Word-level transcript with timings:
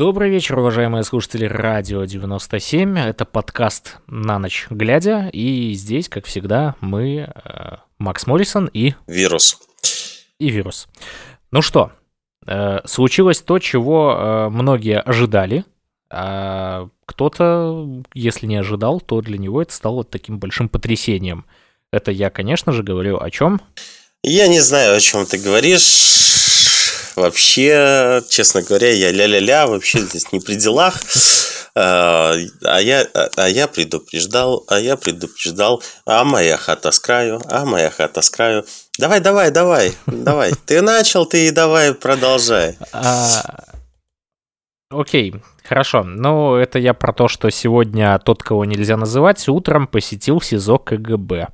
Добрый 0.00 0.30
вечер, 0.30 0.58
уважаемые 0.58 1.04
слушатели 1.04 1.44
Радио 1.44 2.02
97. 2.06 2.98
Это 2.98 3.26
подкаст 3.26 3.98
«На 4.06 4.38
ночь 4.38 4.66
глядя». 4.70 5.28
И 5.30 5.74
здесь, 5.74 6.08
как 6.08 6.24
всегда, 6.24 6.74
мы, 6.80 7.28
э, 7.28 7.76
Макс 7.98 8.26
Моррисон 8.26 8.70
и... 8.72 8.94
Вирус. 9.06 9.58
И 10.38 10.48
вирус. 10.48 10.88
Ну 11.50 11.60
что, 11.60 11.92
э, 12.46 12.78
случилось 12.86 13.42
то, 13.42 13.58
чего 13.58 14.16
э, 14.16 14.48
многие 14.48 15.00
ожидали. 15.00 15.66
А 16.10 16.88
кто-то, 17.04 18.02
если 18.14 18.46
не 18.46 18.56
ожидал, 18.56 19.02
то 19.02 19.20
для 19.20 19.36
него 19.36 19.60
это 19.60 19.74
стало 19.74 20.04
таким 20.04 20.38
большим 20.38 20.70
потрясением. 20.70 21.44
Это 21.92 22.10
я, 22.10 22.30
конечно 22.30 22.72
же, 22.72 22.82
говорю 22.82 23.20
о 23.20 23.30
чем? 23.30 23.60
Я 24.22 24.48
не 24.48 24.60
знаю, 24.60 24.96
о 24.96 25.00
чем 25.00 25.26
ты 25.26 25.36
говоришь. 25.36 26.29
Вообще, 27.16 28.22
честно 28.28 28.62
говоря, 28.62 28.90
я 28.90 29.10
ля-ля-ля, 29.10 29.66
вообще 29.66 30.00
здесь 30.00 30.32
не 30.32 30.40
при 30.40 30.54
делах. 30.54 31.00
А, 31.74 32.34
а 32.64 32.80
я, 32.80 33.06
а 33.36 33.48
я 33.48 33.68
предупреждал, 33.68 34.64
а 34.68 34.80
я 34.80 34.96
предупреждал, 34.96 35.82
а 36.04 36.24
моя 36.24 36.56
хата 36.56 36.90
с 36.90 36.98
краю, 36.98 37.40
а 37.48 37.64
моя 37.64 37.90
хата 37.90 38.22
с 38.22 38.30
краю. 38.30 38.64
Давай, 38.98 39.20
давай, 39.20 39.50
давай, 39.50 39.94
давай. 40.06 40.52
Ты 40.66 40.82
начал, 40.82 41.26
ты 41.26 41.46
и 41.46 41.50
давай 41.50 41.94
продолжай. 41.94 42.76
А, 42.92 43.64
окей, 44.90 45.34
хорошо. 45.64 46.02
Ну, 46.02 46.56
это 46.56 46.78
я 46.78 46.92
про 46.92 47.12
то, 47.12 47.28
что 47.28 47.50
сегодня 47.50 48.18
тот, 48.18 48.42
кого 48.42 48.64
нельзя 48.64 48.96
называть, 48.96 49.48
утром 49.48 49.86
посетил 49.86 50.40
СИЗО 50.40 50.78
КГБ. 50.78 51.48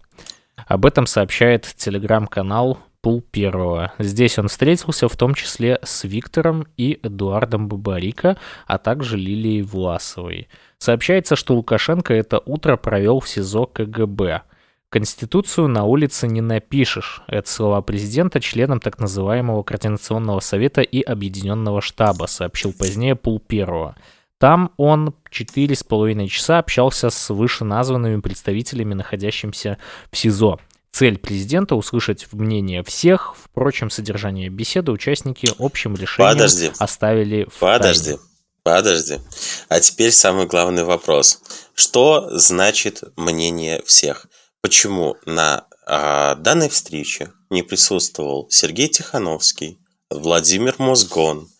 Об 0.66 0.86
этом 0.86 1.06
сообщает 1.06 1.66
телеграм-канал 1.76 2.78
пул 3.06 3.20
первого. 3.20 3.92
Здесь 4.00 4.36
он 4.36 4.48
встретился 4.48 5.08
в 5.08 5.16
том 5.16 5.34
числе 5.34 5.78
с 5.84 6.02
Виктором 6.02 6.66
и 6.76 6.98
Эдуардом 7.04 7.68
Бабарико, 7.68 8.36
а 8.66 8.78
также 8.78 9.16
Лилией 9.16 9.62
Власовой. 9.62 10.48
Сообщается, 10.78 11.36
что 11.36 11.54
Лукашенко 11.54 12.12
это 12.12 12.42
утро 12.44 12.76
провел 12.76 13.20
в 13.20 13.28
СИЗО 13.28 13.66
КГБ. 13.66 14.42
Конституцию 14.88 15.68
на 15.68 15.84
улице 15.84 16.26
не 16.26 16.40
напишешь. 16.40 17.22
Это 17.28 17.48
слова 17.48 17.80
президента 17.80 18.40
членам 18.40 18.80
так 18.80 18.98
называемого 18.98 19.62
Координационного 19.62 20.40
совета 20.40 20.80
и 20.80 21.00
Объединенного 21.00 21.80
штаба, 21.80 22.26
сообщил 22.26 22.72
позднее 22.72 23.14
Пул 23.14 23.38
Первого. 23.38 23.94
Там 24.38 24.72
он 24.78 25.14
четыре 25.30 25.76
с 25.76 25.84
половиной 25.84 26.26
часа 26.26 26.58
общался 26.58 27.10
с 27.10 27.32
вышеназванными 27.32 28.20
представителями, 28.20 28.94
находящимися 28.94 29.78
в 30.10 30.16
СИЗО. 30.16 30.58
Цель 30.96 31.18
президента— 31.18 31.74
услышать 31.76 32.26
мнение 32.32 32.82
всех. 32.82 33.36
Впрочем, 33.36 33.90
содержание 33.90 34.48
беседы 34.48 34.92
участники 34.92 35.46
общим 35.58 35.94
решением 35.94 36.32
Подожди. 36.32 36.72
оставили 36.78 37.46
в 37.50 37.58
Подожди. 37.58 38.12
Тайне. 38.12 38.20
Подожди. 38.62 39.20
А 39.68 39.80
теперь 39.80 40.10
самый 40.10 40.46
главный 40.46 40.84
вопрос. 40.84 41.42
Что 41.74 42.30
значит 42.38 43.02
мнение 43.16 43.82
всех? 43.84 44.26
Почему 44.62 45.18
на 45.26 45.66
а, 45.84 46.34
данной 46.36 46.70
встрече 46.70 47.30
не 47.50 47.62
присутствовал 47.62 48.48
Сергей 48.48 48.88
Тихановский, 48.88 49.78
Владимир 50.08 50.76
Мозгон, 50.78 51.50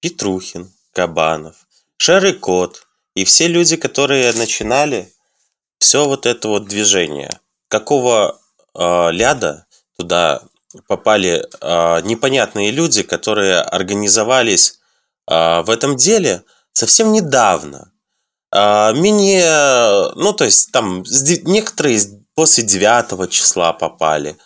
Петрухин, 0.00 0.70
Кабанов, 0.92 1.56
Шарыкот 1.96 2.86
и 3.14 3.24
все 3.24 3.48
люди, 3.48 3.76
которые 3.76 4.30
начинали 4.34 5.10
все 5.78 6.04
вот 6.04 6.26
это 6.26 6.48
вот 6.48 6.68
движение? 6.68 7.40
Какого 7.68 8.43
э, 8.74 9.10
ляда 9.12 9.66
туда 9.96 10.42
попали 10.88 11.44
э, 11.60 12.00
непонятные 12.02 12.70
люди, 12.70 13.02
которые 13.02 13.60
организовались 13.60 14.80
э, 15.30 15.62
в 15.62 15.70
этом 15.70 15.96
деле 15.96 16.42
совсем 16.72 17.12
недавно. 17.12 17.92
Э, 18.52 18.92
менее, 18.94 20.12
ну 20.16 20.32
то 20.32 20.44
есть 20.44 20.72
там 20.72 21.04
некоторые 21.44 22.00
после 22.34 22.64
9 22.64 23.30
числа 23.30 23.72
попали, 23.72 24.36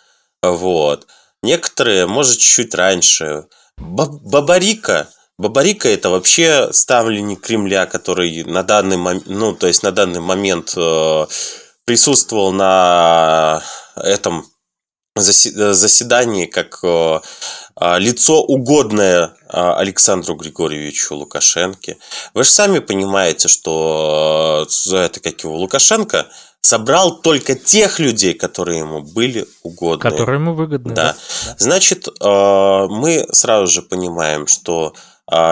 вот. 0.41 1.07
Некоторые, 1.41 2.05
может, 2.05 2.39
чуть 2.39 2.75
раньше. 2.75 3.45
Бабарика, 3.77 5.07
Бабарика 5.37 5.87
это 5.87 6.09
вообще 6.09 6.73
ставленник 6.73 7.39
Кремля, 7.39 7.85
который 7.85 8.43
на 8.43 8.61
данный 8.61 8.97
момент, 8.97 9.27
ну, 9.27 9.55
то 9.55 9.67
есть 9.67 9.83
на 9.83 9.93
данный 9.93 10.19
момент 10.19 10.73
э, 10.75 11.25
присутствовал 11.89 12.51
на 12.51 13.63
этом 13.95 14.45
заседании 15.15 16.45
как 16.45 16.79
э, 16.83 17.19
лицо 17.97 18.43
угодное 18.43 19.33
Александру 19.47 20.35
Григорьевичу 20.35 21.15
Лукашенко. 21.15 21.95
Вы 22.35 22.43
же 22.43 22.49
сами 22.51 22.77
понимаете, 22.77 23.47
что 23.47 24.67
э, 24.91 24.95
это 24.97 25.19
как 25.19 25.43
его 25.43 25.57
Лукашенко 25.57 26.27
собрал 26.61 27.21
только 27.21 27.55
тех 27.55 27.97
людей, 27.97 28.35
которые 28.35 28.79
ему 28.79 29.01
были 29.01 29.47
угодны. 29.63 30.11
Которые 30.11 30.39
ему 30.39 30.53
выгодны. 30.53 30.93
Да. 30.93 31.15
да. 31.45 31.55
Значит, 31.57 32.07
э, 32.07 32.87
мы 32.87 33.25
сразу 33.31 33.65
же 33.65 33.81
понимаем, 33.81 34.45
что 34.45 34.93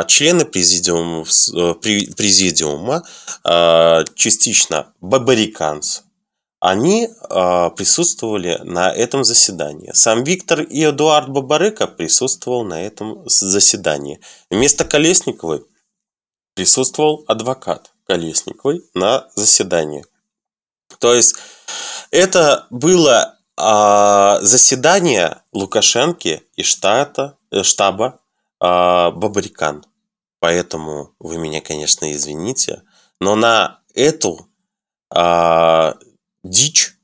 члены 0.07 0.43
президиума, 0.45 1.23
президиума 1.83 3.03
частично 4.15 4.87
бабариканцы, 5.01 6.01
они 6.59 7.06
э, 7.06 7.69
присутствовали 7.75 8.59
на 8.63 8.91
этом 8.91 9.23
заседании. 9.23 9.91
Сам 9.94 10.23
Виктор 10.23 10.62
и 10.62 10.90
Эдуард 10.90 11.29
Бабарыка 11.29 11.88
присутствовал 11.88 12.63
на 12.63 12.81
этом 12.81 13.23
заседании. 13.28 14.19
Вместо 14.50 14.84
Колесниковой 14.84 15.66
присутствовал 16.56 17.23
адвокат 17.28 17.91
Колесниковой 18.07 18.81
на 18.95 19.28
заседании. 19.35 20.06
То 21.00 21.13
есть 21.13 21.35
это 22.09 22.66
было 22.72 23.38
э, 23.56 24.38
заседание 24.41 25.44
Лукашенки 25.53 26.44
и 26.56 26.63
штата, 26.63 27.38
э, 27.51 27.62
штаба 27.62 28.19
э, 28.59 28.66
Бабарикан. 29.12 29.85
Поэтому 30.39 31.13
вы 31.19 31.38
меня, 31.38 31.62
конечно, 31.62 32.12
извините, 32.12 32.81
но 33.19 33.35
на 33.35 33.79
эту 33.94 34.47
дичь 36.49 36.97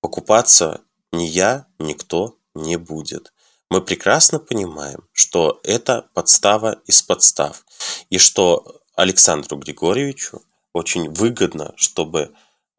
покупаться 0.00 0.82
ни 1.12 1.24
я, 1.24 1.66
никто 1.78 2.38
не 2.54 2.76
будет. 2.76 3.32
Мы 3.70 3.82
прекрасно 3.82 4.38
понимаем, 4.38 5.06
что 5.12 5.60
это 5.62 6.08
подстава 6.14 6.80
из 6.86 7.02
подстав, 7.02 7.64
и 8.08 8.18
что 8.18 8.80
Александру 8.94 9.58
Григорьевичу 9.58 10.42
очень 10.72 11.10
выгодно, 11.10 11.74
чтобы 11.76 12.34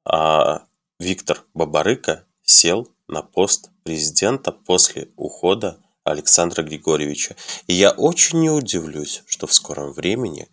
а, 0.05 0.65
Виктор 0.99 1.43
Бабарыка 1.53 2.25
сел 2.43 2.89
на 3.07 3.21
пост 3.21 3.69
президента 3.83 4.51
после 4.51 5.11
ухода 5.16 5.79
Александра 6.03 6.63
Григорьевича. 6.63 7.35
И 7.67 7.73
я 7.73 7.91
очень 7.91 8.39
не 8.39 8.49
удивлюсь, 8.49 9.23
что 9.27 9.47
в 9.47 9.53
скором 9.53 9.93
времени 9.93 10.49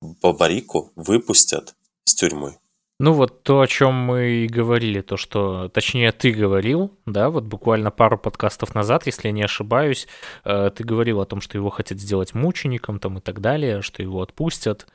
Бабарику 0.00 0.92
выпустят 0.96 1.74
с 2.04 2.14
тюрьмы. 2.14 2.58
Ну 3.00 3.12
вот 3.12 3.44
то, 3.44 3.60
о 3.60 3.68
чем 3.68 3.94
мы 3.94 4.28
и 4.28 4.48
говорили, 4.48 5.02
то, 5.02 5.16
что, 5.16 5.68
точнее, 5.68 6.10
ты 6.10 6.32
говорил, 6.32 6.98
да, 7.06 7.30
вот 7.30 7.44
буквально 7.44 7.92
пару 7.92 8.18
подкастов 8.18 8.74
назад, 8.74 9.06
если 9.06 9.28
я 9.28 9.32
не 9.32 9.44
ошибаюсь, 9.44 10.08
э, 10.44 10.72
ты 10.74 10.82
говорил 10.82 11.20
о 11.20 11.26
том, 11.26 11.40
что 11.40 11.56
его 11.56 11.70
хотят 11.70 12.00
сделать 12.00 12.34
мучеником 12.34 12.98
там 12.98 13.18
и 13.18 13.20
так 13.20 13.40
далее, 13.40 13.82
что 13.82 14.02
его 14.02 14.20
отпустят. 14.20 14.88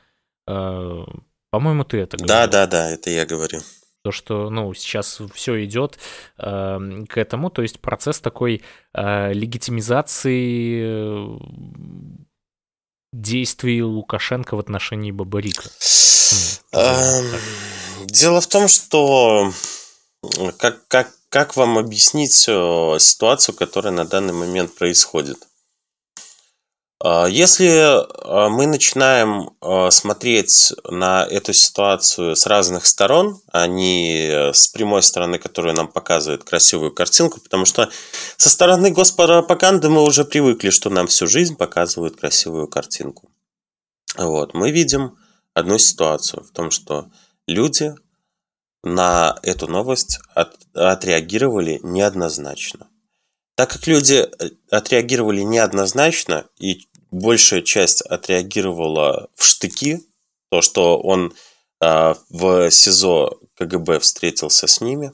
Э, 0.47 1.05
по-моему, 1.49 1.85
ты 1.85 1.99
это 1.99 2.17
говорил. 2.17 2.35
Да, 2.35 2.47
да, 2.47 2.67
да, 2.67 2.89
это 2.89 3.09
я 3.09 3.25
говорю. 3.25 3.59
То, 4.03 4.11
что, 4.11 4.49
ну, 4.49 4.73
сейчас 4.73 5.21
все 5.33 5.63
идет 5.63 5.97
э, 6.37 7.05
к 7.07 7.17
этому, 7.17 7.49
то 7.49 7.61
есть 7.61 7.79
процесс 7.79 8.19
такой 8.19 8.63
э, 8.93 9.31
легитимизации 9.31 11.39
действий 13.13 13.81
Лукашенко 13.81 14.55
в 14.55 14.59
отношении 14.59 15.11
Бабарика. 15.11 15.69
Дело 18.05 18.41
в 18.41 18.47
том, 18.47 18.67
что 18.67 19.53
как, 20.57 20.87
как, 20.87 21.11
как 21.29 21.55
вам 21.55 21.77
объяснить 21.77 22.45
э, 22.47 22.97
ситуацию, 22.99 23.55
которая 23.55 23.93
на 23.93 24.05
данный 24.05 24.33
момент 24.33 24.75
происходит? 24.75 25.37
А, 27.05 27.27
если 27.27 27.67
а, 27.67 28.47
мы 28.47 28.65
начинаем 28.65 29.49
а, 29.59 29.91
смотреть 29.91 30.71
на 30.89 31.25
эту 31.25 31.51
ситуацию 31.51 32.33
с 32.37 32.47
разных 32.47 32.85
сторон, 32.85 33.41
а 33.51 33.67
не 33.67 34.53
с 34.53 34.69
прямой 34.69 35.03
стороны, 35.03 35.37
которая 35.37 35.75
нам 35.75 35.89
показывает 35.89 36.45
красивую 36.45 36.93
картинку, 36.93 37.41
потому 37.41 37.65
что 37.65 37.89
со 38.37 38.49
стороны 38.49 38.89
госпропаганды 38.89 39.89
мы 39.89 40.01
уже 40.01 40.23
привыкли, 40.23 40.69
что 40.69 40.89
нам 40.89 41.07
всю 41.07 41.27
жизнь 41.27 41.57
показывают 41.57 42.15
красивую 42.15 42.69
картинку. 42.69 43.29
Вот, 44.17 44.53
мы 44.53 44.71
видим 44.71 45.17
одну 45.53 45.77
ситуацию 45.79 46.45
в 46.45 46.51
том, 46.51 46.71
что 46.71 47.11
люди 47.47 47.93
на 48.81 49.37
эту 49.43 49.67
новость 49.67 50.19
от, 50.33 50.55
отреагировали 50.73 51.81
неоднозначно. 51.83 52.87
Так 53.55 53.71
как 53.71 53.87
люди 53.87 54.15
э, 54.15 54.49
отреагировали 54.71 55.41
неоднозначно 55.41 56.45
и 56.57 56.87
большая 57.13 57.61
часть 57.61 58.01
отреагировала 58.01 59.29
в 59.35 59.43
штыки, 59.43 60.01
то, 60.49 60.61
что 60.61 60.99
он 60.99 61.33
э, 61.79 62.15
в 62.29 62.71
СИЗО 62.71 63.39
КГБ 63.55 63.99
встретился 63.99 64.67
с 64.67 64.81
ними, 64.81 65.13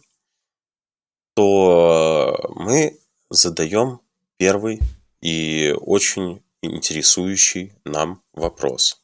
то 1.35 2.37
мы 2.55 2.99
задаем 3.29 3.99
первый 4.37 4.79
и 5.21 5.75
очень 5.79 6.41
интересующий 6.61 7.73
нам 7.83 8.21
вопрос. 8.33 9.01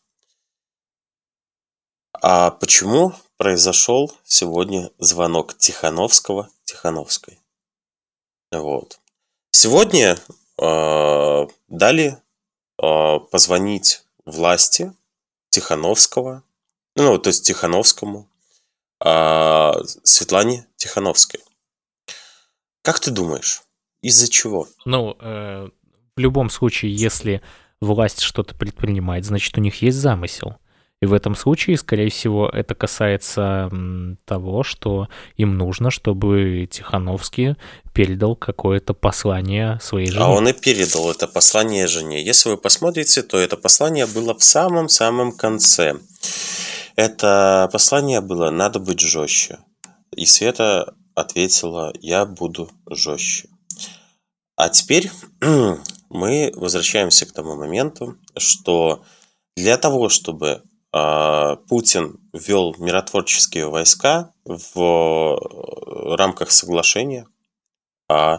А 2.13 2.51
почему 2.51 3.13
произошел 3.37 4.11
сегодня 4.23 4.89
звонок 4.99 5.57
Тихановского 5.57 6.49
Тихановской? 6.63 7.39
Вот. 8.51 8.99
Сегодня 9.51 10.17
э, 10.57 11.47
дали 11.67 12.21
позвонить 12.77 14.03
власти 14.25 14.93
Тихановского, 15.49 16.43
ну, 16.95 17.17
то 17.17 17.29
есть 17.29 17.45
Тихановскому, 17.45 18.29
э, 19.03 19.71
Светлане 20.03 20.67
Тихановской. 20.77 21.41
Как 22.81 22.99
ты 22.99 23.11
думаешь, 23.11 23.63
из-за 24.01 24.29
чего? 24.29 24.67
Ну, 24.85 25.17
э, 25.19 25.69
в 26.15 26.19
любом 26.19 26.49
случае, 26.49 26.93
если 26.93 27.41
власть 27.81 28.21
что-то 28.21 28.55
предпринимает, 28.55 29.25
значит, 29.25 29.57
у 29.57 29.61
них 29.61 29.81
есть 29.81 29.97
замысел. 29.97 30.57
И 31.01 31.05
в 31.05 31.13
этом 31.13 31.35
случае, 31.35 31.77
скорее 31.77 32.09
всего, 32.09 32.49
это 32.49 32.73
касается 32.73 33.69
того, 34.23 34.63
что 34.63 35.09
им 35.35 35.57
нужно, 35.57 35.91
чтобы 35.91 36.67
Тихановский 36.71 37.57
передал 37.93 38.35
какое-то 38.35 38.93
послание 38.93 39.77
своей 39.81 40.09
жене. 40.09 40.23
А 40.23 40.29
он 40.29 40.47
и 40.47 40.53
передал 40.53 41.11
это 41.11 41.27
послание 41.27 41.87
жене. 41.87 42.23
Если 42.23 42.49
вы 42.49 42.57
посмотрите, 42.57 43.23
то 43.23 43.37
это 43.37 43.57
послание 43.57 44.05
было 44.05 44.33
в 44.33 44.43
самом-самом 44.43 45.33
конце. 45.33 45.95
Это 46.95 47.69
послание 47.71 48.21
было 48.21 48.49
«надо 48.49 48.79
быть 48.79 49.01
жестче». 49.01 49.59
И 50.15 50.25
Света 50.25 50.95
ответила 51.13 51.93
«я 51.99 52.25
буду 52.25 52.71
жестче». 52.89 53.49
А 54.55 54.69
теперь 54.69 55.11
мы 56.09 56.53
возвращаемся 56.55 57.25
к 57.25 57.33
тому 57.33 57.57
моменту, 57.57 58.17
что 58.37 59.03
для 59.57 59.77
того, 59.77 60.07
чтобы 60.07 60.63
Путин 61.67 62.19
ввел 62.31 62.73
миротворческие 62.77 63.67
войска 63.69 64.33
в 64.45 64.79
э, 64.79 66.15
рамках 66.15 66.51
соглашения 66.51 67.27
э, 68.09 68.37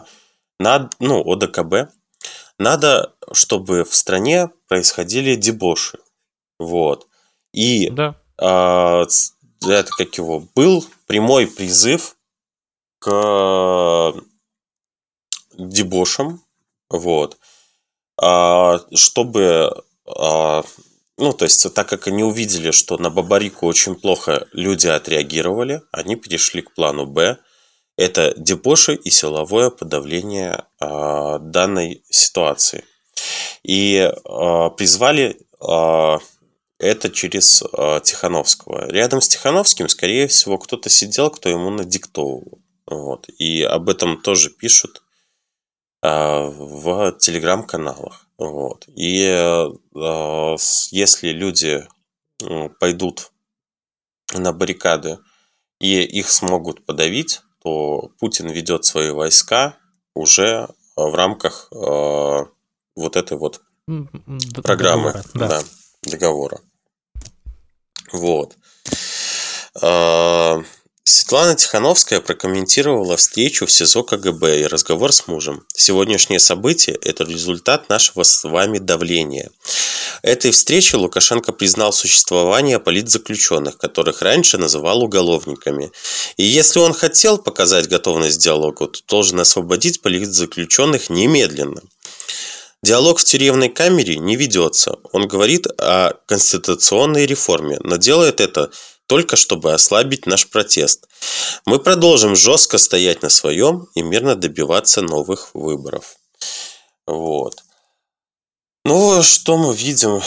над, 0.59 0.93
ну, 0.99 1.21
ОДКБ, 1.21 1.91
надо, 2.57 3.13
чтобы 3.31 3.83
в 3.83 3.93
стране 3.93 4.49
происходили 4.67 5.35
дебоши. 5.35 5.99
Вот. 6.57 7.07
И 7.53 7.91
да. 7.91 8.15
э, 8.41 9.05
это 9.65 9.91
как 9.91 10.17
его 10.17 10.43
был 10.55 10.83
прямой 11.05 11.45
призыв 11.45 12.15
к 12.99 14.13
дебошам, 15.57 16.43
вот, 16.89 17.37
а, 18.19 18.79
чтобы, 18.93 19.83
а, 20.05 20.63
ну, 21.17 21.33
то 21.33 21.45
есть, 21.45 21.73
так 21.73 21.89
как 21.89 22.07
они 22.07 22.23
увидели, 22.23 22.71
что 22.71 22.97
на 22.97 23.09
Бабарику 23.09 23.65
очень 23.65 23.95
плохо 23.95 24.47
люди 24.53 24.87
отреагировали, 24.87 25.81
они 25.91 26.15
перешли 26.15 26.61
к 26.61 26.73
плану 26.73 27.05
«Б», 27.05 27.37
это 27.97 28.33
дебоши 28.37 28.93
и 28.93 29.09
силовое 29.09 29.71
подавление 29.71 30.65
а, 30.79 31.39
данной 31.39 32.03
ситуации. 32.09 32.85
И 33.63 34.09
призвали 34.77 35.39
это 35.59 37.09
через 37.11 37.63
Тихановского. 38.03 38.87
Рядом 38.91 39.19
с 39.19 39.27
Тихановским, 39.27 39.89
скорее 39.89 40.27
всего, 40.27 40.59
кто-то 40.59 40.89
сидел, 40.89 41.31
кто 41.31 41.49
ему 41.49 41.71
надиктовывал. 41.71 42.61
Вот. 42.85 43.27
И 43.37 43.63
об 43.63 43.89
этом 43.89 44.21
тоже 44.21 44.49
пишут 44.49 45.01
а, 46.01 46.45
в 46.45 47.17
телеграм-каналах. 47.19 48.26
Вот. 48.37 48.87
И 48.95 49.23
э, 49.23 50.55
если 50.91 51.29
люди 51.29 51.87
пойдут 52.79 53.31
на 54.33 54.53
баррикады 54.53 55.19
и 55.79 56.03
их 56.03 56.29
смогут 56.29 56.85
подавить, 56.85 57.41
то 57.63 58.11
Путин 58.19 58.49
ведет 58.49 58.85
свои 58.85 59.11
войска 59.11 59.77
уже 60.13 60.67
в 60.95 61.13
рамках 61.15 61.69
э, 61.71 62.45
вот 62.95 63.15
этой 63.15 63.37
вот 63.37 63.61
программы, 64.63 65.13
договора, 65.13 65.23
да. 65.33 65.47
Да, 65.47 65.61
договора. 66.03 66.59
Вот. 68.11 68.55
А, 69.81 70.61
Светлана 71.09 71.55
Тихановская 71.55 72.19
прокомментировала 72.19 73.15
встречу 73.15 73.65
в 73.65 73.71
СИЗО 73.71 74.03
КГБ 74.03 74.59
и 74.59 74.67
разговор 74.67 75.13
с 75.13 75.25
мужем. 75.27 75.63
Сегодняшнее 75.73 76.41
событие– 76.41 76.97
это 77.01 77.23
результат 77.23 77.87
нашего 77.87 78.23
с 78.23 78.43
вами 78.43 78.77
давления. 78.77 79.49
Этой 80.21 80.51
встрече 80.51 80.97
Лукашенко 80.97 81.53
признал 81.53 81.93
существование 81.93 82.77
политзаключенных, 82.77 83.77
которых 83.77 84.21
раньше 84.21 84.57
называл 84.57 85.01
уголовниками. 85.01 85.93
И 86.35 86.43
если 86.43 86.79
он 86.79 86.91
хотел 86.91 87.37
показать 87.37 87.87
готовность 87.87 88.39
к 88.39 88.43
диалогу, 88.43 88.87
то 88.87 88.99
должен 89.07 89.39
освободить 89.39 90.01
политзаключенных 90.01 91.09
немедленно. 91.09 91.83
Диалог 92.83 93.19
в 93.19 93.23
тюремной 93.23 93.69
камере 93.69 94.17
не 94.17 94.35
ведется. 94.35 94.97
Он 95.13 95.25
говорит 95.25 95.67
о 95.79 96.15
конституционной 96.25 97.25
реформе, 97.25 97.79
но 97.81 97.95
делает 97.95 98.41
это 98.41 98.71
только 99.07 99.35
чтобы 99.37 99.73
ослабить 99.73 100.25
наш 100.25 100.47
протест. 100.47 101.07
Мы 101.65 101.79
продолжим 101.79 102.35
жестко 102.35 102.77
стоять 102.77 103.23
на 103.23 103.29
своем 103.29 103.87
и 103.95 104.01
мирно 104.01 104.35
добиваться 104.35 105.01
новых 105.01 105.51
выборов. 105.53 106.17
Вот. 107.05 107.63
Ну, 108.83 109.23
что 109.23 109.57
мы 109.57 109.73
видим? 109.75 110.21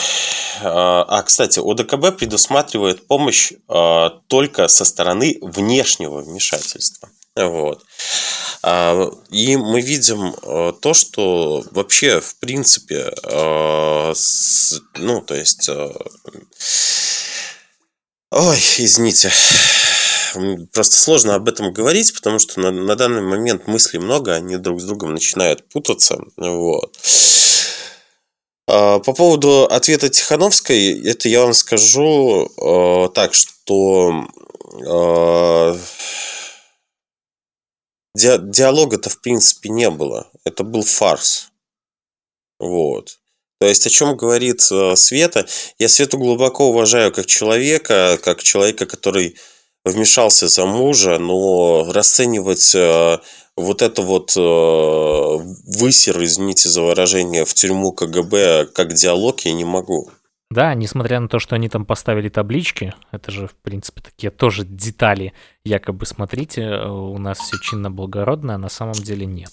А, 0.61 1.03
а 1.07 1.23
кстати, 1.23 1.59
ОДКБ 1.59 2.17
предусматривает 2.17 3.07
помощь 3.07 3.53
а, 3.67 4.09
только 4.27 4.67
со 4.67 4.85
стороны 4.85 5.37
внешнего 5.41 6.21
вмешательства. 6.21 7.09
Вот. 7.35 7.83
А, 8.61 9.09
и 9.29 9.57
мы 9.57 9.81
видим 9.81 10.33
то, 10.79 10.93
что 10.93 11.63
вообще, 11.71 12.19
в 12.19 12.35
принципе, 12.37 13.11
ну, 14.97 15.21
то 15.21 15.35
есть 15.35 15.69
Ой, 18.31 18.57
извините. 18.77 19.29
Просто 20.71 20.95
сложно 20.95 21.35
об 21.35 21.49
этом 21.49 21.73
говорить, 21.73 22.13
потому 22.13 22.39
что 22.39 22.61
на, 22.61 22.71
на 22.71 22.95
данный 22.95 23.21
момент 23.21 23.67
мыслей 23.67 23.99
много, 23.99 24.33
они 24.33 24.55
друг 24.55 24.79
с 24.79 24.85
другом 24.85 25.13
начинают 25.13 25.67
путаться. 25.67 26.17
Вот. 26.37 26.97
А, 28.67 28.99
по 28.99 29.13
поводу 29.13 29.65
ответа 29.65 30.07
Тихановской, 30.07 31.05
это 31.05 31.27
я 31.27 31.41
вам 31.41 31.53
скажу 31.53 32.45
э, 32.45 33.09
так, 33.13 33.33
что 33.33 34.25
э, 34.79 35.77
ди 38.15 38.37
диалога-то 38.39 39.09
в 39.09 39.19
принципе 39.19 39.69
не 39.69 39.89
было. 39.89 40.31
Это 40.45 40.63
был 40.63 40.83
фарс. 40.83 41.51
Вот. 42.59 43.20
То 43.61 43.67
есть, 43.67 43.85
о 43.85 43.91
чем 43.91 44.17
говорит 44.17 44.67
э, 44.71 44.95
Света? 44.95 45.45
Я 45.77 45.87
Свету 45.87 46.17
глубоко 46.17 46.69
уважаю 46.69 47.11
как 47.11 47.27
человека, 47.27 48.17
как 48.23 48.41
человека, 48.41 48.87
который 48.87 49.35
вмешался 49.85 50.47
за 50.47 50.65
мужа, 50.65 51.19
но 51.19 51.87
расценивать 51.93 52.73
э, 52.73 53.19
вот 53.55 53.83
это 53.83 54.01
вот 54.01 54.35
э, 54.35 54.41
высер, 55.79 56.23
извините 56.23 56.69
за 56.69 56.81
выражение, 56.81 57.45
в 57.45 57.53
тюрьму 57.53 57.91
КГБ 57.91 58.69
как 58.73 58.93
диалог 58.93 59.41
я 59.41 59.53
не 59.53 59.63
могу. 59.63 60.09
Да, 60.49 60.73
несмотря 60.73 61.19
на 61.19 61.27
то, 61.27 61.37
что 61.37 61.53
они 61.53 61.69
там 61.69 61.85
поставили 61.85 62.29
таблички, 62.29 62.95
это 63.11 63.29
же, 63.29 63.47
в 63.47 63.53
принципе, 63.61 64.01
такие 64.01 64.31
тоже 64.31 64.65
детали, 64.65 65.33
якобы, 65.63 66.07
смотрите, 66.07 66.67
у 66.67 67.19
нас 67.19 67.37
все 67.37 67.57
чинно-благородно, 67.61 68.55
а 68.55 68.57
на 68.57 68.69
самом 68.69 68.95
деле 68.95 69.27
нет. 69.27 69.51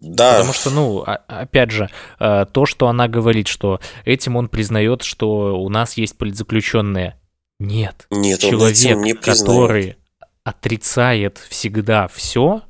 Да. 0.00 0.32
Потому 0.32 0.52
что, 0.52 0.70
ну, 0.70 1.00
опять 1.00 1.70
же, 1.70 1.90
э, 2.20 2.46
то, 2.52 2.66
что 2.66 2.88
она 2.88 3.08
говорит, 3.08 3.48
что 3.48 3.80
этим 4.04 4.36
он 4.36 4.48
признает, 4.48 5.02
что 5.02 5.60
у 5.60 5.68
нас 5.68 5.96
есть 5.96 6.16
политзаключенные. 6.16 7.18
Нет. 7.58 8.06
Нет, 8.10 8.40
Человек, 8.40 8.96
не 8.98 9.14
который 9.14 9.96
отрицает 10.44 11.38
всегда 11.48 12.08
все, 12.08 12.62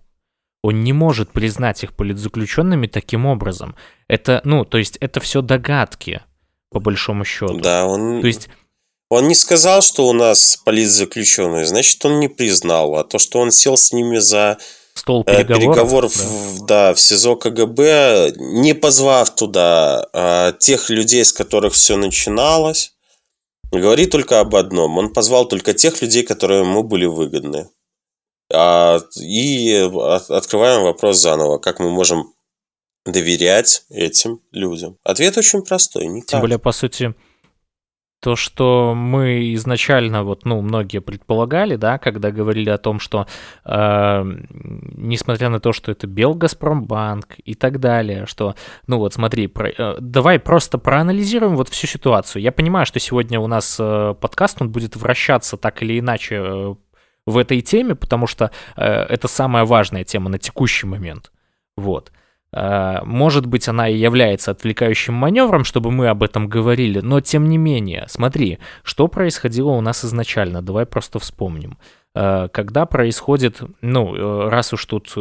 он 0.63 0.83
не 0.83 0.93
может 0.93 1.31
признать 1.31 1.85
их 1.85 1.95
политзаключенными 1.95 2.87
таким 2.87 3.27
образом. 3.27 3.77
Это, 4.09 4.41
ну, 4.45 4.65
то 4.65 4.79
есть 4.79 4.97
это 4.97 5.21
все 5.21 5.43
догадки, 5.43 6.23
по 6.71 6.81
большому 6.81 7.25
счету. 7.25 7.59
Да, 7.59 7.87
он... 7.87 8.21
То 8.21 8.27
есть 8.27 8.49
он 9.11 9.29
не 9.29 9.35
сказал, 9.35 9.81
что 9.81 10.07
у 10.07 10.13
нас 10.13 10.59
политзаключенные, 10.65 11.65
значит, 11.65 12.05
он 12.05 12.21
не 12.21 12.29
признал. 12.29 12.97
А 12.97 13.05
то, 13.05 13.19
что 13.19 13.39
он 13.39 13.51
сел 13.51 13.77
с 13.77 13.93
ними 13.93 14.19
за 14.19 14.59
стол 14.99 15.25
переговоров. 15.25 15.77
Переговоров, 15.77 16.17
да. 16.61 16.67
да, 16.67 16.95
в 16.95 17.01
СИЗО 17.01 17.37
КГБ, 17.37 18.33
не 18.37 18.75
позвав 18.75 19.35
туда 19.35 20.09
а, 20.13 20.53
тех 20.53 20.91
людей, 20.91 21.25
с 21.25 21.33
которых 21.33 21.73
все 21.73 21.97
начиналось, 21.97 22.93
говорит 23.73 24.11
только 24.11 24.41
об 24.41 24.55
одном. 24.57 24.99
Он 24.99 25.13
позвал 25.13 25.47
только 25.47 25.75
тех 25.75 26.03
людей, 26.03 26.23
которые 26.23 26.61
ему 26.61 26.83
были 26.83 27.07
выгодны. 27.07 27.69
А, 28.53 29.01
и 29.21 29.91
открываем 30.29 30.83
вопрос 30.83 31.19
заново. 31.19 31.59
Как 31.59 31.79
мы 31.79 31.91
можем 31.91 32.33
доверять 33.05 33.85
этим 33.91 34.41
людям? 34.53 34.97
Ответ 35.05 35.37
очень 35.37 35.63
простой. 35.63 36.07
Никак. 36.07 36.29
Тем 36.29 36.41
более, 36.41 36.59
по 36.59 36.73
сути, 36.73 37.15
то, 38.21 38.35
что 38.35 38.95
мы 38.97 39.55
изначально, 39.55 40.25
вот, 40.25 40.45
ну, 40.45 40.61
многие 40.61 41.01
предполагали, 41.01 41.77
да, 41.77 41.99
когда 41.99 42.33
говорили 42.33 42.69
о 42.69 42.79
том, 42.79 42.99
что 42.99 43.27
э, 43.65 44.23
несмотря 44.97 45.51
на 45.51 45.61
то, 45.61 45.73
что 45.73 45.93
это 45.93 46.07
Белгазпромбанк 46.09 47.37
и 47.45 47.55
так 47.55 47.79
далее, 47.79 48.27
что, 48.27 48.57
ну 48.89 48.99
вот 48.99 49.15
смотри, 49.15 49.47
про, 49.47 49.69
э, 49.69 49.97
давай 50.01 50.41
просто 50.41 50.79
проанализируем 50.79 51.57
вот 51.57 51.69
всю 51.69 51.87
ситуацию. 51.87 52.43
Я 52.43 52.51
понимаю, 52.51 52.87
что 52.87 52.99
сегодня 52.99 53.39
у 53.39 53.47
нас 53.47 53.77
э, 53.79 54.15
подкаст, 54.21 54.61
он 54.61 54.71
будет 54.71 54.97
вращаться 54.97 55.57
так 55.57 55.83
или 55.83 56.01
иначе 56.01 56.35
э, 56.35 56.75
в 57.25 57.39
этой 57.39 57.61
теме, 57.61 57.95
потому 57.95 58.27
что 58.27 58.51
э, 58.77 58.85
это 58.85 59.29
самая 59.29 59.65
важная 59.65 60.03
тема 60.03 60.29
на 60.29 60.39
текущий 60.39 60.87
момент. 60.87 61.31
Вот. 61.77 62.11
Э, 62.53 63.03
может 63.05 63.47
быть, 63.47 63.69
она 63.69 63.89
и 63.89 63.97
является 63.97 64.51
отвлекающим 64.51 65.15
маневром, 65.15 65.65
чтобы 65.65 65.91
мы 65.91 66.09
об 66.09 66.23
этом 66.23 66.49
говорили, 66.49 67.01
но 67.01 67.21
тем 67.21 67.49
не 67.49 67.59
менее, 67.59 68.07
смотри, 68.09 68.59
что 68.83 69.09
происходило 69.09 69.71
у 69.71 69.81
нас 69.81 70.05
изначально, 70.05 70.63
давай 70.63 70.87
просто 70.87 71.19
вспомним. 71.19 71.79
Э, 72.15 72.49
когда 72.49 72.87
происходит, 72.87 73.61
ну, 73.83 74.15
э, 74.15 74.49
раз 74.49 74.73
уж 74.73 74.85
тут 74.87 75.15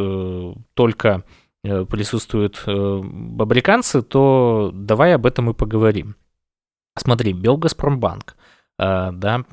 только 0.73 1.23
присутствуют 1.63 2.63
бабриканцы, 2.65 4.01
то 4.01 4.71
давай 4.73 5.13
об 5.13 5.25
этом 5.25 5.49
и 5.49 5.53
поговорим. 5.53 6.15
Смотри, 6.97 7.33
Белгазпромбанк, 7.33 8.37
да, 8.77 9.43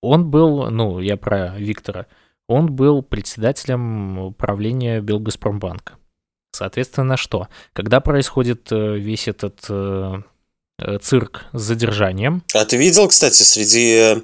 он 0.00 0.30
был, 0.30 0.70
ну, 0.70 1.00
я 1.00 1.16
про 1.18 1.58
Виктора, 1.58 2.06
он 2.52 2.74
был 2.74 3.02
председателем 3.02 4.34
правления 4.34 5.00
Белгазпромбанка. 5.00 5.94
Соответственно, 6.54 7.16
что? 7.16 7.48
Когда 7.72 8.00
происходит 8.00 8.70
э, 8.70 8.98
весь 8.98 9.26
этот 9.26 9.64
э, 9.68 10.22
э, 10.78 10.98
цирк 10.98 11.46
с 11.52 11.62
задержанием... 11.62 12.42
А 12.54 12.64
ты 12.66 12.76
видел, 12.76 13.08
кстати, 13.08 13.42
среди 13.42 14.22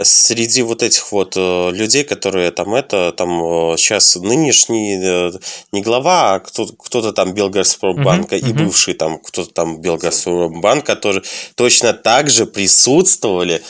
среди 0.00 0.62
вот 0.62 0.82
этих 0.82 1.12
вот 1.12 1.36
э, 1.36 1.70
людей, 1.72 2.02
которые 2.04 2.50
там 2.50 2.74
это, 2.74 3.12
там 3.12 3.76
сейчас 3.76 4.16
э, 4.16 4.20
нынешний 4.20 4.98
э, 5.02 5.32
не 5.70 5.82
глава, 5.82 6.34
а 6.34 6.40
кто-то, 6.40 6.72
кто 6.78 7.12
там 7.12 7.34
Белгазпромбанка 7.34 8.36
uh-huh, 8.36 8.48
и 8.48 8.52
uh-huh. 8.52 8.64
бывший 8.64 8.94
там 8.94 9.18
кто-то 9.18 9.52
там 9.52 9.80
Белгазпромбанк, 9.82 10.86
которые 10.86 11.22
точно 11.56 11.92
так 11.92 12.30
же 12.30 12.46
присутствовали 12.46 13.62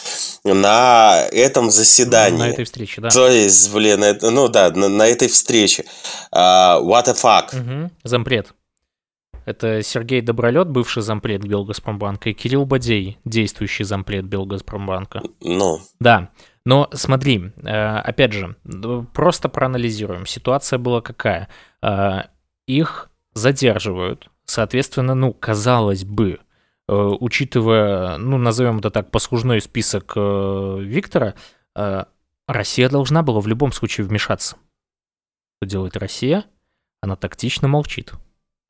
на 0.45 1.27
этом 1.33 1.71
заседании. 1.71 2.39
На 2.39 2.51
этой 2.51 2.65
встрече, 2.65 3.01
да. 3.01 3.09
То 3.09 3.29
есть, 3.29 3.73
блин, 3.73 4.05
это, 4.05 4.31
ну 4.31 4.49
да, 4.49 4.71
на, 4.71 4.89
на 4.89 5.09
этой 5.09 5.29
встрече. 5.29 5.85
Uh, 6.33 6.81
what 6.85 7.07
the 7.07 7.15
fuck? 7.15 7.53
Uh-huh. 7.53 7.91
Зампред. 8.05 8.53
Это 9.45 9.83
Сергей 9.83 10.21
Добролет, 10.21 10.69
бывший 10.69 11.03
зампред 11.03 11.43
Белгазпромбанка, 11.45 12.31
и 12.31 12.33
Кирилл 12.33 12.65
Бадей, 12.65 13.19
действующий 13.25 13.85
зампред 13.85 14.25
Белгазпромбанка. 14.25 15.23
Ну. 15.41 15.81
Да. 16.01 16.31
Но 16.65 16.89
смотри, 16.93 17.53
э, 17.57 17.97
опять 17.97 18.33
же, 18.33 18.57
просто 19.13 19.49
проанализируем. 19.49 20.27
Ситуация 20.27 20.79
была 20.79 21.01
какая? 21.01 21.49
Э, 21.83 22.23
их 22.67 23.11
задерживают. 23.35 24.29
Соответственно, 24.45 25.15
ну, 25.15 25.33
казалось 25.33 26.05
бы, 26.05 26.39
э, 26.89 26.93
учитывая, 26.93 28.17
ну, 28.19 28.39
назовем 28.39 28.79
это 28.79 28.91
так, 28.91 29.11
послужной 29.11 29.61
список 29.61 30.15
Виктора, 30.17 31.35
Россия 32.47 32.89
должна 32.89 33.23
была 33.23 33.41
в 33.41 33.47
любом 33.47 33.73
случае 33.73 34.07
вмешаться. 34.07 34.57
Что 35.57 35.69
делает 35.69 35.97
Россия? 35.97 36.45
Она 37.01 37.17
тактично 37.17 37.67
молчит. 37.67 38.13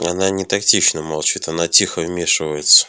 Она 0.07 0.31
не 0.31 0.45
тактично 0.45 1.03
молчит, 1.03 1.49
она 1.49 1.69
тихо 1.69 2.01
вмешивается. 2.01 2.87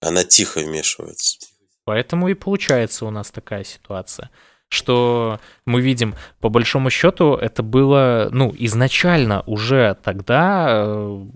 Она 0.00 0.24
тихо 0.24 0.60
вмешивается. 0.60 1.38
Поэтому 1.84 2.28
и 2.28 2.34
получается 2.34 3.06
у 3.06 3.10
нас 3.10 3.30
такая 3.30 3.64
ситуация, 3.64 4.30
что 4.68 5.40
мы 5.64 5.80
видим, 5.80 6.14
по 6.40 6.48
большому 6.48 6.90
счету, 6.90 7.34
это 7.34 7.62
было, 7.62 8.28
ну, 8.30 8.54
изначально 8.58 9.42
уже 9.46 9.96
тогда 10.02 10.66
э, 10.68 11.26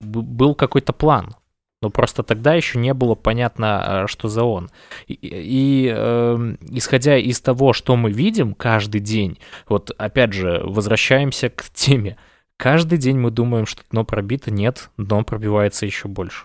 был 0.00 0.54
какой-то 0.54 0.92
план. 0.92 1.36
Но 1.82 1.88
просто 1.88 2.22
тогда 2.22 2.54
еще 2.54 2.78
не 2.78 2.92
было 2.92 3.14
понятно, 3.14 4.04
э, 4.04 4.06
что 4.06 4.28
за 4.28 4.44
он. 4.44 4.70
И, 5.06 5.14
и 5.14 5.92
э, 5.94 6.56
исходя 6.70 7.16
из 7.16 7.40
того, 7.40 7.72
что 7.72 7.96
мы 7.96 8.12
видим 8.12 8.54
каждый 8.54 9.00
день, 9.00 9.38
вот 9.68 9.90
опять 9.96 10.32
же, 10.32 10.60
возвращаемся 10.64 11.48
к 11.48 11.68
теме, 11.70 12.16
Каждый 12.60 12.98
день 12.98 13.16
мы 13.16 13.30
думаем, 13.30 13.64
что 13.64 13.82
дно 13.90 14.04
пробито, 14.04 14.50
нет, 14.50 14.90
дно 14.98 15.24
пробивается 15.24 15.86
еще 15.86 16.08
больше. 16.08 16.44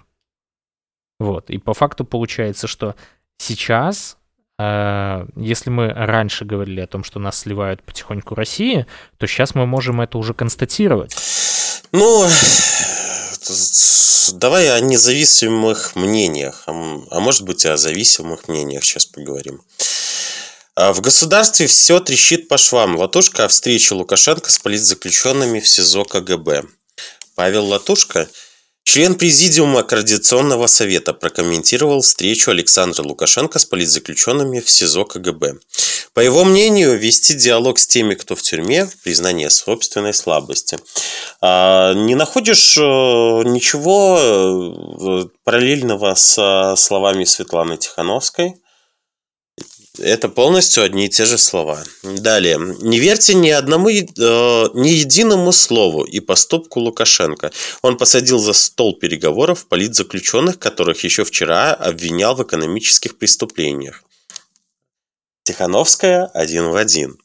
Вот, 1.20 1.50
и 1.50 1.58
по 1.58 1.74
факту 1.74 2.06
получается, 2.06 2.68
что 2.68 2.96
сейчас, 3.38 4.16
э, 4.58 5.28
если 5.36 5.70
мы 5.72 5.90
раньше 5.90 6.46
говорили 6.46 6.80
о 6.80 6.88
том, 6.88 7.04
что 7.04 7.20
нас 7.20 7.40
сливают 7.40 7.84
потихоньку 7.84 8.34
России, 8.34 8.86
то 9.18 9.28
сейчас 9.28 9.56
мы 9.56 9.66
можем 9.66 10.00
это 10.00 10.18
уже 10.18 10.34
констатировать. 10.34 11.14
Ну, 11.92 12.26
давай 14.36 14.70
о 14.70 14.80
независимых 14.80 15.98
мнениях, 15.98 16.64
а, 16.66 16.72
может 17.20 17.42
быть 17.42 17.66
о 17.66 17.76
зависимых 17.76 18.48
мнениях 18.48 18.86
сейчас 18.86 19.06
поговорим. 19.06 19.60
А 20.76 20.92
в 20.92 21.00
государстве 21.00 21.68
все 21.68 22.02
трещит 22.02 22.50
по 22.50 22.58
швам. 22.58 22.98
Латушка 22.98 23.46
о 23.46 23.48
встрече 23.48 23.96
Лукашенко 23.96 24.52
с 24.52 24.60
политзаключенными 24.60 25.62
в 25.62 25.70
СИЗО 25.70 26.04
КГБ. 26.04 26.64
Павел 27.34 27.68
Латушка, 27.68 28.28
член 28.84 29.16
Президиума 29.16 29.84
Координационного 29.84 30.68
совета, 30.68 31.14
прокомментировал 31.14 32.02
встречу 32.02 32.52
Александра 32.52 33.04
Лукашенко 33.04 33.58
с 33.58 33.64
политзаключенными 33.64 34.60
в 34.60 34.70
СИЗО 34.70 35.06
КГБ. 35.06 35.60
По 36.14 36.20
его 36.20 36.44
мнению, 36.44 37.00
вести 37.00 37.36
диалог 37.36 37.80
с 37.80 37.88
теми, 37.88 38.16
кто 38.16 38.36
в 38.36 38.42
тюрьме, 38.42 38.90
признание 39.02 39.50
собственной 39.50 40.14
слабости. 40.14 40.78
А 41.40 41.94
не 41.94 42.16
находишь 42.16 42.76
э, 42.78 42.82
ничего 42.82 44.20
э, 44.20 45.26
параллельного 45.46 46.16
с 46.16 46.76
словами 46.76 47.24
Светланы 47.24 47.78
Тихановской– 47.78 48.56
это 50.00 50.30
полностью 50.30 50.84
одни 50.84 51.06
и 51.06 51.10
те 51.10 51.26
же 51.26 51.38
слова. 51.38 51.84
Далее. 52.04 52.58
Не 52.82 53.00
верьте 53.00 53.34
ни 53.34 53.50
одному, 53.50 53.90
э, 53.90 54.02
ни 54.74 54.90
единому 54.90 55.52
слову 55.52 56.04
и 56.04 56.20
поступку 56.20 56.80
Лукашенко. 56.80 57.52
Он 57.82 57.98
посадил 57.98 58.40
за 58.40 58.54
стол 58.54 58.98
переговоров 58.98 59.68
политзаключенных, 59.68 60.60
которых 60.60 61.04
еще 61.04 61.24
вчера 61.24 61.74
обвинял 61.74 62.36
в 62.36 62.44
экономических 62.44 63.18
преступлениях. 63.18 64.04
Тихановская 65.44 66.26
один 66.34 66.70
в 66.70 66.76
один. 66.76 67.18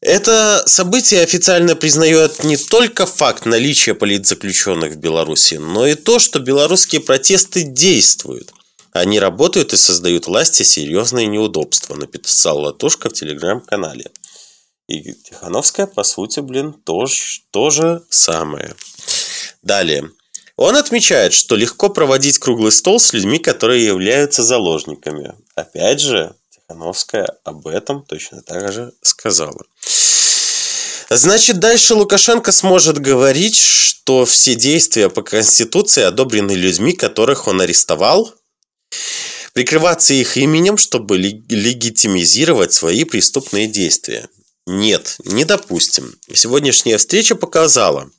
Это 0.00 0.62
событие 0.66 1.22
официально 1.22 1.76
признает 1.76 2.42
не 2.42 2.56
только 2.56 3.04
факт 3.04 3.44
наличия 3.44 3.94
политзаключенных 3.94 4.94
в 4.94 4.96
Беларуси, 4.96 5.56
но 5.56 5.86
и 5.86 5.94
то, 5.94 6.18
что 6.18 6.38
белорусские 6.38 7.02
протесты 7.02 7.62
действуют– 7.62 8.54
они 8.92 9.20
работают 9.20 9.72
и 9.72 9.76
создают 9.76 10.26
власти 10.26 10.62
серьезные 10.62 11.26
неудобства, 11.26 11.94
написал 11.94 12.60
Латушка 12.60 13.08
в 13.08 13.12
телеграм-канале. 13.12 14.10
И 14.88 15.12
Тихановская, 15.12 15.86
по 15.86 16.02
сути, 16.02 16.40
блин, 16.40 16.72
тоже, 16.72 17.40
то 17.52 17.70
же 17.70 18.02
самое. 18.08 18.74
Далее. 19.62 20.10
Он 20.56 20.76
отмечает, 20.76 21.32
что 21.32 21.54
легко 21.54 21.88
проводить 21.88 22.38
круглый 22.38 22.72
стол 22.72 22.98
с 22.98 23.12
людьми, 23.12 23.38
которые 23.38 23.86
являются 23.86 24.42
заложниками. 24.42 25.34
Опять 25.54 26.00
же, 26.00 26.34
Тихановская 26.50 27.28
об 27.44 27.68
этом 27.68 28.04
точно 28.04 28.42
так 28.42 28.72
же 28.72 28.92
сказала. 29.00 29.62
Значит, 31.08 31.58
дальше 31.58 31.94
Лукашенко 31.94 32.52
сможет 32.52 32.98
говорить, 32.98 33.56
что 33.56 34.24
все 34.24 34.54
действия 34.54 35.08
по 35.08 35.22
Конституции 35.22 36.02
одобрены 36.02 36.52
людьми, 36.52 36.92
которых 36.92 37.48
он 37.48 37.60
арестовал, 37.60 38.32
прикрываться 39.52 40.14
их 40.14 40.36
именем, 40.36 40.76
чтобы 40.76 41.18
легитимизировать 41.18 42.72
свои 42.72 43.04
преступные 43.04 43.66
действия. 43.66 44.28
Нет, 44.66 45.16
не 45.24 45.44
допустим. 45.44 46.14
Сегодняшняя 46.32 46.98
встреча 46.98 47.34
показала, 47.34 48.10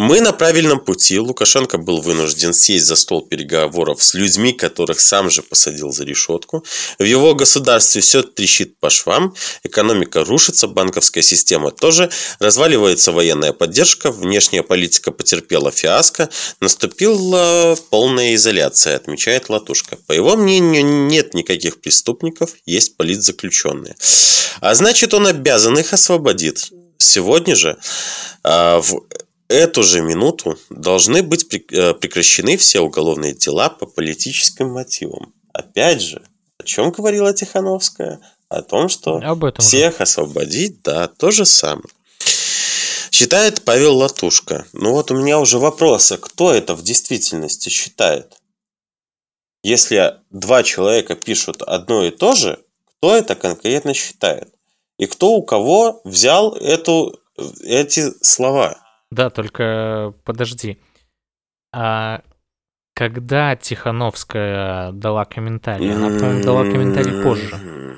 Мы 0.00 0.22
на 0.22 0.32
правильном 0.32 0.80
пути. 0.80 1.18
Лукашенко 1.18 1.76
был 1.76 2.00
вынужден 2.00 2.54
сесть 2.54 2.86
за 2.86 2.96
стол 2.96 3.20
переговоров 3.20 4.02
с 4.02 4.14
людьми, 4.14 4.54
которых 4.54 4.98
сам 4.98 5.28
же 5.28 5.42
посадил 5.42 5.92
за 5.92 6.04
решетку. 6.04 6.64
В 6.98 7.02
его 7.04 7.34
государстве 7.34 8.00
все 8.00 8.22
трещит 8.22 8.78
по 8.78 8.88
швам, 8.88 9.34
экономика 9.62 10.24
рушится, 10.24 10.68
банковская 10.68 11.20
система 11.20 11.70
тоже, 11.70 12.08
разваливается 12.38 13.12
военная 13.12 13.52
поддержка, 13.52 14.10
внешняя 14.10 14.62
политика 14.62 15.10
потерпела 15.10 15.70
фиаско, 15.70 16.30
наступила 16.60 17.76
полная 17.90 18.34
изоляция, 18.36 18.96
отмечает 18.96 19.50
Латушка. 19.50 19.98
По 20.06 20.14
его 20.14 20.34
мнению, 20.34 20.82
нет 20.82 21.34
никаких 21.34 21.82
преступников, 21.82 22.54
есть 22.64 22.96
политзаключенные. 22.96 23.96
А 24.62 24.74
значит, 24.74 25.12
он 25.12 25.26
обязан 25.26 25.78
их 25.78 25.92
освободить. 25.92 26.72
Сегодня 26.96 27.54
же 27.54 27.76
а, 28.42 28.80
в 28.80 29.02
эту 29.50 29.82
же 29.82 30.00
минуту 30.00 30.56
должны 30.70 31.22
быть 31.22 31.46
э, 31.52 31.92
прекращены 31.94 32.56
все 32.56 32.80
уголовные 32.80 33.34
дела 33.34 33.68
по 33.68 33.84
политическим 33.84 34.70
мотивам. 34.70 35.34
Опять 35.52 36.00
же, 36.00 36.22
о 36.58 36.62
чем 36.62 36.92
говорила 36.92 37.34
Тихановская? 37.34 38.20
О 38.48 38.62
том, 38.62 38.88
что 38.88 39.16
Об 39.16 39.44
этом 39.44 39.64
всех 39.64 39.98
же. 39.98 40.02
освободить, 40.04 40.82
да, 40.82 41.08
то 41.08 41.30
же 41.32 41.44
самое. 41.44 41.88
Считает 43.10 43.62
Павел 43.64 43.96
Латушка. 43.96 44.66
Ну 44.72 44.92
вот 44.92 45.10
у 45.10 45.16
меня 45.16 45.40
уже 45.40 45.58
вопрос, 45.58 46.12
а 46.12 46.18
кто 46.18 46.52
это 46.52 46.74
в 46.74 46.82
действительности 46.82 47.68
считает? 47.68 48.36
Если 49.64 50.14
два 50.30 50.62
человека 50.62 51.16
пишут 51.16 51.62
одно 51.62 52.04
и 52.04 52.10
то 52.10 52.34
же, 52.34 52.60
кто 52.86 53.16
это 53.16 53.34
конкретно 53.34 53.94
считает? 53.94 54.54
И 54.96 55.06
кто 55.06 55.32
у 55.32 55.42
кого 55.42 56.00
взял 56.04 56.54
эту, 56.54 57.18
эти 57.62 58.12
слова? 58.24 58.78
Да, 59.10 59.30
только 59.30 60.14
подожди. 60.24 60.78
А 61.72 62.22
когда 62.94 63.56
Тихановская 63.56 64.92
дала 64.92 65.24
комментарий? 65.24 65.94
Она, 65.94 66.18
по-моему, 66.18 66.44
дала 66.44 66.64
комментарий 66.64 67.22
позже. 67.22 67.56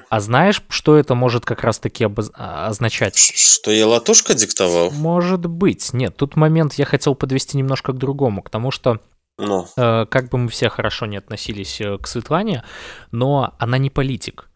А 0.09 0.21
знаешь, 0.21 0.63
что 0.69 0.97
это 0.97 1.15
может 1.15 1.45
как 1.45 1.63
раз-таки 1.63 2.05
обоз... 2.05 2.31
А, 2.35 2.69
означать? 2.69 3.17
Что 3.17 3.71
я 3.71 3.87
латушка 3.87 4.35
диктовал? 4.35 4.91
Может 4.91 5.47
быть. 5.47 5.93
Нет, 5.93 6.17
тут 6.17 6.37
момент 6.37 6.75
я 6.75 6.85
хотел 6.85 7.15
подвести 7.15 7.57
немножко 7.57 7.93
к 7.93 7.99
другому, 7.99 8.43
к 8.43 8.51
тому, 8.51 8.71
что 8.71 9.01
но. 9.39 9.67
Э, 9.77 10.07
как 10.07 10.29
бы 10.29 10.39
мы 10.39 10.49
все 10.49 10.69
хорошо 10.69 11.07
не 11.07 11.17
относились 11.17 11.81
э, 11.81 11.99
к 11.99 12.07
Светлане, 12.07 12.65
но 13.11 13.55
она 13.59 13.79
не 13.79 13.91
политик. 13.91 14.51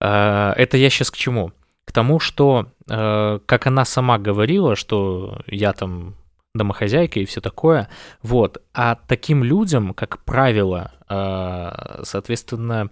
Э, 0.00 0.52
это 0.56 0.76
я 0.76 0.90
сейчас 0.90 1.10
к 1.10 1.16
чему? 1.16 1.52
К 1.84 1.92
тому, 1.92 2.20
что, 2.20 2.66
как 2.88 3.66
она 3.66 3.84
сама 3.84 4.18
говорила, 4.18 4.74
что 4.76 5.42
я 5.46 5.72
там 5.72 6.16
домохозяйка 6.54 7.20
и 7.20 7.24
все 7.24 7.40
такое, 7.40 7.88
вот. 8.22 8.62
А 8.74 8.96
таким 8.96 9.42
людям, 9.44 9.94
как 9.94 10.24
правило, 10.24 10.92
э, 11.08 12.02
соответственно, 12.04 12.90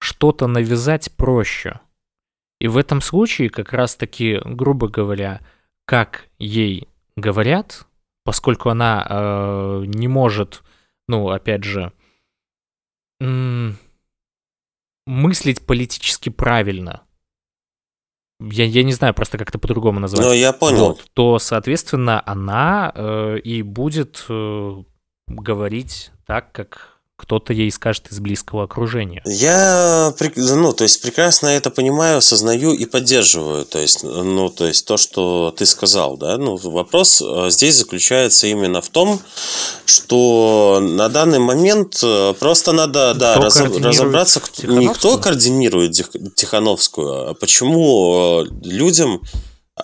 что-то 0.00 0.46
навязать 0.46 1.12
проще. 1.16 1.80
И 2.60 2.68
в 2.68 2.76
этом 2.76 3.00
случае 3.00 3.50
как 3.50 3.72
раз-таки, 3.72 4.40
грубо 4.44 4.88
говоря, 4.88 5.40
как 5.86 6.28
ей 6.38 6.88
говорят, 7.16 7.86
поскольку 8.24 8.68
она 8.68 9.06
э, 9.08 9.84
не 9.86 10.08
может, 10.08 10.62
ну, 11.06 11.30
опять 11.30 11.64
же, 11.64 11.92
мыслить 15.06 15.66
политически 15.66 16.28
правильно, 16.28 17.02
я, 18.40 18.64
я 18.64 18.82
не 18.82 18.92
знаю 18.92 19.14
просто 19.14 19.38
как 19.38 19.48
это 19.48 19.58
по-другому 19.58 20.00
назвать. 20.00 20.24
Ну, 20.24 20.32
я 20.32 20.52
понял. 20.52 20.88
Вот, 20.88 21.04
то, 21.12 21.38
соответственно, 21.38 22.22
она 22.24 22.92
э, 22.94 23.38
и 23.42 23.62
будет 23.62 24.24
э, 24.28 24.82
говорить 25.26 26.12
так, 26.26 26.52
как 26.52 26.97
кто-то 27.18 27.52
ей 27.52 27.70
скажет 27.72 28.12
из 28.12 28.20
близкого 28.20 28.62
окружения. 28.62 29.22
Я, 29.26 30.14
ну, 30.36 30.72
то 30.72 30.84
есть 30.84 31.02
прекрасно 31.02 31.48
это 31.48 31.68
понимаю, 31.68 32.18
осознаю 32.18 32.72
и 32.72 32.86
поддерживаю. 32.86 33.64
То 33.64 33.80
есть, 33.80 34.04
ну, 34.04 34.48
то 34.48 34.66
есть 34.66 34.86
то, 34.86 34.96
что 34.96 35.52
ты 35.54 35.66
сказал, 35.66 36.16
да. 36.16 36.38
Ну, 36.38 36.56
вопрос 36.56 37.20
э, 37.20 37.50
здесь 37.50 37.74
заключается 37.74 38.46
именно 38.46 38.80
в 38.80 38.88
том, 38.88 39.20
что 39.84 40.78
на 40.80 41.08
данный 41.08 41.40
момент 41.40 41.98
э, 42.04 42.34
просто 42.38 42.72
надо, 42.72 43.10
кто 43.10 43.20
да, 43.20 43.34
раз, 43.34 43.60
разобраться, 43.60 44.40
никто 44.62 45.18
координирует 45.18 45.94
Тихановскую, 46.36 47.30
а 47.30 47.34
почему 47.34 48.44
э, 48.44 48.46
людям 48.62 49.20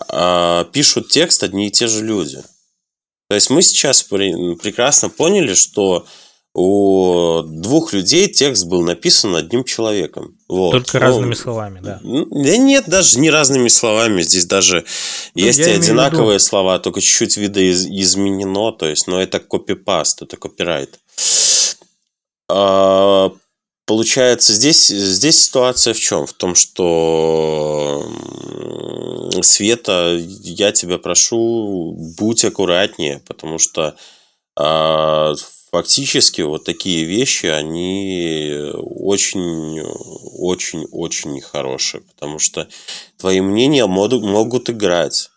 а, 0.09 0.65
пишут 0.65 1.09
текст 1.09 1.43
одни 1.43 1.67
и 1.67 1.71
те 1.71 1.89
же 1.89 2.05
люди. 2.05 2.43
То 3.29 3.35
есть 3.35 3.51
мы 3.51 3.63
сейчас 3.63 4.03
прекрасно 4.03 5.09
поняли, 5.09 5.55
что 5.55 6.07
у 6.55 7.43
двух 7.43 7.93
людей 7.93 8.29
текст 8.29 8.67
был 8.67 8.83
написан 8.83 9.35
одним 9.35 9.65
человеком. 9.65 10.39
Вот. 10.49 10.71
Только 10.71 11.01
ну, 11.01 11.07
разными 11.07 11.35
словами, 11.35 11.81
да. 11.83 12.01
Да 12.03 12.57
нет, 12.57 12.85
даже 12.87 13.19
не 13.19 13.29
разными 13.29 13.67
словами. 13.67 14.23
Здесь 14.23 14.47
даже 14.47 14.85
ну, 15.35 15.43
есть 15.43 15.59
и 15.59 15.65
одинаковые 15.65 16.39
слова, 16.39 16.79
только 16.79 17.01
чуть-чуть 17.01 17.37
видоизменено. 17.39 18.71
То 18.71 18.87
есть, 18.87 19.09
но 19.09 19.21
это 19.21 19.41
копипаст, 19.41 20.23
это 20.23 20.37
копирайт. 20.37 21.01
А, 22.49 23.33
получается, 23.85 24.53
здесь, 24.53 24.87
здесь 24.87 25.43
ситуация 25.43 25.93
в 25.93 25.99
чем? 25.99 26.25
В 26.25 26.35
том, 26.35 26.55
что 26.55 28.09
Света, 29.43 30.17
я 30.21 30.71
тебя 30.71 30.99
прошу, 30.99 31.97
будь 32.17 32.45
аккуратнее, 32.45 33.21
потому 33.27 33.59
что 33.59 33.97
а, 34.57 35.35
фактически 35.75 36.41
вот 36.43 36.63
такие 36.63 37.03
вещи, 37.03 37.47
они 37.47 38.71
очень, 38.75 39.81
очень, 39.81 40.85
очень 40.93 41.33
нехорошие, 41.33 42.03
потому 42.03 42.39
что 42.39 42.69
твои 43.19 43.41
мнения 43.41 43.85
могут 43.85 44.71
играть. 44.71 45.31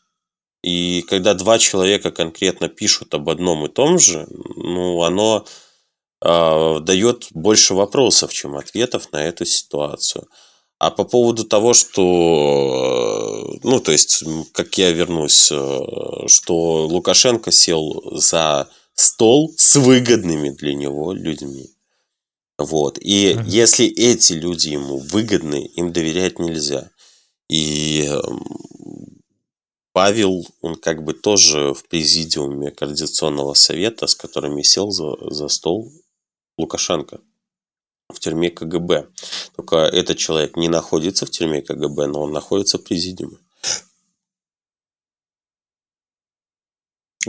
И 0.62 1.02
когда 1.10 1.34
два 1.34 1.58
человека 1.58 2.12
конкретно 2.12 2.70
пишут 2.70 3.16
об 3.16 3.30
одном 3.30 3.66
и 3.66 3.68
том 3.68 3.98
же, 3.98 4.28
ну, 4.30 5.02
оно 5.02 5.44
э, 6.24 6.80
дает 6.82 7.30
больше 7.32 7.74
вопросов, 7.74 8.32
чем 8.32 8.58
ответов 8.58 9.12
на 9.12 9.24
эту 9.24 9.44
ситуацию. 9.44 10.28
А 10.78 10.92
по 10.92 11.04
поводу 11.04 11.46
того, 11.46 11.74
что, 11.74 13.58
ну, 13.64 13.80
то 13.80 13.92
есть, 13.92 14.24
как 14.52 14.78
я 14.78 14.92
вернусь, 14.92 15.52
э, 15.52 15.80
что 16.28 16.86
Лукашенко 16.86 17.52
сел 17.52 18.04
за 18.12 18.70
стол 18.98 19.54
с 19.58 19.76
выгодными 19.76 20.50
для 20.50 20.74
него 20.74 21.14
людьми. 21.14 21.70
Вот. 22.58 22.98
И 23.00 23.34
mm-hmm. 23.34 23.44
если 23.46 23.86
эти 23.86 24.34
люди 24.34 24.70
ему 24.70 24.98
выгодны, 24.98 25.66
им 25.76 25.94
доверять 25.94 26.40
нельзя. 26.40 26.90
И 27.48 28.08
эм, 28.08 28.44
Павел, 29.94 30.46
он 30.62 30.76
как 30.76 31.04
бы 31.04 31.14
тоже 31.14 31.74
в 31.74 31.88
президиуме 31.88 32.72
Координационного 32.72 33.54
совета, 33.54 34.08
с 34.08 34.16
которыми 34.16 34.64
сел 34.64 34.90
за, 34.90 35.16
за 35.30 35.48
стол 35.48 35.92
Лукашенко 36.58 37.22
в 38.10 38.20
тюрьме 38.20 38.50
КГБ. 38.50 39.08
Только 39.56 39.78
этот 39.78 40.18
человек 40.18 40.58
не 40.58 40.70
находится 40.70 41.28
в 41.28 41.30
тюрьме 41.30 41.62
КГБ, 41.62 42.08
но 42.08 42.22
он 42.24 42.32
находится 42.32 42.80
в 42.80 42.84
президиуме. 42.84 43.38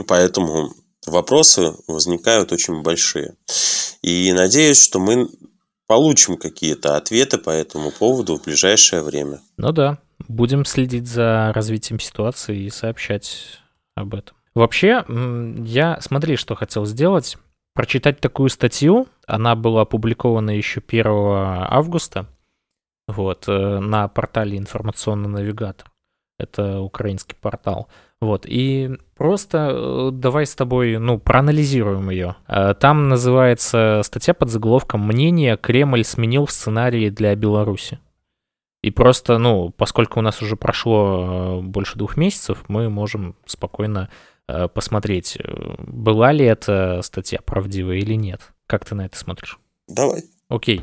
Поэтому 0.07 0.73
вопросы 1.09 1.73
возникают 1.87 2.51
очень 2.51 2.81
большие. 2.81 3.35
И 4.01 4.31
надеюсь, 4.33 4.81
что 4.81 4.99
мы 4.99 5.29
получим 5.87 6.37
какие-то 6.37 6.95
ответы 6.95 7.37
по 7.37 7.49
этому 7.49 7.91
поводу 7.91 8.37
в 8.37 8.43
ближайшее 8.43 9.01
время. 9.01 9.41
Ну 9.57 9.71
да, 9.71 9.97
будем 10.27 10.65
следить 10.65 11.07
за 11.07 11.51
развитием 11.53 11.99
ситуации 11.99 12.63
и 12.63 12.69
сообщать 12.69 13.59
об 13.95 14.13
этом. 14.13 14.35
Вообще, 14.53 15.03
я, 15.65 15.99
смотри, 16.01 16.35
что 16.35 16.55
хотел 16.55 16.85
сделать. 16.85 17.37
Прочитать 17.73 18.19
такую 18.19 18.49
статью, 18.49 19.07
она 19.25 19.55
была 19.55 19.81
опубликована 19.81 20.51
еще 20.51 20.81
1 20.85 21.05
августа, 21.07 22.27
вот, 23.07 23.47
э, 23.47 23.79
на 23.79 24.07
портале 24.07 24.57
«Информационный 24.57 25.29
навигатор». 25.29 25.91
Это 26.37 26.79
украинский 26.79 27.35
портал. 27.35 27.87
Вот, 28.21 28.45
и 28.45 28.97
просто 29.15 29.69
э, 29.71 30.09
давай 30.11 30.45
с 30.45 30.53
тобой, 30.53 30.97
ну, 30.97 31.19
проанализируем 31.19 32.09
ее. 32.09 32.35
Э, 32.47 32.73
там 32.77 33.07
называется 33.07 34.01
статья 34.03 34.33
под 34.33 34.49
заголовком 34.49 35.07
«Мнение 35.07 35.55
Кремль 35.55 36.03
сменил 36.03 36.45
в 36.45 36.51
сценарии 36.51 37.09
для 37.09 37.33
Беларуси». 37.35 37.99
И 38.81 38.91
просто, 38.91 39.37
ну, 39.37 39.69
поскольку 39.69 40.19
у 40.19 40.21
нас 40.21 40.41
уже 40.41 40.57
прошло 40.57 41.59
э, 41.59 41.61
больше 41.61 41.97
двух 41.97 42.17
месяцев, 42.17 42.65
мы 42.67 42.89
можем 42.89 43.35
спокойно 43.45 44.09
посмотреть, 44.73 45.37
была 45.77 46.31
ли 46.31 46.43
эта 46.43 47.01
статья 47.03 47.39
правдивая 47.45 47.97
или 47.97 48.15
нет. 48.15 48.51
Как 48.65 48.83
ты 48.83 48.95
на 48.95 49.05
это 49.05 49.15
смотришь? 49.15 49.59
Давай. 49.87 50.23
Окей. 50.47 50.81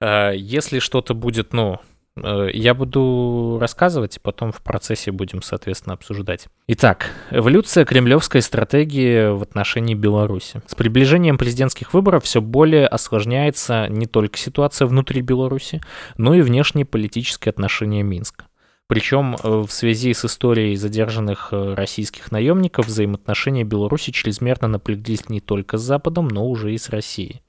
Если 0.00 0.78
что-то 0.78 1.12
будет, 1.12 1.52
ну, 1.52 1.80
я 2.16 2.74
буду 2.74 3.58
рассказывать, 3.60 4.16
и 4.16 4.20
потом 4.20 4.52
в 4.52 4.62
процессе 4.62 5.12
будем, 5.12 5.42
соответственно, 5.42 5.94
обсуждать. 5.94 6.48
Итак, 6.66 7.10
эволюция 7.30 7.84
кремлевской 7.84 8.42
стратегии 8.42 9.30
в 9.30 9.42
отношении 9.42 9.94
Беларуси. 9.94 10.62
С 10.66 10.74
приближением 10.74 11.38
президентских 11.38 11.94
выборов 11.94 12.24
все 12.24 12.40
более 12.40 12.86
осложняется 12.86 13.86
не 13.88 14.06
только 14.06 14.38
ситуация 14.38 14.86
внутри 14.86 15.22
Беларуси, 15.22 15.80
но 16.16 16.34
и 16.34 16.42
внешние 16.42 16.84
политические 16.84 17.50
отношения 17.50 18.02
Минска. 18.02 18.46
Причем 18.90 19.36
э, 19.36 19.48
в 19.48 19.70
связи 19.70 20.12
с 20.12 20.24
историей 20.24 20.74
задержанных 20.74 21.50
э, 21.52 21.74
российских 21.74 22.32
наемников 22.32 22.88
взаимоотношения 22.88 23.62
Беларуси 23.62 24.10
чрезмерно 24.10 24.66
напряглись 24.66 25.28
не 25.28 25.40
только 25.40 25.78
с 25.78 25.82
Западом, 25.82 26.26
но 26.26 26.44
уже 26.44 26.74
и 26.74 26.78
с 26.78 26.88
Россией. 26.88 27.40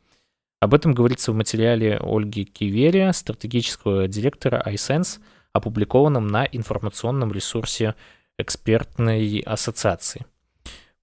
Об 0.61 0.75
этом 0.75 0.93
говорится 0.93 1.31
в 1.31 1.35
материале 1.35 1.99
Ольги 1.99 2.45
Киверия, 2.45 3.11
стратегического 3.13 4.07
директора 4.07 4.63
iSense, 4.67 5.19
опубликованном 5.53 6.27
на 6.27 6.45
информационном 6.45 7.31
ресурсе 7.31 7.95
экспертной 8.37 9.39
ассоциации. 9.39 10.25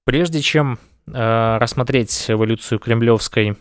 Прежде 0.05 0.42
чем 0.42 0.79
э, 1.09 1.59
рассмотреть 1.59 2.27
эволюцию 2.31 2.79
кремлевской 2.79 3.57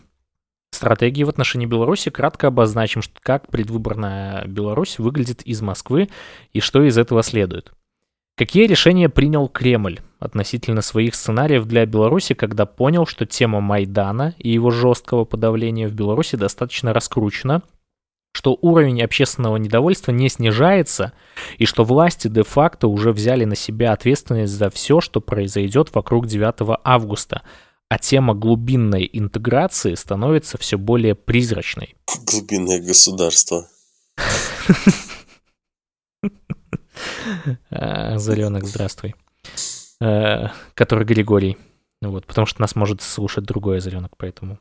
стратегии 0.70 1.24
в 1.24 1.28
отношении 1.30 1.66
Беларуси, 1.66 2.10
кратко 2.10 2.46
обозначим, 2.46 3.02
как 3.20 3.48
предвыборная 3.48 4.46
Беларусь 4.46 5.00
выглядит 5.00 5.42
из 5.42 5.60
Москвы 5.62 6.08
и 6.52 6.60
что 6.60 6.82
из 6.84 6.96
этого 6.96 7.24
следует. 7.24 7.72
Какие 8.38 8.68
решения 8.68 9.08
принял 9.08 9.48
Кремль 9.48 9.98
относительно 10.20 10.80
своих 10.80 11.16
сценариев 11.16 11.64
для 11.64 11.84
Беларуси, 11.86 12.34
когда 12.34 12.66
понял, 12.66 13.04
что 13.04 13.26
тема 13.26 13.60
Майдана 13.60 14.36
и 14.38 14.48
его 14.48 14.70
жесткого 14.70 15.24
подавления 15.24 15.88
в 15.88 15.92
Беларуси 15.92 16.36
достаточно 16.36 16.92
раскручена, 16.92 17.62
что 18.32 18.56
уровень 18.62 19.02
общественного 19.02 19.56
недовольства 19.56 20.12
не 20.12 20.28
снижается, 20.28 21.14
и 21.56 21.66
что 21.66 21.82
власти 21.82 22.28
де-факто 22.28 22.86
уже 22.86 23.10
взяли 23.10 23.44
на 23.44 23.56
себя 23.56 23.92
ответственность 23.92 24.52
за 24.52 24.70
все, 24.70 25.00
что 25.00 25.20
произойдет 25.20 25.92
вокруг 25.92 26.28
9 26.28 26.78
августа, 26.84 27.42
а 27.88 27.98
тема 27.98 28.34
глубинной 28.34 29.10
интеграции 29.12 29.96
становится 29.96 30.58
все 30.58 30.78
более 30.78 31.16
призрачной. 31.16 31.96
Глубинное 32.24 32.80
государство. 32.80 33.66
А, 37.70 38.18
Заренок, 38.18 38.64
здравствуй. 38.64 39.14
А, 40.00 40.52
который 40.74 41.04
Григорий. 41.04 41.56
Вот, 42.00 42.26
потому 42.26 42.46
что 42.46 42.60
нас 42.60 42.76
может 42.76 43.02
слушать 43.02 43.44
другой 43.44 43.80
Заренок, 43.80 44.16
поэтому. 44.16 44.58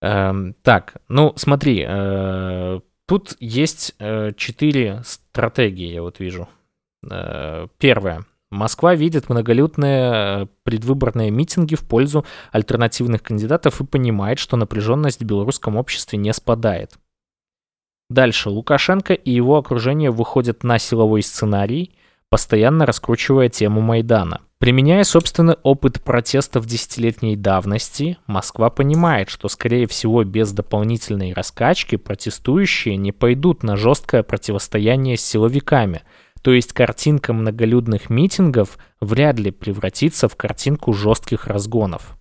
Так, 0.00 0.96
ну 1.08 1.32
смотри, 1.36 1.84
э, 1.86 2.80
тут 3.06 3.36
есть 3.38 3.94
э, 4.00 4.32
четыре 4.36 5.00
стратегии, 5.04 5.92
я 5.92 6.02
вот 6.02 6.18
вижу. 6.18 6.48
Э, 7.08 7.68
первая. 7.78 8.24
Москва 8.50 8.94
видит 8.94 9.28
многолюдные 9.28 10.48
предвыборные 10.64 11.30
митинги 11.30 11.74
в 11.74 11.86
пользу 11.86 12.26
альтернативных 12.50 13.22
кандидатов 13.22 13.80
и 13.80 13.86
понимает, 13.86 14.38
что 14.38 14.56
напряженность 14.56 15.20
в 15.20 15.24
белорусском 15.24 15.76
обществе 15.76 16.18
не 16.18 16.32
спадает. 16.34 16.98
Дальше 18.10 18.50
Лукашенко 18.50 19.14
и 19.14 19.30
его 19.30 19.56
окружение 19.56 20.10
выходят 20.10 20.64
на 20.64 20.78
силовой 20.78 21.22
сценарий, 21.22 21.94
постоянно 22.28 22.86
раскручивая 22.86 23.48
тему 23.48 23.80
Майдана. 23.80 24.40
Применяя 24.58 25.02
собственный 25.02 25.56
опыт 25.64 26.02
протестов 26.02 26.66
десятилетней 26.66 27.34
давности, 27.34 28.18
Москва 28.26 28.70
понимает, 28.70 29.28
что, 29.28 29.48
скорее 29.48 29.88
всего, 29.88 30.22
без 30.22 30.52
дополнительной 30.52 31.32
раскачки 31.32 31.96
протестующие 31.96 32.96
не 32.96 33.10
пойдут 33.10 33.64
на 33.64 33.76
жесткое 33.76 34.22
противостояние 34.22 35.16
с 35.16 35.24
силовиками, 35.24 36.02
то 36.42 36.52
есть 36.52 36.72
картинка 36.72 37.32
многолюдных 37.32 38.08
митингов 38.08 38.78
вряд 39.00 39.38
ли 39.38 39.50
превратится 39.50 40.28
в 40.28 40.36
картинку 40.36 40.92
жестких 40.92 41.48
разгонов. 41.48 42.16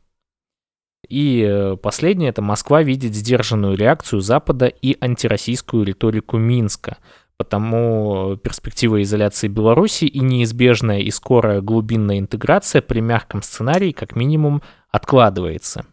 И 1.07 1.41
э, 1.41 1.75
последнее, 1.77 2.29
это 2.29 2.41
Москва 2.41 2.83
видит 2.83 3.15
сдержанную 3.15 3.75
реакцию 3.75 4.21
Запада 4.21 4.67
и 4.67 4.97
антироссийскую 5.01 5.83
риторику 5.83 6.37
Минска. 6.37 6.97
Потому 7.37 8.37
перспектива 8.37 9.01
изоляции 9.01 9.47
Беларуси 9.47 10.05
и 10.05 10.19
неизбежная 10.19 10.99
и 10.99 11.09
скорая 11.09 11.61
глубинная 11.61 12.19
интеграция 12.19 12.81
при 12.83 12.99
мягком 12.99 13.41
сценарии 13.41 13.91
как 13.91 14.15
минимум 14.15 14.61
откладывается. 14.89 15.85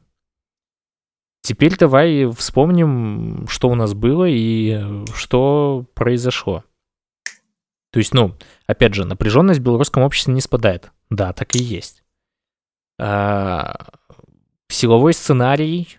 Теперь 1.40 1.76
давай 1.78 2.30
вспомним, 2.32 3.46
что 3.48 3.70
у 3.70 3.74
нас 3.74 3.94
было 3.94 4.26
и 4.26 4.72
э, 4.72 5.04
что 5.14 5.86
произошло. 5.94 6.64
То 7.90 7.98
есть, 7.98 8.12
ну, 8.12 8.36
опять 8.66 8.94
же, 8.94 9.06
напряженность 9.06 9.60
в 9.60 9.62
белорусском 9.62 10.02
обществе 10.02 10.34
не 10.34 10.42
спадает. 10.42 10.92
Да, 11.08 11.32
так 11.32 11.56
и 11.56 11.58
есть. 11.58 12.04
А, 13.00 13.97
силовой 14.68 15.14
сценарий, 15.14 15.98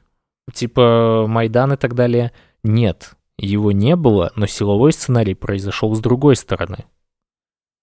типа 0.53 1.25
Майдан 1.27 1.73
и 1.73 1.77
так 1.77 1.95
далее, 1.95 2.31
нет. 2.63 3.11
Его 3.37 3.71
не 3.71 3.95
было, 3.95 4.31
но 4.35 4.47
силовой 4.47 4.91
сценарий 4.91 5.33
произошел 5.33 5.95
с 5.95 5.99
другой 5.99 6.35
стороны. 6.35 6.85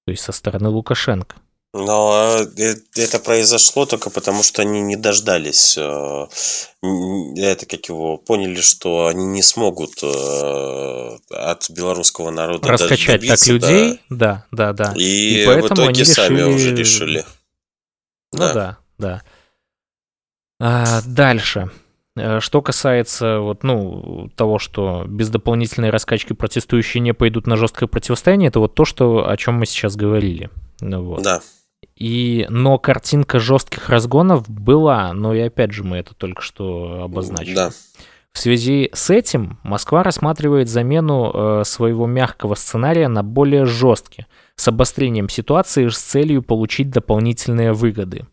То 0.06 0.12
есть 0.12 0.22
со 0.22 0.32
стороны 0.32 0.68
Лукашенко. 0.68 1.36
Но 1.72 2.38
э, 2.56 2.74
это 2.94 3.18
произошло 3.18 3.84
только 3.86 4.08
потому, 4.08 4.42
что 4.42 4.62
они 4.62 4.80
не 4.80 4.96
дождались. 4.96 5.76
Э, 5.76 6.26
это 7.36 7.66
как 7.66 7.88
его 7.88 8.16
поняли, 8.16 8.60
что 8.60 9.06
они 9.06 9.26
не 9.26 9.42
смогут 9.42 10.02
э, 10.02 11.18
от 11.30 11.70
белорусского 11.70 12.30
народа 12.30 12.68
раскачать 12.68 13.20
добиться, 13.20 13.44
так 13.44 13.48
людей. 13.48 14.00
Да, 14.08 14.46
да, 14.50 14.72
да. 14.72 14.92
да. 14.92 14.94
И, 14.96 15.42
И 15.42 15.44
в 15.44 15.66
итоге 15.66 16.04
сами 16.04 16.38
решили... 16.38 16.54
уже 16.54 16.74
решили. 16.74 17.24
Ну 18.32 18.38
да, 18.38 18.54
да. 18.54 18.78
да. 18.98 19.22
А, 20.58 21.00
дальше. 21.06 21.70
Э, 22.16 22.40
что 22.40 22.62
касается 22.62 23.40
вот, 23.40 23.62
ну, 23.62 24.30
того, 24.36 24.58
что 24.58 25.04
без 25.06 25.28
дополнительной 25.28 25.90
раскачки 25.90 26.32
протестующие 26.32 27.00
не 27.00 27.12
пойдут 27.12 27.46
на 27.46 27.56
жесткое 27.56 27.88
противостояние, 27.88 28.48
это 28.48 28.60
вот 28.60 28.74
то, 28.74 28.84
что, 28.84 29.28
о 29.28 29.36
чем 29.36 29.54
мы 29.54 29.66
сейчас 29.66 29.96
говорили. 29.96 30.50
Ну, 30.80 31.02
вот. 31.02 31.22
Да. 31.22 31.40
И, 31.94 32.46
но 32.48 32.78
картинка 32.78 33.38
жестких 33.38 33.88
разгонов 33.88 34.48
была, 34.48 35.12
но 35.12 35.34
и 35.34 35.40
опять 35.40 35.72
же 35.72 35.84
мы 35.84 35.98
это 35.98 36.14
только 36.14 36.42
что 36.42 37.02
обозначили. 37.04 37.54
Да. 37.54 37.70
В 38.32 38.38
связи 38.38 38.90
с 38.92 39.08
этим 39.08 39.58
Москва 39.62 40.02
рассматривает 40.02 40.68
замену 40.68 41.32
э, 41.32 41.62
своего 41.64 42.06
мягкого 42.06 42.54
сценария 42.54 43.08
на 43.08 43.22
более 43.22 43.64
жесткий, 43.64 44.26
с 44.56 44.68
обострением 44.68 45.30
ситуации 45.30 45.88
с 45.88 45.98
целью 45.98 46.42
получить 46.42 46.90
дополнительные 46.90 47.72
выгоды. 47.72 48.26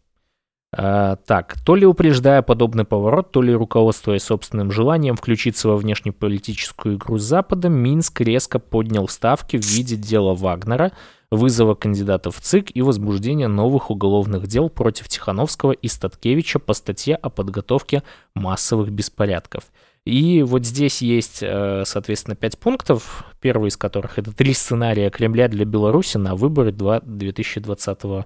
А, 0.76 1.18
так, 1.18 1.56
то 1.64 1.76
ли 1.76 1.86
упреждая 1.86 2.42
подобный 2.42 2.84
поворот, 2.84 3.32
то 3.32 3.44
ли 3.44 3.54
руководствуясь 3.54 4.24
собственным 4.24 4.72
желанием 4.72 5.16
включиться 5.16 5.68
во 5.68 5.78
внешнеполитическую 5.78 6.96
игру 6.96 7.20
с 7.20 7.24
Западом, 7.24 7.74
Минск 7.74 8.22
резко 8.22 8.58
поднял 8.58 9.08
ставки 9.08 9.58
в 9.58 9.64
виде 9.64 9.96
дела 9.96 10.34
Вагнера, 10.34 10.92
вызова 11.30 11.76
кандидатов 11.76 12.38
в 12.38 12.42
ЦИК 12.42 12.76
и 12.76 12.82
возбуждения 12.82 13.48
новых 13.48 13.92
уголовных 13.92 14.48
дел 14.48 14.68
против 14.70 15.10
Тихановского 15.10 15.74
и 15.74 15.88
Статкевича 15.88 16.58
по 16.58 16.74
статье 16.74 17.16
о 17.16 17.30
подготовке 17.30 18.02
массовых 18.34 18.90
беспорядков. 18.92 19.66
И 20.06 20.42
вот 20.42 20.66
здесь 20.66 21.04
есть, 21.04 21.44
э, 21.44 21.84
соответственно, 21.86 22.36
пять 22.36 22.58
пунктов, 22.58 23.26
первый 23.42 23.70
из 23.70 23.78
которых 23.78 24.18
это 24.18 24.36
три 24.36 24.54
сценария 24.54 25.12
Кремля 25.12 25.48
для 25.48 25.66
Беларуси 25.66 26.18
на 26.18 26.36
выборы 26.36 26.72
2020 26.72 28.26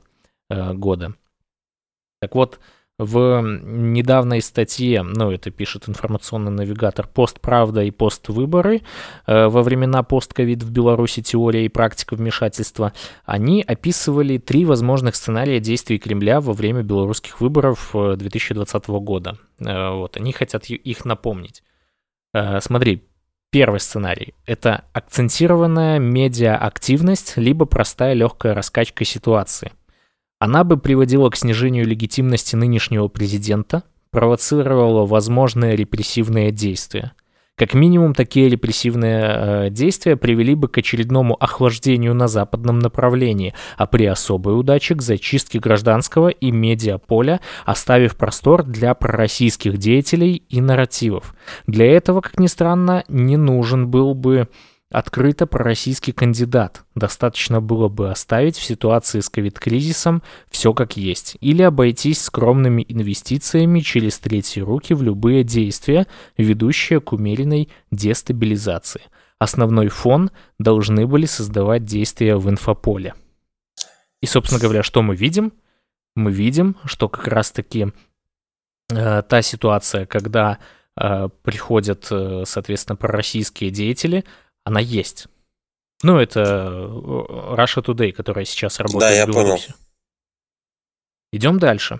э, 0.50 0.74
года. 0.74 1.14
Так 2.20 2.36
вот, 2.36 2.60
в 3.00 3.42
недавней 3.44 4.42
статье, 4.42 5.04
ну, 5.04 5.32
это 5.32 5.52
пишет 5.52 5.88
информационный 5.88 6.50
навигатор 6.50 7.08
«Постправда» 7.08 7.84
и 7.84 7.92
«Поствыборы» 7.92 8.82
э, 9.28 9.48
во 9.48 9.62
времена 9.62 10.02
постковид 10.02 10.64
в 10.64 10.72
Беларуси 10.72 11.22
теория 11.22 11.66
и 11.66 11.70
практика 11.70 12.16
вмешательства, 12.16 12.94
они 13.24 13.62
описывали 13.62 14.40
три 14.40 14.66
возможных 14.66 15.16
сценария 15.16 15.60
действий 15.60 16.00
Кремля 16.00 16.42
во 16.42 16.54
время 16.54 16.82
белорусских 16.82 17.40
выборов 17.40 17.92
2020 17.94 18.90
э, 18.90 18.92
года. 18.94 19.38
Э, 19.60 19.92
вот, 19.92 20.18
они 20.18 20.32
хотят 20.34 20.66
их 20.66 21.06
напомнить. 21.06 21.64
Смотри, 22.60 23.04
Первый 23.50 23.80
сценарий– 23.80 24.34
это 24.46 24.84
акцентированная 24.92 26.00
медиа-активность, 26.00 27.38
либо 27.38 27.66
простая 27.66 28.14
легкая 28.14 28.54
раскачка 28.54 29.06
ситуации– 29.06 29.72
она 30.39 30.63
бы 30.63 30.78
приводила 30.78 31.30
к 31.30 31.36
снижению 31.36 31.86
легитимности 31.86 32.56
нынешнего 32.56 33.08
президента, 33.08 33.84
провоцировала 34.12 35.06
возможные 35.06 35.76
репрессивные 35.76 36.52
действия. 36.52 37.13
Как 37.58 37.73
минимум, 37.73 38.13
такие 38.13 38.50
репрессивные 38.50 39.23
э, 39.23 39.69
действия 39.71 40.15
привели 40.15 40.54
бы 40.54 40.67
к 40.67 40.78
очередному 40.78 41.36
охлаждению 41.43 42.13
на 42.13 42.28
западном 42.28 42.78
направлении, 42.78 43.56
а 43.78 43.88
при 43.88 44.06
особой 44.06 44.60
удаче 44.60 44.93
к 44.93 45.02
зачистке 45.02 45.58
гражданского 45.58 46.28
и 46.28 46.52
медиаполя, 46.52 47.41
оставив 47.65 48.15
простор 48.15 48.62
для 48.62 48.93
пророссийских 48.93 49.80
деятелей 49.80 50.43
и 50.50 50.62
нарративов. 50.62 51.34
Для 51.65 51.91
этого, 51.91 52.21
как 52.21 52.39
ни 52.39 52.45
странно, 52.45 53.04
не 53.08 53.38
нужен 53.38 53.88
был 53.88 54.13
бы 54.13 54.47
открыто 54.91 55.45
пророссийский 55.47 56.13
кандидат. 56.13 56.84
Достаточно 56.95 57.62
было 57.62 57.89
бы 57.89 58.10
оставить 58.10 58.58
в 58.58 58.63
ситуации 58.63 59.19
с 59.19 59.30
ковид-кризисом 59.30 60.23
все 60.50 60.73
как 60.73 60.95
есть, 60.95 61.38
или 61.41 61.62
обойтись 61.62 62.21
скромными 62.21 62.86
инвестициями 62.88 63.82
через 63.82 64.19
третьи 64.19 64.62
руки 64.62 64.93
в 64.93 65.04
любые 65.04 65.43
действия, 65.43 66.08
ведущие 66.38 67.02
к 67.02 67.12
умеренной 67.13 67.69
дестабилизации. 67.91 69.02
Основной 69.39 69.89
фон 69.89 70.32
должны 70.58 71.06
были 71.06 71.26
создавать 71.26 71.84
действия 71.84 72.38
в 72.38 72.50
инфополе. 72.50 73.13
И, 74.21 74.26
собственно 74.26 74.60
говоря, 74.60 74.84
что 74.84 75.02
мы 75.02 75.15
видим? 75.15 75.54
Мы 76.15 76.32
видим, 76.32 76.78
что 76.86 77.08
как 77.08 77.28
раз-таки 77.28 77.91
э, 78.91 79.21
та 79.21 79.41
ситуация, 79.43 80.08
когда 80.08 80.58
э, 81.00 81.30
приходят, 81.43 82.08
э, 82.10 82.43
соответственно, 82.47 82.95
пророссийские 82.95 83.69
деятели, 83.69 84.23
она 84.68 84.82
есть. 84.82 85.28
Ну, 86.04 86.18
это 86.18 86.42
э, 86.42 87.56
Russia 87.56 87.82
Today, 87.84 88.12
которая 88.12 88.46
сейчас 88.46 88.80
работает 88.80 89.00
Да, 89.02 89.16
я 89.16 89.26
в 89.26 89.30
Беларуси. 89.30 89.68
понял. 89.68 89.78
Идем 91.32 91.58
дальше. 91.60 92.00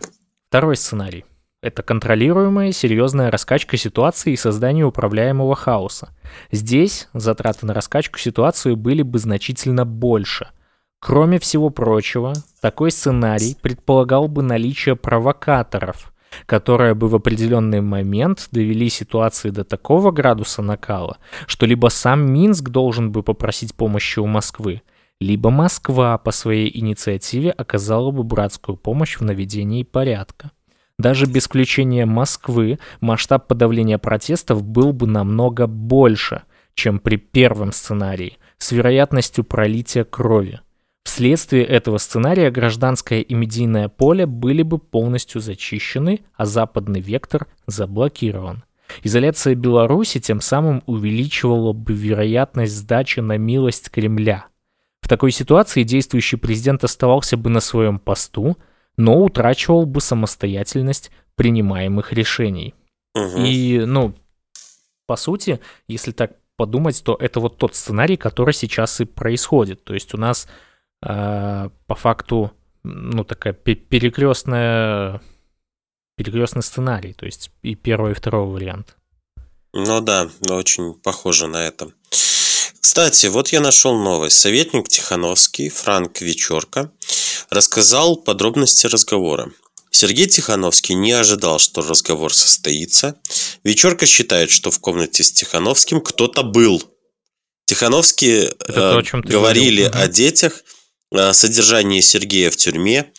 Второй 0.50 0.76
сценарий. 0.76 1.26
Это 1.62 1.82
контролируемая 1.82 2.72
серьезная 2.72 3.32
раскачка 3.32 3.78
ситуации 3.78 4.34
и 4.34 4.38
создание 4.38 4.86
управляемого 4.86 5.56
хаоса. 5.56 6.10
Здесь 6.52 7.08
затраты 7.14 7.66
на 7.66 7.74
раскачку 7.74 8.20
ситуации 8.20 8.76
были 8.76 9.02
бы 9.02 9.18
значительно 9.18 9.86
больше. 9.86 10.50
Кроме 11.00 11.40
всего 11.40 11.70
прочего, 11.70 12.34
такой 12.62 12.92
сценарий 12.92 13.56
предполагал 13.62 14.28
бы 14.28 14.44
наличие 14.44 14.96
провокаторов, 14.96 16.14
которые 16.46 16.94
бы 16.94 17.08
в 17.08 17.16
определенный 17.16 17.82
момент 17.82 18.48
довели 18.52 18.90
ситуации 18.90 19.50
до 19.50 19.63
такого 19.63 20.12
градуса 20.12 20.62
накала, 20.62 21.18
что 21.46 21.66
либо 21.66 21.88
сам 21.88 22.32
Минск 22.32 22.70
должен 22.70 23.12
бы 23.12 23.24
попросить 23.24 23.76
помощи 23.76 24.20
у 24.20 24.26
Москвы, 24.26 24.82
либо 25.20 25.50
Москва 25.50 26.18
по 26.18 26.32
своей 26.32 26.76
инициативе 26.78 27.52
оказала 27.52 28.12
бы 28.12 28.24
братскую 28.24 28.78
помощь 28.78 29.18
в 29.18 29.22
наведении 29.22 29.84
порядка. 29.84 30.52
Даже 31.00 31.28
без 31.28 31.46
включения 31.46 32.06
Москвы 32.06 32.80
масштаб 33.02 33.48
подавления 33.48 34.00
протестов 34.00 34.63
был 34.63 34.94
бы 34.94 35.06
намного 35.06 35.68
больше, 35.68 36.44
чем 36.74 37.00
при 37.00 37.18
первом 37.18 37.72
сценарии, 37.72 38.38
с 38.58 38.72
вероятностью 38.72 39.44
пролития 39.44 40.04
крови. 40.04 40.60
Вследствие 41.08 41.63
этого 41.63 42.00
сценария 42.00 42.52
гражданское 42.52 43.22
и 43.22 43.34
медийное 43.34 43.88
поле 43.88 44.26
были 44.26 44.62
бы 44.62 44.78
полностью 44.78 45.39
зачищены, 45.39 46.20
а 46.34 46.46
западный 46.46 47.00
вектор 47.00 47.48
заблокирован. 47.65 48.65
Изоляция 49.04 49.56
Беларуси 49.56 50.20
тем 50.20 50.41
самым 50.41 50.84
увеличивала 50.86 51.72
бы 51.72 51.93
вероятность 51.93 52.76
сдачи 52.76 53.22
на 53.22 53.38
милость 53.38 53.89
Кремля. 53.89 54.48
В 55.00 55.08
такой 55.08 55.32
ситуации 55.32 55.84
действующий 55.84 56.36
президент 56.36 56.84
оставался 56.84 57.38
бы 57.38 57.50
на 57.50 57.62
своем 57.62 58.00
посту, 58.00 58.58
но 58.98 59.24
утрачивал 59.24 59.86
бы 59.86 60.02
самостоятельность 60.02 61.10
принимаемых 61.36 62.12
решений. 62.12 62.76
Мгм. 63.15 63.46
И, 63.46 63.80
ну, 63.86 64.13
по 65.06 65.15
сути, 65.15 65.62
если 65.88 66.12
так 66.12 66.34
подумать, 66.58 67.02
то 67.02 67.15
это 67.17 67.39
вот 67.39 67.58
тот 67.58 67.76
сценарий, 67.76 68.17
который 68.17 68.54
сейчас 68.54 69.00
и 69.00 69.06
происходит. 69.06 69.86
То 69.86 69.93
есть 69.93 70.13
у 70.13 70.17
нас 70.17 70.50
по 71.00 71.96
факту, 71.96 72.52
ну, 72.84 73.24
такая 73.24 73.54
перекрестная 73.54 75.22
перекрестный 76.18 76.64
сценарий, 76.64 77.14
то 77.14 77.26
есть 77.26 77.52
и 77.62 77.76
первый, 77.76 78.12
и 78.12 78.16
второй 78.16 78.48
вариант. 78.48 78.96
Ну 79.74 80.02
да, 80.02 80.30
очень 80.50 80.96
похоже 80.96 81.48
на 81.48 81.68
это. 81.68 81.92
Кстати, 82.80 83.28
вот 83.28 83.50
я 83.50 83.62
нашел 83.62 83.96
новость. 83.96 84.40
Советник 84.40 84.88
Тихановский 84.88 85.70
Франк 85.70 86.22
Вечерка 86.22 86.92
рассказал 87.50 88.16
подробности 88.18 88.88
разговора. 88.88 89.52
Сергей 89.92 90.26
Тихановский 90.28 90.96
не 90.96 91.12
ожидал, 91.12 91.60
что 91.60 91.82
разговор 91.82 92.34
состоится. 92.34 93.16
Вечерка 93.64 94.06
считает, 94.06 94.50
что 94.50 94.72
в 94.72 94.80
комнате 94.80 95.24
с 95.24 95.32
Тихановским 95.32 96.02
кто-то 96.02 96.44
был. 96.44 96.82
Тихановские 97.66 98.46
Это 98.60 98.74
то, 98.74 99.00
э, 99.00 99.00
о 99.00 99.22
ты 99.22 99.28
говорили 99.28 99.84
говорил. 99.84 100.02
о 100.04 100.08
детях, 100.08 100.64
о 101.12 101.34
содержании 101.34 102.02
Сергея 102.02 102.52
в 102.52 102.58
тюрьме. 102.58 103.12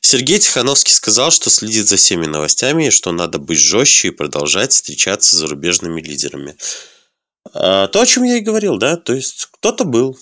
Сергей 0.00 0.38
Тихановский 0.38 0.92
сказал, 0.92 1.30
что 1.30 1.50
следит 1.50 1.88
за 1.88 1.96
всеми 1.96 2.26
новостями 2.26 2.86
и 2.86 2.90
что 2.90 3.10
надо 3.12 3.38
быть 3.38 3.58
жестче 3.58 4.08
и 4.08 4.12
продолжать 4.12 4.72
встречаться 4.72 5.34
с 5.34 5.38
зарубежными 5.38 6.00
лидерами. 6.00 6.56
А, 7.52 7.88
то, 7.88 8.00
о 8.00 8.06
чем 8.06 8.24
я 8.24 8.36
и 8.36 8.40
говорил, 8.40 8.76
да, 8.76 8.96
то 8.96 9.14
есть 9.14 9.48
кто-то 9.52 9.84
был. 9.84 10.18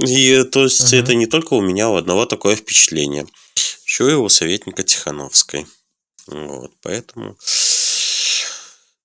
И 0.00 0.44
то 0.44 0.64
есть 0.64 0.92
это 0.92 1.14
не 1.14 1.26
только 1.26 1.54
у 1.54 1.60
меня, 1.60 1.88
у 1.88 1.96
одного 1.96 2.24
такое 2.24 2.54
впечатление. 2.54 3.26
Еще 3.84 4.12
и 4.12 4.14
у 4.14 4.28
советника 4.28 4.84
Тихановской. 4.84 5.66
Вот, 6.28 6.72
поэтому 6.82 7.36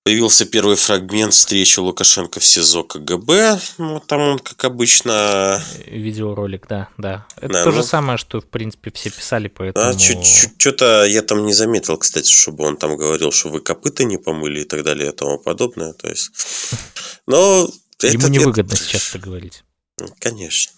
появился 0.03 0.45
первый 0.45 0.75
фрагмент 0.75 1.33
встречи 1.33 1.79
Лукашенко 1.79 2.39
в 2.39 2.45
СИЗО 2.45 2.83
КГБ. 2.83 3.59
Ну, 3.77 3.99
там 4.01 4.21
он, 4.21 4.39
как 4.39 4.63
обычно, 4.65 5.63
Видеоролик, 5.87 6.67
да, 6.67 6.89
да. 6.97 7.25
Это 7.37 7.53
Да, 7.53 7.63
то 7.63 7.71
ну- 7.71 7.77
же 7.77 7.83
самое, 7.83 8.17
что, 8.17 8.41
в 8.41 8.45
принципе, 8.47 8.91
все 8.91 9.09
писали, 9.09 9.47
поэтому... 9.47 9.85
А, 9.95 9.97
что-то 9.97 11.05
я 11.05 11.21
там 11.21 11.45
не 11.45 11.53
заметил, 11.53 11.97
кстати, 11.97 12.29
чтобы 12.29 12.65
он 12.65 12.75
там 12.77 12.97
говорил, 12.97 13.31
что 13.31 13.49
вы 13.49 13.61
копыта 13.61 14.03
не 14.03 14.17
помыли 14.17 14.61
и 14.61 14.65
так 14.65 14.83
далее 14.83 15.09
и 15.09 15.15
тому 15.15 15.39
подобное. 15.39 15.93
То 15.93 16.09
есть, 16.09 16.31
но 17.27 17.69
Ему 18.01 18.27
невыгодно 18.27 18.75
сейчас 18.75 19.09
это 19.09 19.19
говорить. 19.19 19.63
это- 19.97 20.13
Конечно. 20.19 20.73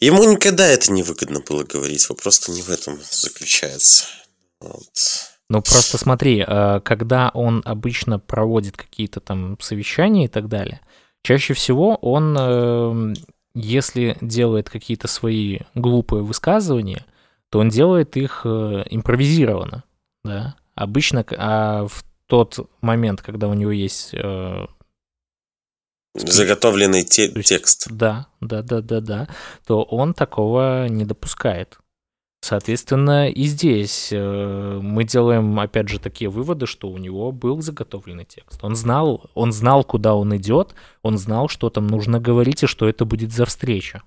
Ему 0.00 0.24
никогда 0.24 0.66
это 0.66 0.90
не 0.90 1.02
выгодно 1.02 1.40
было 1.40 1.62
говорить. 1.62 2.08
Вопрос-то 2.08 2.50
не 2.50 2.62
в 2.62 2.70
этом 2.70 2.98
заключается. 3.10 4.06
Вот. 4.60 4.88
Ну, 5.48 5.58
просто 5.60 5.98
смотри, 5.98 6.44
э, 6.46 6.80
когда 6.80 7.30
он 7.34 7.62
обычно 7.64 8.18
проводит 8.18 8.76
какие-то 8.76 9.20
там 9.20 9.58
совещания 9.60 10.24
и 10.24 10.28
так 10.28 10.48
далее, 10.48 10.80
чаще 11.22 11.54
всего 11.54 11.96
он, 11.96 12.36
э, 12.38 13.14
если 13.54 14.16
делает 14.20 14.70
какие-то 14.70 15.08
свои 15.08 15.60
глупые 15.74 16.22
высказывания, 16.22 17.04
то 17.50 17.58
он 17.58 17.68
делает 17.68 18.16
их 18.16 18.42
э, 18.44 18.84
импровизированно, 18.90 19.84
да. 20.24 20.56
Обычно, 20.74 21.24
а 21.36 21.86
в 21.86 22.02
тот 22.26 22.70
момент, 22.80 23.20
когда 23.20 23.48
у 23.48 23.54
него 23.54 23.72
есть 23.72 24.14
э, 24.14 24.66
Заготовленный 26.14 27.04
те- 27.04 27.26
есть- 27.30 27.48
текст. 27.48 27.88
Да, 27.90 28.26
да, 28.40 28.62
да, 28.62 28.80
да, 28.80 29.00
да. 29.00 29.28
То 29.66 29.82
он 29.82 30.14
такого 30.14 30.86
не 30.88 31.04
допускает. 31.04 31.78
Соответственно, 32.44 33.30
и 33.30 33.44
здесь 33.44 34.08
э, 34.10 34.80
мы 34.82 35.04
делаем, 35.04 35.60
опять 35.60 35.88
же, 35.88 36.00
такие 36.00 36.28
выводы, 36.28 36.66
что 36.66 36.88
у 36.88 36.98
него 36.98 37.30
был 37.30 37.62
заготовленный 37.62 38.24
текст. 38.24 38.58
Он 38.64 38.74
знал, 38.74 39.30
он 39.34 39.52
знал, 39.52 39.84
куда 39.84 40.14
он 40.16 40.36
идет, 40.36 40.74
он 41.02 41.18
знал, 41.18 41.48
что 41.48 41.70
там 41.70 41.86
нужно 41.86 42.18
говорить 42.18 42.64
и 42.64 42.66
что 42.66 42.88
это 42.88 43.04
будет 43.04 43.32
за 43.32 43.44
встреча. 43.46 44.02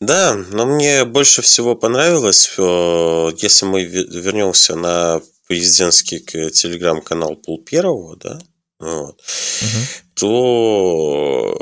Да, 0.00 0.34
но 0.52 0.64
мне 0.64 1.04
больше 1.04 1.42
всего 1.42 1.74
понравилось, 1.76 2.54
э, 2.56 3.30
если 3.36 3.66
мы 3.66 3.84
ве- 3.84 4.08
вернемся 4.08 4.74
на 4.74 5.20
президентский 5.46 6.20
телеграм-канал 6.20 7.36
Пул 7.36 7.62
Первого, 7.64 8.16
да, 8.16 8.38
вот, 8.80 9.20
Мгм. 9.60 9.86
то 10.14 11.54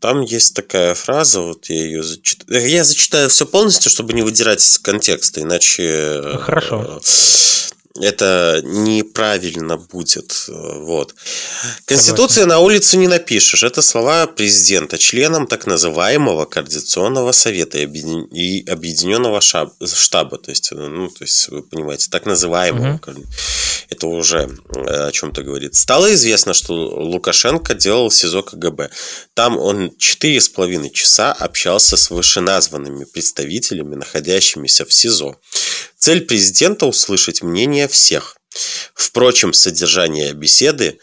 там 0.00 0.22
есть 0.22 0.54
такая 0.54 0.94
фраза, 0.94 1.40
вот 1.40 1.66
я 1.66 1.76
ее 1.76 2.02
зачитаю. 2.02 2.68
Я 2.68 2.84
зачитаю 2.84 3.28
все 3.28 3.46
полностью, 3.46 3.90
чтобы 3.90 4.12
не 4.12 4.22
выдирать 4.22 4.60
из 4.60 4.78
контекста, 4.78 5.40
иначе 5.40 5.82
э, 5.84 6.38
Хорошо. 6.38 7.00
Это 8.00 8.60
неправильно 8.64 9.76
будет. 9.76 10.44
э, 10.48 10.52
Вот. 10.52 11.14
Конституции 11.84 12.44
на 12.44 12.58
улицу 12.58 12.98
не 12.98 13.08
напишешь. 13.08 13.62
Это 13.62 13.82
слова 13.82 14.26
президента, 14.26 14.98
членам 14.98 15.46
так 15.46 15.66
называемого 15.66 16.44
Координационного 16.46 17.32
совета 17.32 17.78
и 17.78 17.84
объедин- 17.86 18.28
и 18.32 18.64
Объединенного 18.70 19.40
штаба. 19.40 20.38
То 20.38 20.50
есть, 20.50 20.72
э, 20.72 20.74
ну, 20.76 21.08
то 21.08 21.24
есть, 21.24 21.48
вы 21.48 21.62
понимаете, 21.62 22.08
так 22.10 22.26
называемого. 22.26 22.98
Коорди- 22.98 23.26
Это 23.90 24.06
уже 24.06 24.48
э, 24.74 25.08
о 25.08 25.12
чем-то 25.12 25.42
говорит. 25.42 25.74
Стало 25.74 26.12
известно, 26.14 26.54
что 26.54 26.72
Лукашенко 26.74 27.74
делал 27.74 28.10
СИЗО 28.10 28.42
КГБ. 28.42 28.88
Там 29.34 29.58
он 29.58 29.90
четыре 29.98 30.40
с 30.40 30.48
половиной 30.48 30.90
часа 30.90 31.32
общался 31.32 31.96
с 31.96 32.10
вышеназванными 32.10 33.04
представителями, 33.04 33.94
находящимися 33.96 34.84
в 34.86 34.92
СИЗО. 34.92 35.36
Цель 35.98 36.24
президента– 36.24 36.86
услышать 36.86 37.42
мнение 37.42 37.88
всех. 37.88 38.36
Впрочем, 38.94 39.52
содержание 39.52 40.32
беседы 40.32 40.98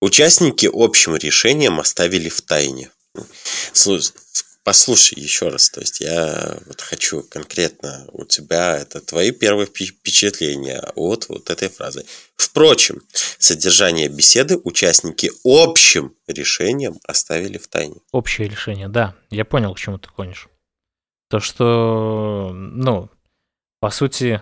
участники 0.00 0.68
общим 0.72 1.16
решением 1.16 1.80
оставили 1.80 2.28
в 2.28 2.40
тайне. 2.42 2.90
Слушай, 3.72 4.12
послушай 4.64 5.18
еще 5.18 5.48
раз. 5.48 5.70
То 5.70 5.80
есть 5.80 6.00
я 6.00 6.58
вот 6.66 6.80
хочу 6.80 7.22
конкретно 7.22 8.06
у 8.12 8.24
тебя, 8.24 8.78
это 8.78 9.00
твои 9.00 9.30
первые 9.30 9.66
впечатления 9.66 10.80
от 10.94 11.28
вот 11.28 11.50
этой 11.50 11.68
фразы. 11.68 12.04
Впрочем, 12.36 13.02
содержание 13.38 14.08
беседы 14.08 14.56
участники 14.56 15.30
общим 15.44 16.14
решением 16.26 16.98
оставили 17.04 17.58
в 17.58 17.68
тайне. 17.68 17.96
Общее 18.10 18.48
решение, 18.48 18.88
да. 18.88 19.14
Я 19.30 19.44
понял, 19.44 19.74
к 19.74 19.78
чему 19.78 19.98
ты 19.98 20.08
клонишь. 20.08 20.48
То, 21.28 21.40
что, 21.40 22.50
ну, 22.52 23.08
по 23.82 23.90
сути, 23.90 24.40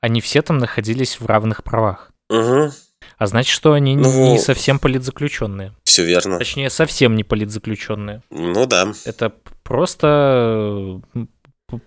они 0.00 0.22
все 0.22 0.40
там 0.40 0.56
находились 0.56 1.20
в 1.20 1.26
равных 1.26 1.62
правах. 1.62 2.10
Угу. 2.30 2.72
А 3.18 3.26
значит, 3.26 3.52
что 3.52 3.74
они 3.74 3.94
Ну, 3.94 4.32
не 4.32 4.38
совсем 4.38 4.78
политзаключенные. 4.78 5.74
Все 5.84 6.02
верно. 6.02 6.38
Точнее, 6.38 6.70
совсем 6.70 7.14
не 7.14 7.24
политзаключенные. 7.24 8.22
Ну 8.30 8.64
да. 8.64 8.94
Это 9.04 9.34
просто 9.62 11.02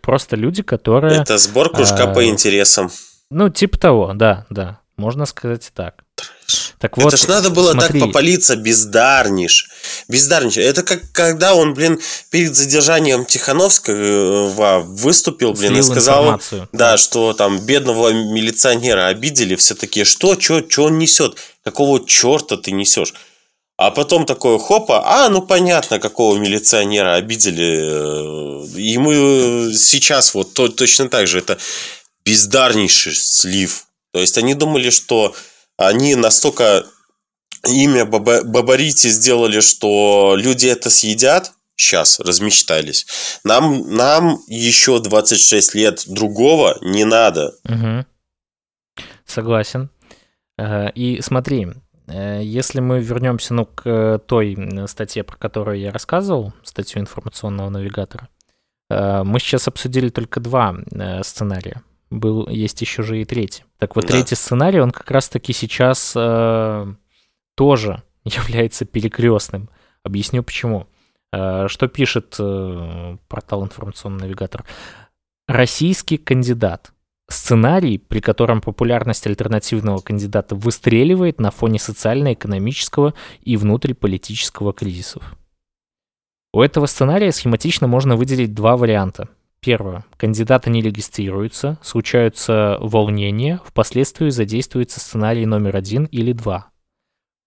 просто 0.02 0.36
люди, 0.36 0.62
которые, 0.62 1.22
Это 1.22 1.40
сбор 1.40 1.72
кружка 1.72 2.04
а, 2.04 2.14
по 2.14 2.24
интересам. 2.28 2.92
ну 3.32 3.50
типа 3.50 3.80
того, 3.80 4.12
да, 4.14 4.46
да, 4.52 4.82
можно 4.98 5.26
сказать 5.26 5.68
и 5.68 5.72
так. 5.74 6.04
Так 6.80 6.96
вот, 6.98 7.08
это 7.08 7.18
ж 7.18 7.28
надо 7.28 7.50
было 7.50 7.72
смотри, 7.72 8.00
так 8.00 8.08
попалиться 8.08 8.56
бездарнейш. 8.56 9.68
Бездарнейш. 10.08 10.58
Это 10.58 10.84
как 10.84 11.12
когда 11.12 11.56
он, 11.56 11.74
блин, 11.74 12.00
перед 12.30 12.56
задержанием 12.56 13.26
Тихановского 13.26 14.82
выступил, 14.82 15.54
блин, 15.54 15.72
и 15.72 15.82
слил 15.82 15.84
сказал, 15.92 16.24
информацию. 16.24 16.70
да, 16.72 16.98
что 16.98 17.34
там 17.34 17.60
бедного 17.60 18.10
милиционера 18.14 19.08
обидели. 19.08 19.56
Все 19.56 19.74
такие, 19.74 20.06
что, 20.06 20.40
что, 20.40 20.64
что 20.70 20.84
он 20.84 21.00
несет? 21.00 21.38
Какого 21.64 22.06
черта 22.06 22.58
ты 22.58 22.72
несешь? 22.72 23.14
А 23.78 23.92
потом 23.92 24.26
такое, 24.26 24.58
хопа, 24.60 25.04
а, 25.06 25.30
ну 25.30 25.42
понятно, 25.42 26.00
какого 26.00 26.38
милиционера 26.38 27.16
обидели. 27.16 27.80
Э, 27.80 28.80
Ему 28.80 29.12
э, 29.12 29.74
сейчас 29.74 30.34
вот 30.34 30.54
то- 30.54 30.68
точно 30.70 31.10
так 31.10 31.28
же. 31.28 31.40
Это 31.40 31.58
бездарнейший 32.26 33.16
слив. 33.16 33.86
То 34.14 34.20
есть 34.20 34.38
они 34.38 34.54
думали, 34.54 34.90
что 34.90 35.36
они 35.78 36.16
настолько 36.16 36.86
имя 37.64 38.06
Баба- 38.06 38.44
Бабарити 38.44 39.08
сделали, 39.10 39.60
что 39.62 40.36
люди 40.36 40.68
это 40.68 40.90
съедят. 40.90 41.54
Сейчас 41.80 42.20
размечтались. 42.20 43.06
Нам, 43.44 43.88
нам 43.96 44.40
еще 44.48 45.00
26 45.00 45.76
лет 45.76 46.04
другого 46.08 46.78
не 46.82 47.06
надо. 47.06 47.54
Мгм. 47.66 48.06
Согласен. 49.26 49.90
Э, 50.58 50.90
И 50.96 51.22
смотри, 51.22 51.68
э, 52.08 52.42
если 52.44 52.80
мы 52.80 53.00
вернемся 53.00 53.54
ну, 53.54 53.66
к 53.66 53.84
э, 53.88 54.20
той 54.26 54.58
статье, 54.88 55.24
про 55.24 55.38
которую 55.38 55.80
я 55.80 55.92
рассказывал, 55.92 56.52
статью 56.64 57.00
информационного 57.02 57.70
навигатора, 57.70 58.28
мы 58.90 59.40
сейчас 59.42 59.68
обсудили 59.68 60.08
только 60.10 60.40
два 60.40 60.74
сценария. 61.22 61.84
Был, 62.10 62.48
есть 62.48 62.82
еще 62.82 63.04
же 63.04 63.22
и 63.22 63.26
третий. 63.26 63.66
Так 63.78 63.96
вот, 63.96 64.06
Да. 64.06 64.14
третий 64.14 64.36
сценарий, 64.36 64.80
он 64.80 64.92
как 64.92 65.12
раз-таки 65.12 65.52
сейчас 65.54 66.14
э, 66.16 66.94
тоже 67.56 68.04
является 68.24 68.86
перекрестным. 68.86 69.70
Объясню 70.04 70.44
почему. 70.44 70.88
Э, 71.34 71.68
Что 71.68 71.88
пишет 71.88 72.36
э, 72.40 73.18
портал 73.28 73.64
информационный 73.66 74.22
навигатор? 74.28 74.64
Российский 75.48 76.18
кандидат. 76.18 76.92
Сценарий, 77.30 77.98
при 77.98 78.22
котором 78.22 78.62
популярность 78.62 79.28
альтернативного 79.28 80.00
кандидата 80.00 80.56
выстреливает 80.56 81.42
на 81.42 81.52
фоне 81.52 81.78
социально-экономического 81.78 83.14
и 83.42 83.58
внутриполитического 83.58 84.72
кризисов. 84.72 85.36
У 86.54 86.62
этого 86.62 86.86
сценария 86.86 87.34
схематично 87.34 87.88
можно 87.88 88.16
выделить 88.16 88.54
два 88.54 88.78
варианта. 88.78 89.28
Первое. 89.60 90.06
Кандидаты 90.18 90.70
не 90.70 90.82
регистрируются, 90.82 91.78
случаются 91.82 92.78
волнения, 92.80 93.60
впоследствии 93.66 94.30
задействуется 94.30 95.00
сценарий 95.00 95.46
номер 95.46 95.76
один 95.76 96.06
или 96.06 96.32
два. 96.32 96.70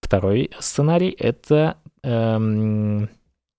Второй 0.01 0.51
сценарий– 0.59 1.09
это 1.19 1.77
эм, 2.03 3.09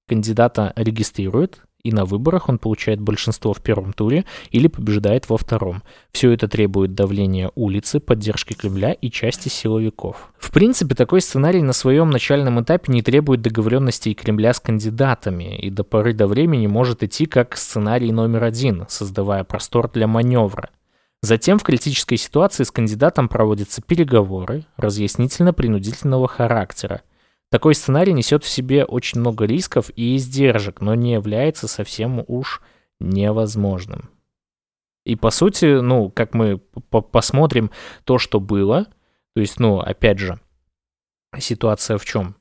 кандидата 0.07 0.73
регистрируют, 0.77 1.63
и 1.85 1.91
на 1.91 2.05
выборах 2.05 2.49
он 2.49 2.59
получает 2.59 3.01
большинство 3.01 3.53
в 3.53 3.61
первом 3.61 3.93
туре 3.93 4.25
или 4.51 4.69
побеждает 4.69 5.29
во 5.29 5.37
втором. 5.37 5.83
Все 6.13 6.31
это 6.31 6.47
требует 6.47 6.95
давления 6.95 7.51
улицы, 7.57 7.99
поддержки 7.99 8.55
Кремля 8.55 8.93
и 8.93 9.11
части 9.11 9.49
силовиков. 9.49 10.33
В 10.39 10.53
принципе, 10.53 10.95
такой 10.95 11.21
сценарий 11.21 11.63
на 11.63 11.73
своем 11.73 12.11
начальном 12.11 12.63
этапе 12.63 12.93
не 12.93 13.03
требует 13.03 13.43
договоренностей 13.43 14.15
Кремля 14.15 14.53
с 14.55 14.61
кандидатами, 14.61 15.59
и 15.59 15.71
до 15.71 15.83
поры 15.83 16.13
до 16.13 16.29
времени 16.29 16.69
может 16.69 17.03
идти 17.03 17.27
как 17.27 17.57
сценарий 17.57 18.13
номер 18.13 18.45
один, 18.45 18.85
создавая 18.89 19.43
простор 19.43 19.91
для 19.91 20.07
маневра. 20.07 20.71
Затем 21.21 21.59
в 21.59 21.63
критической 21.63 22.19
ситуации 22.19 22.65
с 22.65 22.71
кандидатом 22.71 23.29
проводятся 23.29 23.81
переговоры 23.81 24.65
разъяснительно-принудительного 24.77 26.27
характера. 26.27 27.03
Такой 27.53 27.75
сценарий 27.75 28.15
несет 28.15 28.45
в 28.45 28.49
себе 28.49 28.83
очень 28.87 29.21
много 29.21 29.45
рисков 29.45 29.91
и 29.95 30.17
издержек, 30.17 30.81
но 30.81 30.95
не 30.95 31.13
является 31.13 31.69
совсем 31.69 32.25
уж 32.27 32.63
невозможным. 32.99 34.09
И 35.05 35.17
по 35.17 35.31
сути, 35.31 35.83
ну, 35.83 36.09
как 36.09 36.33
мы 36.33 36.57
по- 36.57 37.03
посмотрим 37.03 37.71
то, 38.05 38.17
что 38.17 38.41
было, 38.41 38.87
то 39.35 39.43
есть, 39.43 39.61
ну, 39.61 39.81
опять 39.81 40.19
же, 40.19 40.41
ситуация 41.39 41.99
в 41.99 42.07
чем? 42.07 42.37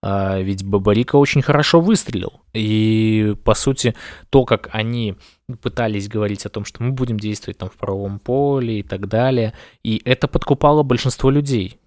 А, 0.00 0.38
ведь 0.38 0.64
Бабарика 0.64 1.16
очень 1.16 1.42
хорошо 1.42 1.80
выстрелил. 1.80 2.40
И, 2.52 3.34
по 3.44 3.54
сути, 3.54 3.96
то, 4.30 4.44
как 4.44 4.68
они 4.70 5.16
пытались 5.60 6.06
говорить 6.06 6.46
о 6.46 6.50
том, 6.50 6.64
что 6.64 6.84
мы 6.84 6.92
будем 6.92 7.18
действовать 7.18 7.58
там 7.58 7.68
в 7.68 7.76
правовом 7.76 8.20
поле 8.20 8.78
и 8.78 8.82
так 8.84 9.08
далее, 9.08 9.54
и 9.82 10.00
это 10.04 10.28
подкупало 10.28 10.84
большинство 10.84 11.30
людей. 11.30 11.80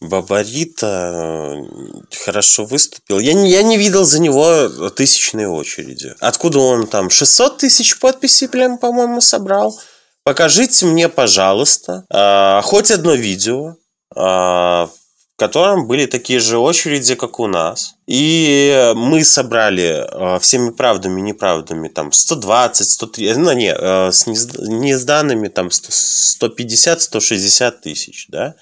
Бабарита 0.00 1.56
хорошо 2.24 2.64
выступил. 2.64 3.18
Я 3.18 3.34
не, 3.34 3.50
я 3.50 3.62
не 3.62 3.76
видел 3.76 4.04
за 4.04 4.20
него 4.20 4.68
тысячной 4.90 5.46
очереди. 5.46 6.14
Откуда 6.20 6.60
он 6.60 6.86
там 6.86 7.10
600 7.10 7.58
тысяч 7.58 7.98
подписей, 7.98 8.48
прям, 8.48 8.78
по-моему, 8.78 9.20
собрал? 9.20 9.78
Покажите 10.22 10.86
мне, 10.86 11.08
пожалуйста, 11.08 12.04
а, 12.10 12.60
хоть 12.62 12.90
одно 12.90 13.14
видео, 13.14 13.76
а, 14.14 14.86
в 14.86 15.38
котором 15.38 15.86
были 15.86 16.06
такие 16.06 16.38
же 16.38 16.58
очереди, 16.58 17.14
как 17.14 17.40
у 17.40 17.46
нас. 17.46 17.94
И 18.06 18.92
мы 18.94 19.24
собрали 19.24 20.06
а, 20.06 20.38
всеми 20.38 20.70
правдами 20.70 21.20
и 21.20 21.22
неправдами 21.22 21.88
там 21.88 22.12
120, 22.12 22.88
130, 22.88 23.36
ну 23.38 23.52
не, 23.52 23.72
с 23.74 24.26
нез- 24.26 24.60
несданными 24.60 25.48
там 25.48 25.70
150, 25.70 27.00
160 27.00 27.80
тысяч, 27.80 28.26
да? 28.28 28.54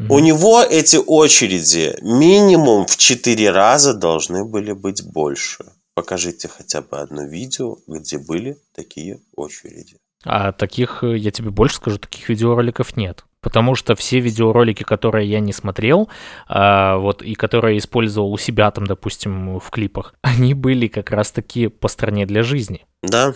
У 0.00 0.20
него 0.20 0.62
эти 0.62 0.96
очереди 0.96 1.96
минимум 2.02 2.86
в 2.86 2.96
4 2.96 3.50
раза 3.50 3.94
должны 3.94 4.44
были 4.44 4.72
быть 4.72 5.04
больше. 5.04 5.64
Покажите 5.94 6.46
хотя 6.46 6.82
бы 6.82 6.98
одно 6.98 7.24
видео, 7.24 7.78
где 7.88 8.18
были 8.18 8.58
такие 8.74 9.20
очереди. 9.34 9.96
А 10.24 10.52
таких, 10.52 11.02
э, 11.02 11.16
я 11.16 11.32
тебе 11.32 11.50
больше 11.50 11.76
скажу, 11.76 11.98
таких 11.98 12.28
видеороликов 12.28 12.96
нет. 12.96 13.24
Потому 13.40 13.74
что 13.74 13.96
все 13.96 14.20
видеоролики, 14.20 14.84
которые 14.84 15.28
я 15.28 15.40
не 15.40 15.52
смотрел, 15.52 16.08
а, 16.48 16.96
вот, 16.98 17.22
и 17.22 17.34
которые 17.34 17.78
использовал 17.78 18.32
у 18.32 18.38
себя 18.38 18.70
там, 18.70 18.86
допустим, 18.86 19.58
в 19.58 19.70
клипах, 19.70 20.14
они 20.22 20.54
были 20.54 20.86
как 20.86 21.10
раз-таки 21.10 21.66
по 21.66 21.88
стране 21.88 22.26
для 22.26 22.44
жизни. 22.44 22.86
Да, 23.02 23.34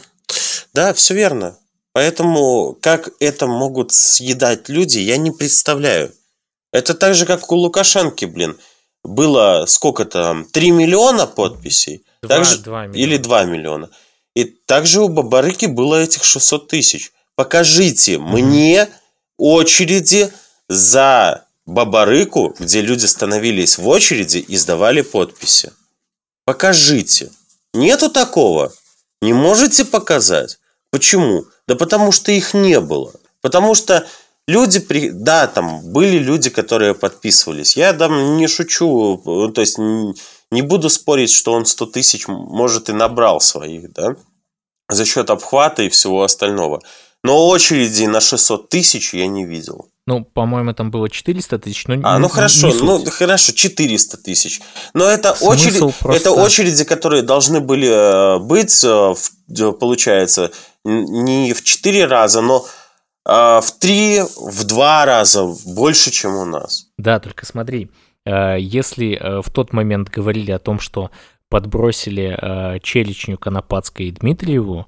да, 0.75 0.92
все 0.94 1.14
верно. 1.14 1.59
Поэтому 1.92 2.79
как 2.81 3.11
это 3.20 3.46
могут 3.46 3.92
съедать 3.92 4.68
люди, 4.68 4.98
я 4.98 5.18
не 5.18 5.31
представляю. 5.31 6.12
Это 6.73 6.95
так 6.95 7.15
же, 7.15 7.27
как 7.27 7.51
у 7.53 7.57
Лукашенки, 7.57 8.25
блин. 8.25 8.59
Было 9.05 9.67
сколько 9.67 10.05
там? 10.05 10.45
3 10.45 10.71
миллиона 10.71 11.27
подписей? 11.27 12.05
Два- 12.23 12.37
Также- 12.37 12.59
два 12.59 12.87
миллиона. 12.87 13.03
Или 13.03 13.17
2 13.19 13.45
миллиона. 13.45 13.91
И 14.35 14.45
также 14.45 15.01
у 15.03 15.09
Бабарыки 15.09 15.67
было 15.67 15.97
этих 15.97 16.25
600 16.25 16.69
тысяч. 16.69 17.13
Покажите 17.35 18.19
мне 18.19 18.89
очереди 19.37 20.33
за 20.69 21.45
Бабарыку, 21.67 22.55
где 22.59 22.81
люди 22.81 23.07
становились 23.07 23.77
в 23.79 23.87
очереди 23.89 24.39
и 24.39 24.57
сдавали 24.57 25.03
подписи. 25.03 25.73
Покажите. 26.45 27.31
Нету 27.75 28.09
такого. 28.11 28.73
Не 29.21 29.33
можете 29.33 29.85
показать. 29.85 30.59
Почему? 30.91 31.45
Да 31.69 31.75
потому 31.77 32.13
что 32.13 32.33
их 32.33 32.55
не 32.55 32.81
было. 32.81 33.13
Потому 33.41 33.75
что 33.75 34.07
люди, 34.47 34.81
при... 34.81 35.11
да, 35.11 35.47
там 35.47 35.93
были 35.93 36.19
люди, 36.19 36.51
которые 36.51 36.95
подписывались. 36.95 37.77
Я 37.77 37.93
там 37.93 38.37
не 38.37 38.49
шучу, 38.49 39.21
э, 39.25 39.53
то 39.53 39.61
есть 39.61 39.79
не 39.79 40.63
буду 40.63 40.88
спорить, 40.90 41.33
что 41.33 41.53
он 41.53 41.65
100 41.65 41.87
тысяч, 41.87 42.29
может, 42.29 42.88
и 42.88 42.93
набрал 42.93 43.40
своих, 43.40 43.93
да, 43.93 44.17
за 44.88 45.05
счет 45.05 45.31
обхвата 45.31 45.83
и 45.83 45.88
всего 45.88 46.23
остального. 46.23 46.83
Но 47.25 47.49
очереди 47.49 48.05
на 48.05 48.21
600 48.21 48.69
тысяч 48.69 49.15
я 49.15 49.27
не 49.29 49.45
видел. 49.45 49.87
Ну, 50.07 50.25
по-моему, 50.25 50.75
там 50.75 50.90
было 50.90 51.09
400 51.09 51.59
тысяч. 51.61 51.87
Но 51.87 51.95
а, 52.03 52.19
ну 52.19 52.29
хорошо, 52.29 52.73
ну 52.75 53.05
хорошо, 53.05 53.53
400 53.53 54.17
тысяч. 54.17 54.61
Но 54.95 55.05
это, 55.05 55.31
очередь, 55.40 55.79
просто... 56.01 56.11
это 56.11 56.33
очереди, 56.33 56.83
которые 56.83 57.23
должны 57.23 57.61
были 57.61 57.88
э, 57.88 58.38
быть, 58.40 58.83
э, 58.83 59.15
получается, 59.79 60.51
не 60.85 61.53
в 61.53 61.63
4 61.63 62.07
раза, 62.07 62.40
но 62.40 62.67
в 63.25 63.64
3, 63.79 64.23
в 64.37 64.64
2 64.64 65.04
раза 65.06 65.46
больше, 65.66 66.10
чем 66.10 66.37
у 66.37 66.44
нас. 66.44 66.87
Да, 66.98 67.20
только 67.20 67.46
смотри, 67.46 67.90
э, 68.25 68.56
если 68.58 69.40
в 69.42 69.50
тот 69.50 69.73
момент 69.73 70.08
говорили 70.08 70.50
о 70.50 70.58
том, 70.58 70.81
что 70.81 71.10
подбросили 71.48 72.81
Челичню, 72.83 73.37
Конопадской 73.37 74.06
и 74.06 74.10
Дмитриеву, 74.10 74.87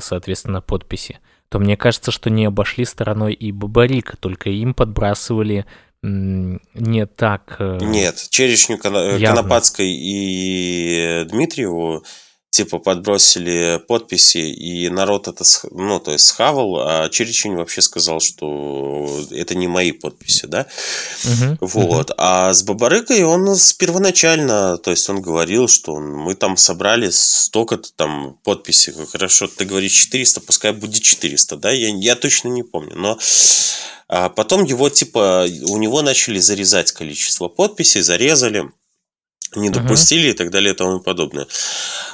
соответственно, 0.00 0.62
подписи, 0.62 1.18
то 1.50 1.58
мне 1.58 1.76
кажется, 1.76 2.10
что 2.10 2.30
не 2.30 2.46
обошли 2.46 2.86
стороной 2.86 3.34
и 3.34 3.52
Бабарика, 3.52 4.16
только 4.16 4.48
им 4.48 4.72
подбрасывали 4.72 5.66
не 6.02 7.06
так... 7.06 7.56
Э, 7.58 7.78
Нет, 7.82 8.26
Черешню, 8.30 8.78
Конопадской 8.78 9.88
и 9.88 11.26
Дмитриеву 11.28 12.04
типа 12.50 12.78
подбросили 12.78 13.80
подписи, 13.86 14.38
и 14.38 14.88
народ 14.88 15.28
это, 15.28 15.44
ну, 15.70 16.00
то 16.00 16.12
есть 16.12 16.26
схавал, 16.26 16.80
а 16.80 17.08
Черечень 17.08 17.54
вообще 17.54 17.80
сказал, 17.80 18.20
что 18.20 19.08
это 19.30 19.54
не 19.54 19.68
мои 19.68 19.92
подписи, 19.92 20.46
да? 20.46 20.66
Угу, 21.24 21.58
вот. 21.60 22.10
Угу. 22.10 22.16
А 22.18 22.52
с 22.52 22.62
Бабарыкой 22.64 23.22
он 23.22 23.56
с 23.56 23.72
первоначально, 23.72 24.78
то 24.78 24.90
есть 24.90 25.08
он 25.08 25.20
говорил, 25.22 25.68
что 25.68 26.00
мы 26.00 26.34
там 26.34 26.56
собрали 26.56 27.10
столько-то 27.10 27.90
там 27.94 28.36
подписей. 28.42 28.94
Хорошо, 29.10 29.46
ты 29.46 29.64
говоришь 29.64 29.92
400, 29.92 30.40
пускай 30.40 30.72
будет 30.72 31.02
400, 31.02 31.56
да? 31.56 31.70
Я, 31.70 31.88
я 31.96 32.16
точно 32.16 32.48
не 32.48 32.64
помню, 32.64 32.96
но... 32.96 33.18
А 34.12 34.28
потом 34.28 34.64
его, 34.64 34.90
типа, 34.90 35.46
у 35.66 35.76
него 35.76 36.02
начали 36.02 36.40
зарезать 36.40 36.90
количество 36.90 37.46
подписей, 37.46 38.00
зарезали 38.00 38.72
не 39.54 39.70
допустили 39.70 40.28
uh-huh. 40.28 40.34
и 40.34 40.36
так 40.36 40.50
далее 40.50 40.74
и 40.74 40.76
тому 40.76 41.00
подобное. 41.00 41.46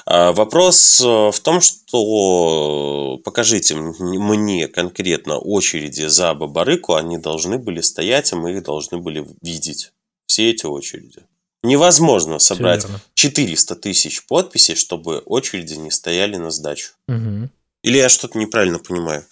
А 0.07 0.33
вопрос 0.33 1.01
э, 1.01 1.05
в 1.05 1.41
том, 1.41 1.61
что 1.61 3.19
покажите 3.25 3.75
мне 3.75 4.69
конкретно 4.69 5.39
очереди 5.39 6.07
за 6.07 6.35
Бабарыку, 6.35 6.95
они 6.95 7.19
должны 7.19 7.59
были 7.59 7.81
стоять, 7.81 8.33
а 8.33 8.37
мы 8.37 8.53
их 8.53 8.63
должны 8.63 8.99
были 8.99 9.27
видеть. 9.43 9.93
Все 10.27 10.51
эти 10.51 10.67
очереди. 10.67 11.21
Невозможно 11.63 12.39
собрать 12.39 12.87
400 13.15 13.77
тысяч 13.77 14.27
подписей, 14.27 14.75
чтобы 14.75 15.19
очереди 15.19 15.75
не 15.75 15.91
стояли 15.91 16.37
на 16.37 16.51
сдачу. 16.51 16.93
Угу. 17.09 17.49
Или 17.83 17.99
я 17.99 18.09
что-то 18.09 18.39
неправильно 18.39 18.79
понимаю? 18.79 19.25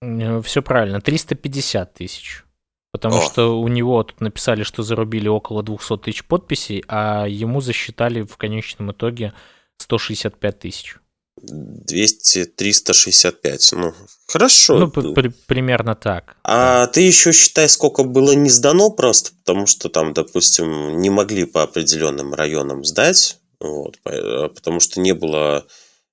Э, 0.00 0.42
Все 0.42 0.62
правильно. 0.62 1.00
350 1.00 1.94
тысяч. 1.94 2.44
Потому 2.90 3.18
О. 3.18 3.22
что 3.22 3.60
у 3.60 3.68
него 3.68 4.02
тут 4.02 4.20
написали, 4.20 4.62
что 4.62 4.82
зарубили 4.82 5.28
около 5.28 5.62
200 5.62 5.98
тысяч 5.98 6.24
подписей, 6.24 6.84
а 6.88 7.26
ему 7.26 7.60
засчитали 7.60 8.22
в 8.22 8.36
конечном 8.36 8.92
итоге 8.92 9.34
165 9.78 10.58
тысяч. 10.58 10.96
200, 11.42 12.46
365. 12.46 13.72
Ну, 13.72 13.94
хорошо. 14.26 14.78
Ну, 14.78 14.90
при, 14.90 15.28
примерно 15.28 15.94
так. 15.94 16.36
А 16.42 16.86
да. 16.86 16.92
ты 16.92 17.02
еще 17.02 17.32
считай, 17.32 17.68
сколько 17.68 18.02
было 18.04 18.32
не 18.32 18.50
сдано 18.50 18.90
просто, 18.90 19.30
потому 19.44 19.66
что 19.66 19.88
там, 19.88 20.12
допустим, 20.12 21.00
не 21.00 21.10
могли 21.10 21.44
по 21.44 21.62
определенным 21.62 22.34
районам 22.34 22.84
сдать, 22.84 23.38
вот, 23.60 23.98
а, 24.04 24.48
потому 24.48 24.80
что 24.80 25.00
не 25.00 25.12
было 25.12 25.66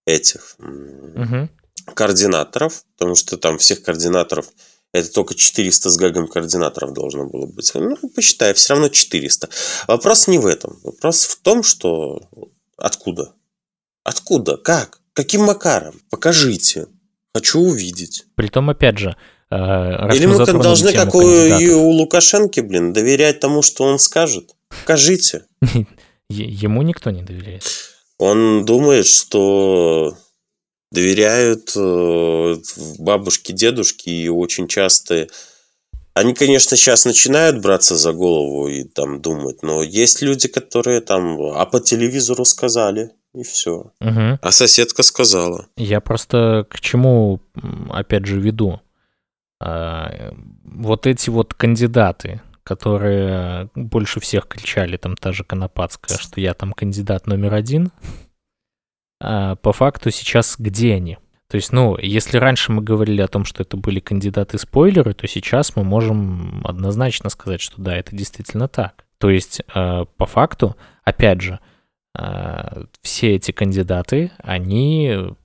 этих 0.06 0.56
угу. 0.60 1.50
координаторов, 1.94 2.84
потому 2.96 3.16
что 3.16 3.38
там 3.38 3.58
всех 3.58 3.82
координаторов 3.82 4.48
это 4.96 5.12
только 5.12 5.36
400 5.36 5.90
с 5.90 5.98
гагом 5.98 6.28
координаторов 6.28 6.94
должно 6.94 7.26
было 7.28 7.46
быть. 7.46 7.70
Ну, 7.74 7.98
посчитай, 8.16 8.54
все 8.54 8.74
равно 8.74 8.88
400. 8.88 9.50
Вопрос 9.88 10.28
не 10.28 10.38
в 10.38 10.46
этом. 10.46 10.80
Вопрос 10.84 11.26
в 11.26 11.42
том, 11.42 11.64
что 11.64 12.30
откуда? 12.78 13.34
Откуда? 14.04 14.56
Как? 14.56 15.02
Каким 15.14 15.42
макаром? 15.42 16.00
Покажите. 16.10 16.88
Хочу 17.34 17.60
увидеть. 17.60 18.24
Притом, 18.36 18.70
опять 18.70 18.98
же, 18.98 19.18
э, 19.52 19.56
Или 20.16 20.28
мы, 20.28 20.38
мы 20.38 20.64
должны, 20.64 20.94
как 20.94 21.14
у, 21.14 21.22
и 21.22 21.70
у 21.70 21.90
Лукашенко, 21.90 22.64
блин, 22.64 22.94
доверять 22.94 23.42
тому, 23.42 23.62
что 23.62 23.84
он 23.84 24.00
скажет? 24.00 24.56
Покажите. 24.70 25.44
Ему 26.30 26.82
никто 26.84 27.12
не 27.12 27.22
доверяет. 27.22 27.64
Он 28.18 28.64
думает, 28.64 29.08
что 29.08 30.18
доверяют 30.92 31.72
э, 31.76 32.56
бабушке, 33.00 33.54
дедушке 33.54 34.12
и 34.12 34.30
очень 34.30 34.68
часто... 34.68 35.28
Они, 36.14 36.34
конечно, 36.34 36.78
сейчас 36.78 37.04
начинают 37.04 37.62
браться 37.62 37.98
за 37.98 38.14
голову 38.14 38.70
и 38.70 38.86
там 38.86 39.22
думать, 39.22 39.64
но 39.64 39.84
есть 39.84 40.22
люди, 40.22 40.48
которые 40.48 41.02
там, 41.02 41.42
а 41.42 41.66
по 41.66 41.82
телевизору 41.82 42.46
сказали, 42.46 43.12
и 43.34 43.44
все. 43.44 43.92
Угу. 44.00 44.40
А 44.42 44.52
соседка 44.52 45.04
сказала. 45.04 45.68
Я 45.76 46.00
просто 46.00 46.66
к 46.70 46.80
чему, 46.80 47.42
опять 47.90 48.26
же, 48.26 48.40
веду. 48.40 48.80
А, 49.60 50.34
вот 50.64 51.06
эти 51.06 51.30
вот 51.30 51.54
кандидаты, 51.54 52.42
которые 52.64 53.70
больше 53.76 54.20
всех 54.20 54.48
кричали, 54.48 54.98
там 54.98 55.16
та 55.16 55.32
же 55.32 55.44
Конопадская, 55.44 56.18
что 56.18 56.40
я 56.40 56.54
там 56.54 56.74
кандидат 56.74 57.28
номер 57.28 57.54
один, 57.54 57.92
по 59.20 59.74
факту 59.74 60.12
сейчас 60.12 60.56
где 60.60 60.94
они? 60.94 61.18
То 61.48 61.58
есть, 61.58 61.72
ну, 61.72 61.98
если 61.98 62.38
раньше 62.38 62.72
мы 62.72 62.82
говорили 62.82 63.22
о 63.22 63.28
том, 63.28 63.46
что 63.46 63.64
это 63.64 63.78
были 63.78 64.00
кандидаты-спойлеры, 64.00 65.14
то 65.14 65.28
сейчас 65.28 65.76
мы 65.76 65.84
можем 65.84 66.62
однозначно 66.66 67.30
сказать, 67.30 67.62
что 67.62 67.82
да, 67.82 67.96
это 67.96 68.16
действительно 68.16 68.68
так. 68.68 69.06
То 69.20 69.30
есть, 69.30 69.62
э, 69.74 70.06
по 70.18 70.26
факту, 70.26 70.76
опять 71.04 71.42
же, 71.42 71.60
э, 72.18 72.86
все 73.02 73.36
эти 73.36 73.52
кандидаты, 73.52 74.32
они 74.40 75.36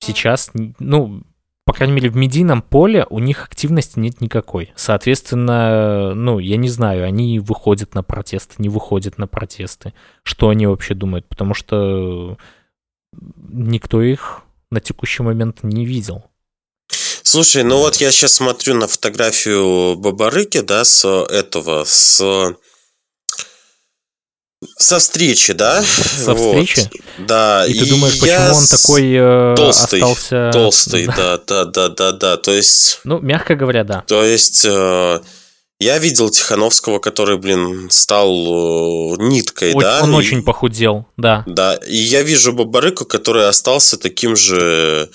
сейчас, 0.00 0.52
ну, 0.78 1.22
по 1.64 1.72
крайней 1.72 1.94
мере, 1.94 2.10
в 2.10 2.16
медийном 2.16 2.62
поле 2.62 3.06
у 3.10 3.18
них 3.18 3.44
активности 3.44 3.98
нет 3.98 4.20
никакой. 4.20 4.72
Соответственно, 4.74 6.14
ну, 6.14 6.38
я 6.38 6.56
не 6.56 6.68
знаю, 6.68 7.04
они 7.04 7.40
выходят 7.40 7.94
на 7.94 8.02
протесты, 8.02 8.54
не 8.58 8.68
выходят 8.68 9.18
на 9.18 9.26
протесты. 9.26 9.92
Что 10.22 10.50
они 10.50 10.66
вообще 10.66 10.94
думают? 10.94 11.26
Потому 11.28 11.52
что 11.54 12.38
никто 13.48 14.02
их 14.02 14.40
на 14.70 14.80
текущий 14.80 15.22
момент 15.22 15.62
не 15.62 15.86
видел. 15.86 16.24
Слушай, 17.22 17.62
ну 17.62 17.78
вот 17.78 17.96
я 17.96 18.10
сейчас 18.10 18.34
смотрю 18.34 18.74
на 18.74 18.88
фотографию 18.88 19.96
Бабарыки, 19.96 20.60
да, 20.60 20.84
с 20.84 21.04
этого, 21.04 21.84
с 21.84 22.22
со 24.76 24.98
встречи, 24.98 25.52
да? 25.52 25.82
Со 25.82 26.34
вот. 26.34 26.66
встречи? 26.66 26.90
Да. 27.18 27.64
И, 27.66 27.72
и 27.72 27.78
ты 27.78 27.86
думаешь, 27.86 28.18
почему 28.18 28.56
он 28.56 28.66
такой 28.66 29.12
э, 29.12 29.54
толстый, 29.56 30.00
остался... 30.00 30.50
Толстый, 30.52 31.06
да, 31.16 31.38
да, 31.38 31.64
да, 31.64 31.88
да, 31.88 32.12
да. 32.12 32.36
То 32.36 32.52
есть... 32.52 33.00
Ну, 33.04 33.20
мягко 33.20 33.54
говоря, 33.54 33.84
да. 33.84 34.02
То 34.06 34.24
есть... 34.24 34.64
Э, 34.64 35.20
я 35.80 35.98
видел 35.98 36.30
Тихановского, 36.30 36.98
который, 36.98 37.38
блин, 37.38 37.88
стал 37.90 38.30
э, 38.30 39.16
ниткой, 39.18 39.74
очень, 39.74 39.80
да? 39.80 40.02
Он 40.02 40.12
и, 40.12 40.16
очень 40.16 40.42
похудел, 40.42 41.06
да. 41.16 41.44
Да, 41.46 41.74
и 41.74 41.96
я 41.96 42.22
вижу 42.22 42.52
Бабарыку, 42.52 43.04
который 43.04 43.46
остался 43.46 43.96
таким 43.96 44.34
же 44.34 45.08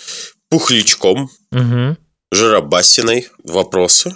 пухлячком, 0.49 1.29
угу. 1.51 1.97
жиробасиной. 2.31 3.27
Вопросы? 3.43 4.15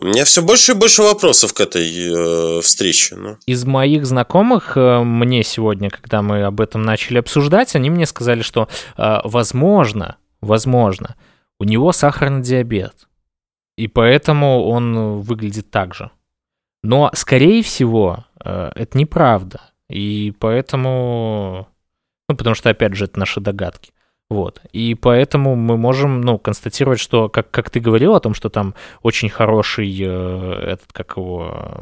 У 0.00 0.06
меня 0.06 0.24
все 0.24 0.42
больше 0.42 0.72
и 0.72 0.74
больше 0.74 1.02
вопросов 1.02 1.52
к 1.52 1.60
этой 1.60 1.90
э, 1.90 2.60
встрече. 2.62 3.16
Ну. 3.16 3.36
Из 3.46 3.64
моих 3.64 4.06
знакомых 4.06 4.76
э, 4.76 5.00
мне 5.02 5.42
сегодня, 5.42 5.90
когда 5.90 6.22
мы 6.22 6.44
об 6.44 6.60
этом 6.60 6.82
начали 6.82 7.18
обсуждать, 7.18 7.74
они 7.74 7.90
мне 7.90 8.06
сказали, 8.06 8.42
что 8.42 8.68
э, 8.96 9.18
возможно, 9.24 10.16
возможно, 10.40 11.16
у 11.58 11.64
него 11.64 11.92
сахарный 11.92 12.42
диабет 12.42 12.94
и 13.80 13.88
поэтому 13.88 14.66
он 14.66 15.20
выглядит 15.20 15.70
так 15.70 15.94
же. 15.94 16.10
Но, 16.82 17.10
скорее 17.14 17.62
всего, 17.62 18.24
э, 18.44 18.72
это 18.74 18.98
неправда. 18.98 19.60
И 19.88 20.34
поэтому... 20.38 21.66
Ну, 22.28 22.36
потому 22.36 22.54
что, 22.54 22.68
опять 22.68 22.94
же, 22.94 23.06
это 23.06 23.18
наши 23.18 23.40
догадки. 23.40 23.92
Вот. 24.28 24.60
И 24.72 24.94
поэтому 24.94 25.56
мы 25.56 25.78
можем, 25.78 26.20
ну, 26.20 26.38
констатировать, 26.38 27.00
что, 27.00 27.30
как, 27.30 27.50
как 27.50 27.70
ты 27.70 27.80
говорил 27.80 28.14
о 28.14 28.20
том, 28.20 28.34
что 28.34 28.50
там 28.50 28.74
очень 29.02 29.30
хороший 29.30 29.90
э, 29.98 30.72
этот, 30.72 30.92
как 30.92 31.16
его... 31.16 31.80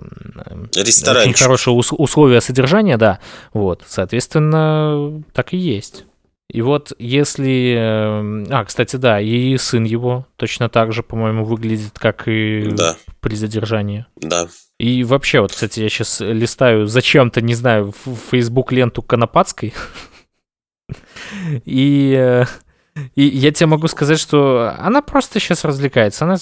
Ресторанчик. 0.77 1.35
Очень 1.35 1.45
хорошие 1.45 1.75
ус- 1.75 1.93
условия 1.93 2.41
содержания, 2.41 2.97
да. 2.97 3.19
Вот. 3.53 3.83
Соответственно, 3.87 5.23
так 5.33 5.53
и 5.53 5.57
есть. 5.57 6.05
И 6.51 6.63
вот 6.63 6.93
если... 6.99 7.75
Эм, 7.77 8.47
а, 8.51 8.65
кстати, 8.65 8.97
да, 8.97 9.21
и 9.21 9.57
сын 9.59 9.85
его 9.85 10.27
точно 10.37 10.71
так 10.71 10.93
же, 10.93 11.03
по-моему, 11.03 11.45
выглядит, 11.45 11.99
как 11.99 12.27
и 12.27 12.71
да. 12.71 12.97
при 13.21 13.35
задержании. 13.35 14.07
Да. 14.17 14.49
И 14.79 15.05
вообще, 15.05 15.41
вот, 15.41 15.53
кстати, 15.53 15.81
я 15.81 15.89
сейчас 15.91 16.21
листаю 16.21 16.87
зачем-то, 16.87 17.43
не 17.43 17.55
знаю, 17.55 17.93
в 18.05 18.17
Facebook 18.31 18.73
ленту 18.73 19.03
Конопадской. 19.03 19.75
И, 21.67 22.15
э, 22.17 22.47
и 23.15 23.23
я 23.23 23.53
тебе 23.53 23.67
могу 23.67 23.89
сказать, 23.89 24.19
что 24.19 24.75
она 24.79 25.03
просто 25.03 25.39
сейчас 25.41 25.65
развлекается. 25.65 26.25
Она 26.25 26.39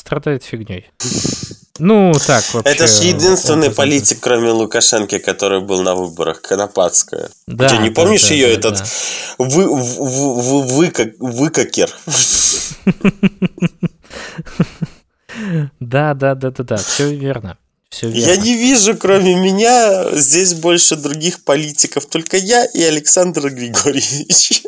страдает 0.00 0.42
фигней. 0.42 0.90
Ну, 1.78 2.12
так 2.26 2.44
вообще. 2.52 2.72
Это 2.72 2.86
же 2.86 3.04
единственный 3.04 3.70
политик, 3.70 4.18
кроме 4.20 4.50
Лукашенко, 4.50 5.18
который 5.18 5.60
был 5.60 5.82
на 5.82 5.94
выборах, 5.94 6.42
Конопадская. 6.42 7.30
Да, 7.46 7.68
Ты 7.68 7.78
не 7.78 7.90
помнишь 7.90 8.28
да, 8.28 8.34
ее, 8.34 8.46
да, 8.46 8.52
этот 8.52 8.78
да. 8.78 8.84
Вы, 9.38 9.68
вы, 9.68 10.42
вы, 10.42 10.62
вы, 10.62 10.90
как, 10.90 11.08
выкакер? 11.18 11.90
Да, 15.78 16.14
да, 16.14 16.34
да, 16.34 16.50
да, 16.50 16.64
да, 16.64 16.76
все 16.76 17.14
верно. 17.14 17.56
Все 17.88 18.08
верно. 18.08 18.30
Я 18.30 18.36
не 18.36 18.54
вижу, 18.56 18.96
кроме 18.96 19.34
меня, 19.34 20.10
здесь 20.12 20.54
больше 20.54 20.96
других 20.96 21.44
политиков, 21.44 22.06
только 22.06 22.36
я 22.36 22.64
и 22.64 22.82
Александр 22.82 23.48
Григорьевич. 23.48 24.62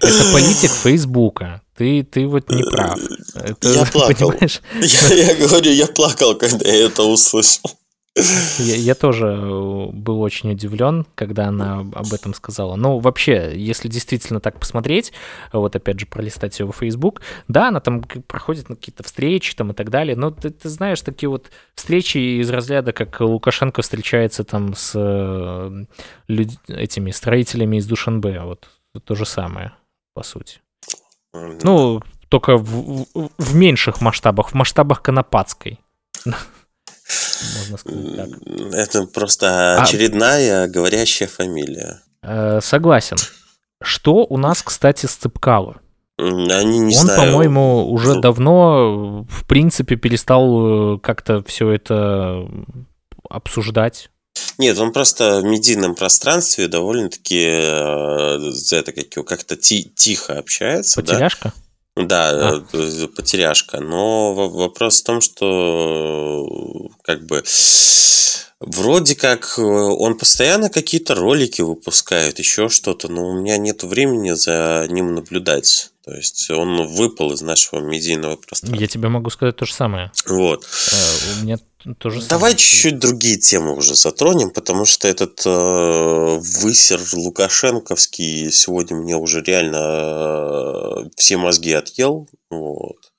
Это 0.00 0.32
политик 0.32 0.70
Фейсбука. 0.70 1.60
Ты, 1.76 2.02
ты 2.02 2.26
вот 2.26 2.50
не 2.50 2.62
прав. 2.62 2.98
Это, 3.34 3.68
я 3.68 3.84
плакал. 3.92 4.32
Я, 4.80 5.14
я 5.14 5.34
говорю, 5.34 5.70
я 5.70 5.86
плакал, 5.86 6.34
когда 6.34 6.68
я 6.68 6.86
это 6.86 7.02
услышал. 7.02 7.70
Я, 8.58 8.76
я 8.76 8.94
тоже 8.94 9.26
э, 9.26 9.86
был 9.92 10.22
очень 10.22 10.52
удивлен, 10.52 11.06
когда 11.14 11.48
она 11.48 11.80
об 11.80 12.14
этом 12.14 12.32
сказала. 12.32 12.74
Ну, 12.74 12.98
вообще, 12.98 13.52
если 13.54 13.88
действительно 13.88 14.40
так 14.40 14.58
посмотреть, 14.58 15.12
вот 15.52 15.76
опять 15.76 16.00
же 16.00 16.06
пролистать 16.06 16.58
ее 16.58 16.66
в 16.66 16.74
Facebook, 16.74 17.20
да, 17.46 17.68
она 17.68 17.80
там 17.80 18.02
проходит 18.02 18.70
на 18.70 18.76
какие-то 18.76 19.02
встречи 19.02 19.54
там 19.54 19.72
и 19.72 19.74
так 19.74 19.90
далее, 19.90 20.16
но 20.16 20.30
ты, 20.30 20.48
ты 20.48 20.70
знаешь, 20.70 21.02
такие 21.02 21.28
вот 21.28 21.50
встречи 21.74 22.40
из 22.40 22.48
разряда, 22.48 22.94
как 22.94 23.20
Лукашенко 23.20 23.82
встречается 23.82 24.44
там 24.44 24.74
с 24.74 24.92
э, 24.94 25.84
люд... 26.28 26.48
этими 26.68 27.10
строителями 27.10 27.76
из 27.76 27.86
Душанбе, 27.86 28.40
вот 28.40 28.66
то 29.04 29.14
же 29.14 29.26
самое, 29.26 29.72
по 30.14 30.22
сути. 30.22 30.60
Ну, 31.62 32.02
только 32.28 32.56
в, 32.56 33.06
в, 33.14 33.30
в 33.38 33.54
меньших 33.54 34.00
масштабах, 34.00 34.50
в 34.50 34.54
масштабах 34.54 35.02
Конопадской. 35.02 35.80
Можно 37.58 37.76
сказать 37.76 38.16
так. 38.16 38.28
Это 38.72 39.06
просто 39.06 39.76
а 39.76 39.82
очередная 39.82 40.64
а, 40.64 40.68
говорящая 40.68 41.28
фамилия. 41.28 42.00
Э, 42.22 42.60
согласен. 42.60 43.16
Что 43.82 44.26
у 44.28 44.36
нас, 44.38 44.62
кстати, 44.62 45.06
с 45.06 45.14
Цыпкало? 45.14 45.76
Они 46.18 46.78
не 46.78 46.96
Он, 46.96 47.02
знаю. 47.02 47.20
по-моему, 47.20 47.90
уже 47.90 48.14
ну... 48.14 48.20
давно, 48.20 49.22
в 49.28 49.46
принципе, 49.46 49.96
перестал 49.96 50.96
э, 50.96 50.98
как-то 50.98 51.42
все 51.44 51.70
это 51.70 52.48
обсуждать. 53.28 54.10
Нет, 54.58 54.78
он 54.78 54.92
просто 54.92 55.40
в 55.40 55.44
медийном 55.44 55.94
пространстве 55.94 56.68
довольно-таки 56.68 57.40
э, 57.40 58.52
это 58.72 58.92
как 58.92 59.26
как-то 59.26 59.56
ти- 59.56 59.90
тихо 59.94 60.38
общается. 60.38 61.00
Потеряшка? 61.00 61.52
Да, 61.94 62.32
да 62.32 62.48
а. 62.50 62.64
Э, 62.72 63.06
потеряшка. 63.08 63.80
Но 63.80 64.34
вопрос 64.34 65.00
в 65.00 65.04
том, 65.04 65.20
что 65.20 66.46
как 67.02 67.26
бы 67.26 67.42
вроде 68.60 69.14
как 69.14 69.58
э, 69.58 69.62
он 69.62 70.16
постоянно 70.18 70.70
какие-то 70.70 71.14
ролики 71.14 71.62
выпускает, 71.62 72.38
еще 72.38 72.68
что-то, 72.68 73.08
но 73.08 73.28
у 73.28 73.40
меня 73.40 73.58
нет 73.58 73.82
времени 73.82 74.32
за 74.32 74.86
ним 74.88 75.14
наблюдать. 75.14 75.90
То 76.04 76.14
есть 76.14 76.50
он 76.50 76.86
выпал 76.86 77.32
из 77.32 77.42
нашего 77.42 77.80
медийного 77.80 78.36
пространства. 78.36 78.80
Я 78.80 78.86
тебе 78.86 79.08
могу 79.08 79.30
сказать 79.30 79.56
то 79.56 79.66
же 79.66 79.74
самое. 79.74 80.12
Вот. 80.26 80.66
У 81.40 81.44
меня 81.44 81.58
то 81.94 82.10
же 82.10 82.20
Давай 82.22 82.56
чуть-чуть 82.56 82.98
другие 82.98 83.36
темы 83.38 83.76
уже 83.76 83.94
затронем, 83.94 84.50
потому 84.50 84.84
что 84.84 85.06
этот 85.06 85.40
э, 85.46 86.38
высер 86.60 87.00
Лукашенковский 87.12 88.50
сегодня 88.50 88.96
мне 88.96 89.16
уже 89.16 89.40
реально 89.42 91.04
э, 91.06 91.10
все 91.16 91.36
мозги 91.36 91.72
отъел. 91.72 92.28
Вот. 92.50 93.12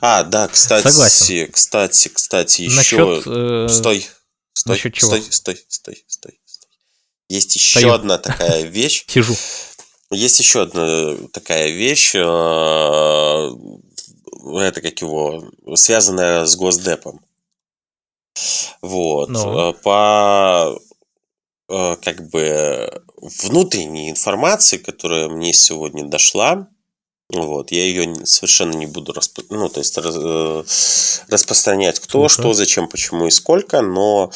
А, 0.00 0.22
да, 0.22 0.48
кстати, 0.48 0.88
Согласен. 0.88 1.52
кстати, 1.52 2.08
кстати, 2.08 2.62
еще. 2.62 2.76
Насчет, 2.76 3.26
э... 3.26 3.68
Стой, 3.68 4.06
стой, 4.54 4.76
Насчет 4.76 4.94
чего? 4.94 5.08
стой, 5.08 5.22
стой, 5.30 5.64
стой, 5.68 6.04
стой, 6.08 6.40
стой. 6.46 6.70
Есть 7.28 7.54
еще 7.56 7.70
Стою. 7.80 7.92
одна 7.94 8.16
такая 8.18 8.62
вещь. 8.62 9.04
Сижу. 9.06 9.36
Есть 10.10 10.38
еще 10.40 10.62
одна 10.62 11.16
такая 11.32 11.68
вещь, 11.70 12.14
это 12.14 13.50
как 14.80 15.00
его, 15.02 15.50
связанная 15.74 16.46
с 16.46 16.56
Госдепом. 16.56 17.20
Вот. 18.82 19.30
Ну. 19.30 19.70
Э, 19.70 19.72
по 19.74 20.78
э, 21.68 21.96
как 22.02 22.28
бы 22.30 23.02
внутренней 23.20 24.10
информации, 24.10 24.78
которая 24.78 25.28
мне 25.28 25.52
сегодня 25.52 26.04
дошла, 26.04 26.68
вот, 27.30 27.72
я 27.72 27.84
ее 27.84 28.24
совершенно 28.24 28.72
не 28.72 28.86
буду 28.86 29.12
расп... 29.12 29.40
ну, 29.50 29.68
то 29.68 29.80
есть, 29.80 29.98
раз... 29.98 30.16
Э, 30.18 30.64
распространять 31.28 32.00
кто, 32.00 32.20
Слушай. 32.20 32.40
что, 32.40 32.54
зачем, 32.54 32.88
почему 32.88 33.26
и 33.26 33.30
сколько, 33.30 33.82
но 33.82 34.32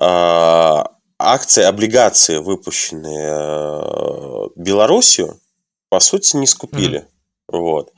э, 0.00 0.84
акции, 1.18 1.64
облигации, 1.64 2.38
выпущенные 2.38 4.48
Белоруссию, 4.56 5.38
по 5.90 6.00
сути, 6.00 6.36
не 6.36 6.46
скупили. 6.46 7.00
Mm-hmm. 7.00 7.58
Вот. 7.58 7.92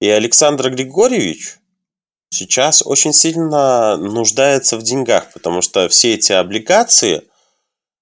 И 0.00 0.08
Александр 0.08 0.70
Григорьевич 0.70 1.58
сейчас 2.34 2.82
очень 2.84 3.12
сильно 3.12 3.96
нуждается 3.96 4.76
в 4.76 4.82
деньгах, 4.82 5.32
потому 5.32 5.62
что 5.62 5.88
все 5.88 6.14
эти 6.14 6.32
облигации 6.32 7.22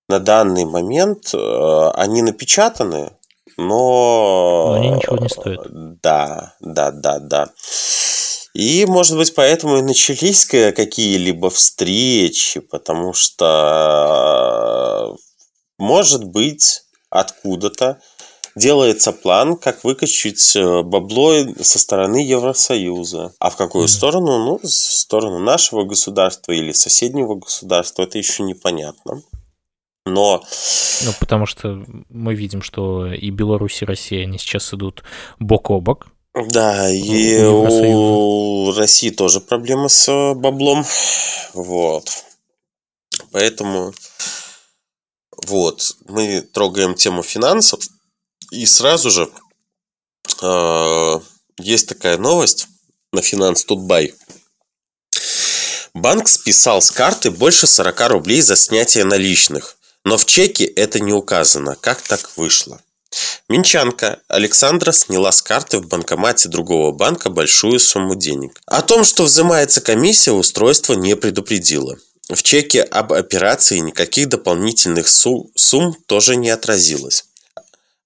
на 0.09 0.19
данный 0.19 0.65
момент, 0.65 1.35
э, 1.35 1.91
они 1.95 2.23
напечатаны, 2.23 3.13
но... 3.57 4.69
Но 4.69 4.73
они 4.75 4.91
ничего 4.91 5.19
не 5.19 5.29
стоят. 5.29 5.67
Да, 6.03 6.55
да, 6.61 6.91
да, 6.91 7.19
да. 7.19 7.49
И, 8.55 8.85
может 8.87 9.17
быть, 9.17 9.35
поэтому 9.35 9.79
и 9.79 9.83
начались 9.83 10.45
какие-либо 10.45 11.49
встречи, 11.49 12.61
потому 12.61 13.15
что, 13.15 13.57
может 15.79 16.25
быть, 16.25 16.83
откуда-то 17.09 18.01
делается 18.55 19.13
план, 19.13 19.57
как 19.57 19.85
выкачать 19.85 20.57
э, 20.57 20.83
бабло 20.83 21.35
со 21.61 21.79
стороны 21.79 22.17
Евросоюза. 22.17 23.35
А 23.39 23.51
в 23.51 23.57
какую 23.57 23.85
mm-hmm. 23.85 23.89
сторону? 23.89 24.39
Ну, 24.39 24.59
в 24.63 24.67
сторону 24.67 25.39
нашего 25.39 25.85
государства 25.85 26.53
или 26.53 26.73
соседнего 26.73 27.35
государства, 27.35 28.03
это 28.03 28.19
еще 28.19 28.43
непонятно. 28.43 29.23
Но... 30.05 30.43
Ну, 31.05 31.13
потому 31.21 31.47
что 31.47 31.85
мы 32.09 32.35
видим, 32.35 32.63
что 32.63 33.07
и 33.07 33.31
Беларусь, 33.31 33.83
и 33.83 33.87
Россия, 33.87 34.25
они 34.25 34.39
сейчас 34.39 34.75
идут 34.75 35.05
бок 35.39 35.71
о 35.71 35.81
бок. 35.81 36.09
Да, 36.35 36.91
и 36.91 37.43
у 37.45 38.73
России 38.73 39.11
тоже 39.11 39.41
проблемы 39.41 39.89
с 39.89 40.09
э, 40.09 40.35
баблом. 40.35 40.85
Вот. 41.53 42.09
Поэтому 43.33 43.93
вот, 45.47 45.97
мы 46.09 46.41
трогаем 46.41 46.95
тему 46.95 47.23
финансов. 47.23 47.81
И 48.53 48.67
сразу 48.67 49.11
же 49.11 49.31
э, 50.43 51.21
есть 51.59 51.89
такая 51.89 52.19
новость 52.19 52.69
на 53.11 53.23
Финанс 53.23 53.65
Тутбай. 53.65 54.15
Банк 55.95 56.29
списал 56.29 56.83
с 56.83 56.91
карты 56.91 57.31
больше 57.31 57.67
40 57.67 58.09
рублей 58.11 58.43
за 58.43 58.57
снятие 58.57 59.05
наличных, 59.05 59.79
но 60.05 60.19
в 60.19 60.27
чеке 60.27 60.67
это 60.67 61.01
не 61.01 61.15
указано. 61.15 61.77
Как 61.77 62.03
так 62.03 62.37
вышло? 62.37 62.79
Минчанка 63.49 64.21
Александра 64.29 64.93
сняла 64.93 65.33
с 65.33 65.41
карты 65.41 65.79
в 65.79 65.89
банкомате 65.89 66.51
другого 66.51 66.93
банка 66.93 67.31
большую 67.31 67.81
сумму 67.81 68.17
денег. 68.17 68.61
О 68.67 68.83
том, 68.83 69.05
что 69.05 69.25
взимается 69.25 69.81
комиссия, 69.81 70.33
устройство 70.33 70.93
не 70.93 71.17
предупредило. 71.17 71.97
В 72.29 72.43
чеке 72.43 72.83
об 72.83 73.15
операции 73.15 73.79
никаких 73.79 74.29
дополнительных 74.29 75.09
сумм 75.09 75.95
тоже 76.07 76.37
не 76.37 76.51
отразилось. 76.51 77.25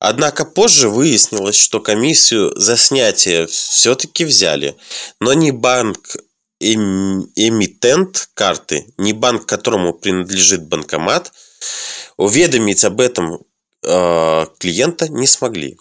Однако 0.08 0.44
позже 0.44 0.88
выяснилось, 0.88 1.56
что 1.56 1.80
комиссию 1.80 2.52
за 2.54 2.76
снятие 2.76 3.48
все-таки 3.48 4.24
взяли, 4.24 4.76
но 5.18 5.32
ни 5.32 5.50
банк 5.50 6.16
эмитент 6.60 8.28
карты, 8.34 8.86
ни 8.98 9.10
банк, 9.10 9.46
которому 9.46 9.94
принадлежит 9.94 10.68
банкомат, 10.68 11.32
уведомить 12.16 12.84
об 12.84 13.00
этом 13.00 13.40
э, 13.82 14.46
клиента 14.60 15.08
не 15.08 15.26
смогли. 15.26 15.76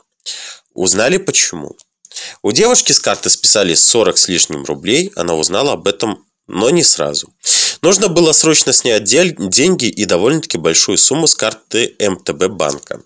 Узнали 0.73 1.17
почему. 1.17 1.77
У 2.41 2.51
девушки 2.51 2.93
с 2.93 2.99
карты 2.99 3.29
списали 3.29 3.75
40 3.75 4.17
с 4.17 4.27
лишним 4.27 4.63
рублей, 4.63 5.11
она 5.15 5.35
узнала 5.35 5.73
об 5.73 5.87
этом, 5.87 6.25
но 6.47 6.71
не 6.71 6.83
сразу. 6.83 7.31
Нужно 7.85 8.07
было 8.07 8.31
срочно 8.31 8.73
снять 8.73 9.03
деньги 9.03 9.85
и 9.85 10.05
довольно-таки 10.05 10.57
большую 10.57 10.97
сумму 10.97 11.27
с 11.27 11.35
карты 11.35 11.95
МТБ 11.99 12.47
банка. 12.47 13.01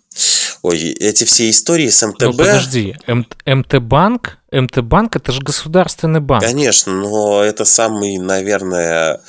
Ой, 0.62 0.80
эти 0.94 1.26
все 1.26 1.50
истории 1.50 1.90
с 1.90 2.02
МТБ... 2.02 2.22
Ну, 2.22 2.34
подожди, 2.34 2.96
М- 3.06 3.28
МТ-банк? 3.46 4.38
МТ-банк 4.52 5.18
это 5.18 5.34
же 5.34 5.42
государственный 5.42 6.22
банк. 6.22 6.46
Конечно, 6.46 6.94
но 6.94 7.44
это 7.44 7.66
самый, 7.66 8.18
наверное, 8.20 9.20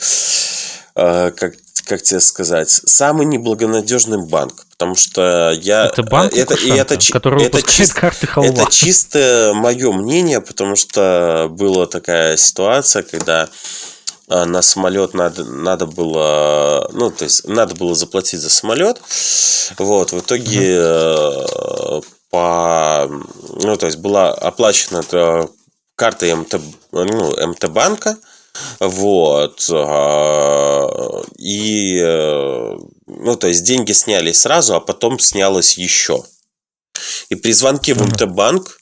э, 0.94 1.32
как, 1.32 1.54
как 1.84 2.02
тебе 2.02 2.20
сказать, 2.20 2.70
самый 2.70 3.26
неблагонадежный 3.26 4.24
банк, 4.24 4.66
потому 4.70 4.94
что 4.94 5.50
я... 5.50 5.86
Это 5.86 6.04
банк 6.04 6.32
это, 6.32 6.54
и 6.54 6.70
это, 6.70 6.96
который 7.10 7.42
это 7.42 7.56
выпускает 7.56 7.88
чист, 7.88 7.94
карты 7.94 8.28
халва. 8.28 8.48
Это 8.48 8.70
чисто 8.70 9.50
мое 9.56 9.90
мнение, 9.90 10.40
потому 10.40 10.76
что 10.76 11.48
была 11.50 11.86
такая 11.86 12.36
ситуация, 12.36 13.02
когда 13.02 13.48
на 14.30 14.62
самолет 14.62 15.12
надо, 15.12 15.44
надо 15.44 15.86
было, 15.86 16.88
ну, 16.92 17.10
то 17.10 17.24
есть, 17.24 17.46
надо 17.46 17.74
было 17.74 17.94
заплатить 17.94 18.40
за 18.40 18.48
самолет. 18.48 19.00
Вот, 19.78 20.12
в 20.12 20.20
итоге 20.20 20.76
mm 20.76 22.04
по, 22.30 23.10
ну, 23.60 23.76
то 23.76 23.86
есть, 23.86 23.98
была 23.98 24.32
оплачена 24.32 25.02
карта 25.96 26.36
МТ, 26.36 26.60
ну, 26.92 27.48
МТ 27.48 27.68
банка, 27.70 28.16
вот. 28.78 29.68
А, 29.72 31.22
и, 31.36 31.98
э, 32.00 32.76
ну, 33.06 33.36
то 33.36 33.48
есть, 33.48 33.64
деньги 33.64 33.92
сняли 33.92 34.32
сразу, 34.32 34.76
а 34.76 34.80
потом 34.80 35.18
снялось 35.18 35.76
еще. 35.76 36.22
И 37.30 37.34
при 37.34 37.52
звонке 37.52 37.94
в 37.94 38.02
МТ-банк 38.02 38.68
а, 38.68 38.79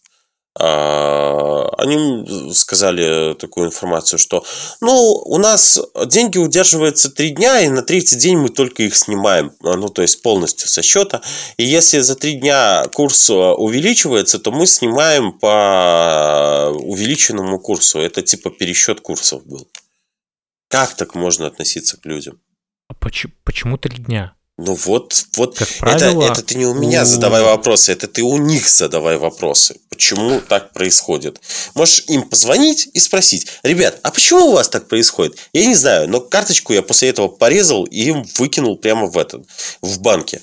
они 0.58 2.52
сказали 2.52 3.34
такую 3.34 3.68
информацию, 3.68 4.18
что 4.18 4.44
ну, 4.80 4.92
у 5.24 5.38
нас 5.38 5.80
деньги 6.06 6.38
удерживаются 6.38 7.10
три 7.10 7.30
дня, 7.30 7.60
и 7.60 7.68
на 7.68 7.82
третий 7.82 8.16
день 8.16 8.38
мы 8.38 8.48
только 8.48 8.82
их 8.82 8.96
снимаем, 8.96 9.52
а, 9.62 9.76
ну, 9.76 9.88
то 9.88 10.02
есть 10.02 10.22
полностью 10.22 10.68
со 10.68 10.82
счета. 10.82 11.22
И 11.56 11.64
если 11.64 12.00
за 12.00 12.16
три 12.16 12.34
дня 12.34 12.84
курс 12.92 13.30
увеличивается, 13.30 14.38
то 14.38 14.50
мы 14.50 14.66
снимаем 14.66 15.32
по 15.32 16.72
увеличенному 16.74 17.60
курсу. 17.60 18.00
Это 18.00 18.22
типа 18.22 18.50
пересчет 18.50 19.00
курсов 19.00 19.46
был. 19.46 19.68
Как 20.68 20.94
так 20.96 21.14
можно 21.14 21.46
относиться 21.46 21.96
к 21.96 22.04
людям? 22.04 22.40
А 22.88 22.94
почему, 22.94 23.32
почему 23.44 23.78
три 23.78 23.96
дня? 23.96 24.34
Ну 24.58 24.74
вот, 24.74 25.24
вот 25.36 25.56
как 25.56 25.68
правило, 25.78 26.24
это, 26.24 26.32
это 26.32 26.42
ты 26.42 26.56
не 26.56 26.66
у 26.66 26.74
меня 26.74 27.02
у... 27.02 27.04
задавай 27.04 27.44
вопросы, 27.44 27.92
это 27.92 28.08
ты 28.08 28.24
у 28.24 28.38
них 28.38 28.68
задавай 28.68 29.16
вопросы. 29.16 29.76
Почему 29.88 30.40
так 30.40 30.72
происходит? 30.72 31.40
Можешь 31.76 32.04
им 32.08 32.28
позвонить 32.28 32.88
и 32.92 32.98
спросить, 32.98 33.46
ребят, 33.62 34.00
а 34.02 34.10
почему 34.10 34.46
у 34.46 34.52
вас 34.54 34.68
так 34.68 34.88
происходит? 34.88 35.38
Я 35.52 35.64
не 35.64 35.76
знаю, 35.76 36.08
но 36.10 36.20
карточку 36.20 36.72
я 36.72 36.82
после 36.82 37.10
этого 37.10 37.28
порезал 37.28 37.84
и 37.84 38.00
им 38.00 38.24
выкинул 38.36 38.76
прямо 38.76 39.06
в 39.06 39.16
этот, 39.16 39.46
в 39.80 40.00
банке. 40.00 40.40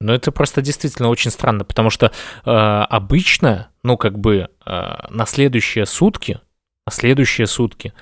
Ну, 0.00 0.12
это 0.12 0.32
просто 0.32 0.60
действительно 0.60 1.08
очень 1.08 1.30
странно, 1.30 1.64
потому 1.64 1.88
что 1.88 2.06
э, 2.06 2.10
обычно, 2.50 3.70
ну, 3.84 3.96
как 3.96 4.18
бы 4.18 4.48
э, 4.66 4.70
на 5.08 5.24
следующие 5.24 5.86
сутки, 5.86 6.40
на 6.84 6.92
следующие 6.92 7.46
сутки 7.46 7.92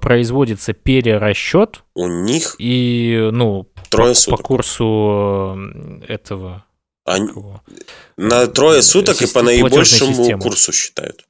производится 0.00 0.72
перерасчет. 0.72 1.82
У 1.94 2.06
них 2.06 2.56
и, 2.58 3.30
ну, 3.32 3.68
Трое 3.88 4.14
по, 4.14 4.20
суток. 4.20 4.38
По 4.38 4.44
курсу 4.44 5.58
этого... 6.06 6.64
Они... 7.04 7.30
На 8.16 8.46
трое 8.48 8.82
суток 8.82 9.22
и 9.22 9.26
по 9.26 9.42
наибольшему 9.42 10.38
курсу 10.38 10.72
считают. 10.72 11.24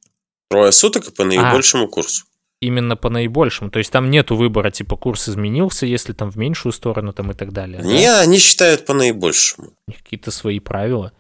Трое 0.49 0.73
суток 0.73 1.09
и 1.09 1.13
по 1.13 1.25
а. 1.25 1.27
наибольшему 1.27 1.85
а, 1.85 1.89
курсу. 1.89 2.25
Именно 2.61 2.97
по 2.97 3.11
наибольшему. 3.11 3.71
То 3.71 3.79
есть 3.79 3.93
там 3.93 4.11
нету 4.11 4.37
выбора, 4.37 4.71
типа 4.71 4.97
курс 4.97 5.29
изменился, 5.29 5.85
если 5.85 6.13
там 6.13 6.31
в 6.31 6.37
меньшую 6.37 6.73
сторону 6.73 7.13
там 7.13 7.31
и 7.31 7.35
так 7.35 7.53
далее. 7.53 7.83
Не, 7.83 8.07
да? 8.07 8.21
они 8.21 8.39
считают 8.39 8.87
по 8.87 8.95
наибольшему. 8.95 9.73
У 9.87 9.91
них 9.91 10.03
какие-то 10.03 10.31
свои 10.31 10.61
правила. 10.61 11.13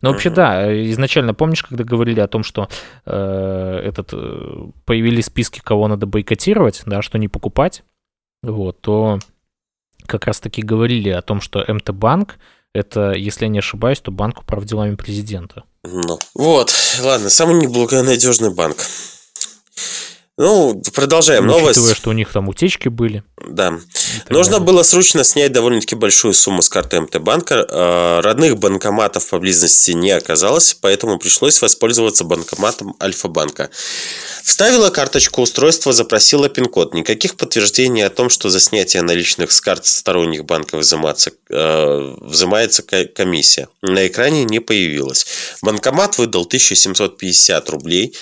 Но 0.00 0.10
вообще, 0.10 0.30
да, 0.30 0.72
изначально 0.90 1.34
помнишь, 1.34 1.62
когда 1.62 1.84
говорили 1.84 2.20
о 2.20 2.28
том, 2.28 2.42
что 2.44 2.68
э, 3.06 3.80
этот 3.84 4.10
э, 4.12 4.66
появились 4.84 5.26
списки, 5.26 5.60
кого 5.62 5.88
надо 5.88 6.06
бойкотировать, 6.06 6.82
да, 6.86 7.02
что 7.02 7.18
не 7.18 7.28
покупать, 7.28 7.82
вот, 8.42 8.80
то 8.80 9.18
как 10.06 10.26
раз-таки 10.26 10.62
говорили 10.62 11.08
о 11.10 11.22
том, 11.22 11.40
что 11.40 11.64
МТ-банк 11.66 12.38
это, 12.74 13.12
если 13.12 13.44
я 13.44 13.48
не 13.48 13.60
ошибаюсь, 13.60 14.00
то 14.00 14.10
банк 14.10 14.40
управ 14.40 14.64
делами 14.64 14.96
президента. 14.96 15.62
Ну, 15.84 16.18
вот, 16.34 16.74
ладно, 17.02 17.30
самый 17.30 17.60
неблагонадежный 17.60 18.52
банк. 18.52 18.78
Ну, 20.36 20.82
продолжаем 20.92 21.44
Учитывая, 21.44 21.60
новость. 21.60 21.78
Учитывая, 21.78 21.94
что 21.94 22.10
у 22.10 22.12
них 22.12 22.32
там 22.32 22.48
утечки 22.48 22.88
были. 22.88 23.22
Да. 23.48 23.78
Нужно 24.30 24.58
было 24.58 24.82
срочно 24.82 25.22
снять 25.22 25.52
довольно-таки 25.52 25.94
большую 25.94 26.34
сумму 26.34 26.60
с 26.60 26.68
карты 26.68 27.00
МТ-банка. 27.00 27.64
А, 27.70 28.20
родных 28.20 28.58
банкоматов 28.58 29.28
поблизости 29.28 29.92
не 29.92 30.10
оказалось, 30.10 30.74
поэтому 30.74 31.18
пришлось 31.18 31.62
воспользоваться 31.62 32.24
банкоматом 32.24 32.96
Альфа-банка. 33.00 33.70
Вставила 34.42 34.90
карточку 34.90 35.40
устройства, 35.40 35.92
запросила 35.92 36.48
пин-код. 36.48 36.94
Никаких 36.94 37.36
подтверждений 37.36 38.04
о 38.04 38.10
том, 38.10 38.28
что 38.28 38.50
за 38.50 38.58
снятие 38.58 39.02
наличных 39.02 39.52
с 39.52 39.60
карт 39.60 39.86
сторонних 39.86 40.44
банков 40.44 40.80
взиматься, 40.80 41.30
э, 41.48 42.14
взимается 42.20 42.82
комиссия. 42.82 43.68
На 43.82 44.06
экране 44.08 44.44
не 44.44 44.58
появилось. 44.58 45.26
Банкомат 45.62 46.18
выдал 46.18 46.44
1750 46.44 47.70
рублей. 47.70 48.16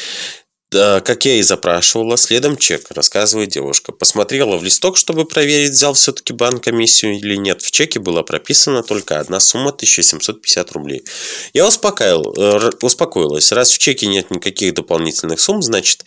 Как 0.73 1.27
я 1.27 1.37
и 1.37 1.43
запрашивала, 1.43 2.17
следом 2.17 2.57
чек, 2.57 2.91
рассказывает 2.91 3.51
девушка. 3.51 3.93
Посмотрела 3.93 4.57
в 4.57 4.65
листок, 4.65 4.97
чтобы 4.97 5.27
проверить, 5.27 5.73
взял 5.73 5.93
все-таки 5.93 6.33
банк 6.33 6.65
комиссию 6.65 7.19
или 7.19 7.37
нет. 7.37 7.61
В 7.61 7.71
чеке 7.71 8.01
была 8.01 8.23
прописана 8.23 8.83
только 8.83 9.21
одна 9.21 9.39
сумма 9.39 9.71
1750 9.71 10.73
рублей. 10.73 11.05
Я 11.53 11.69
успокоил, 11.69 12.35
э, 12.37 12.71
успокоилась. 12.81 13.53
Раз 13.53 13.71
в 13.71 13.79
чеке 13.79 14.07
нет 14.07 14.31
никаких 14.31 14.73
дополнительных 14.75 15.41
сумм, 15.41 15.63
значит 15.63 16.07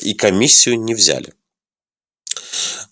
и 0.00 0.14
комиссию 0.14 0.80
не 0.80 0.94
взяли. 0.94 1.34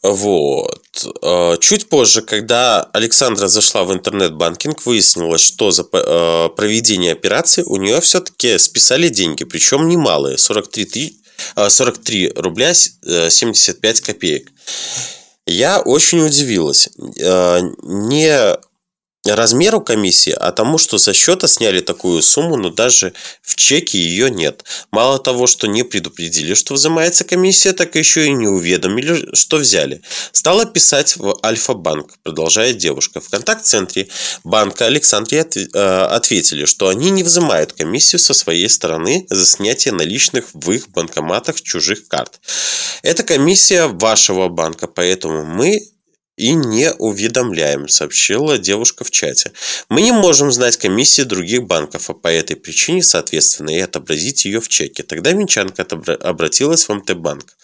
Вот. 0.05 1.07
Э, 1.23 1.57
чуть 1.61 1.89
позже, 1.89 2.21
когда 2.21 2.83
Александра 2.93 3.49
зашла 3.49 3.85
в 3.85 3.93
интернет-банкинг, 3.95 4.85
выяснилось, 4.85 5.41
что 5.41 5.71
за 5.71 5.87
э, 5.91 6.49
проведение 6.55 7.13
операции 7.13 7.63
у 7.63 7.77
нее 7.77 8.03
все-таки 8.03 8.59
списали 8.59 9.09
деньги, 9.09 9.45
причем 9.45 9.89
немалые, 9.89 10.37
43, 10.37 11.17
43 11.69 12.27
э, 12.27 12.33
рубля 12.37 12.75
75 12.75 14.01
копеек. 14.03 14.53
Я 15.47 15.81
очень 15.81 16.21
удивилась. 16.21 16.91
Не 16.97 18.59
размеру 19.33 19.81
комиссии, 19.81 20.33
а 20.33 20.53
тому, 20.53 20.79
что 20.79 20.99
со 20.99 21.13
счета 21.15 21.49
сняли 21.49 21.81
такую 21.81 22.23
сумму, 22.23 22.57
но 22.57 22.71
даже 22.71 23.15
в 23.43 23.55
чеке 23.55 23.99
ее 23.99 24.31
нет. 24.31 24.65
Мало 24.91 25.19
того, 25.19 25.47
что 25.47 25.67
не 25.67 25.83
предупредили, 25.83 26.55
что 26.55 26.75
взимается 26.75 27.25
комиссия, 27.25 27.73
так 27.73 27.95
еще 27.97 28.27
и 28.27 28.33
не 28.33 28.47
уведомили, 28.47 29.35
что 29.35 29.57
взяли. 29.57 30.03
Стала 30.33 30.67
писать 30.67 31.17
в 31.17 31.39
Альфа-банк, 31.45 32.19
продолжает 32.23 32.77
девушка. 32.77 33.21
В 33.21 33.29
контакт-центре 33.31 34.09
банка 34.45 34.87
Александре 34.87 35.47
э, 35.55 35.79
ответили, 35.79 36.67
что 36.67 36.89
они 36.89 37.11
не 37.11 37.23
взимают 37.23 37.73
комиссию 37.73 38.19
со 38.19 38.35
своей 38.35 38.69
стороны 38.69 39.27
за 39.31 39.47
снятие 39.47 39.95
наличных 39.95 40.47
в 40.53 40.71
их 40.71 40.91
банкоматах 40.91 41.61
чужих 41.63 42.09
карт. 42.09 42.41
Это 43.03 43.23
комиссия 43.23 43.87
вашего 43.87 44.49
банка, 44.49 44.87
поэтому 44.87 45.45
мы 45.45 45.94
и 46.37 46.53
не 46.55 46.93
уведомляем, 46.93 47.89
сообщила 47.89 48.59
девушка 48.59 49.05
в 49.05 49.11
чате. 49.11 49.53
Мы 49.89 50.03
не 50.03 50.13
можем 50.13 50.51
знать 50.51 50.77
комиссии 50.77 51.23
других 51.23 51.65
банков, 51.65 52.11
а 52.11 52.15
по 52.15 52.29
этой 52.29 52.57
причине, 52.57 53.03
соответственно, 53.03 53.71
и 53.71 53.81
отобразить 53.81 54.45
ее 54.45 54.61
в 54.61 54.69
чеке. 54.69 55.03
Тогда 55.03 55.33
Минчанка 55.33 55.87
обратилась 56.21 56.89
в 56.89 56.95
МТ-банк 56.95 57.57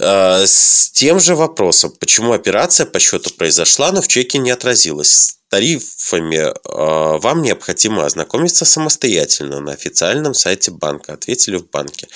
а, 0.00 0.44
с 0.46 0.90
тем 0.92 1.20
же 1.20 1.36
вопросом, 1.36 1.92
почему 1.98 2.32
операция 2.32 2.86
по 2.86 2.98
счету 2.98 3.30
произошла, 3.30 3.92
но 3.92 4.02
в 4.02 4.08
чеке 4.08 4.38
не 4.38 4.50
отразилась 4.50 5.38
тарифами 5.52 6.50
а, 6.64 7.18
вам 7.18 7.42
необходимо 7.42 8.06
ознакомиться 8.06 8.64
самостоятельно 8.64 9.60
на 9.60 9.72
официальном 9.72 10.32
сайте 10.32 10.70
банка, 10.70 11.12
ответили 11.12 11.56
в 11.56 11.68
банке. 11.68 12.08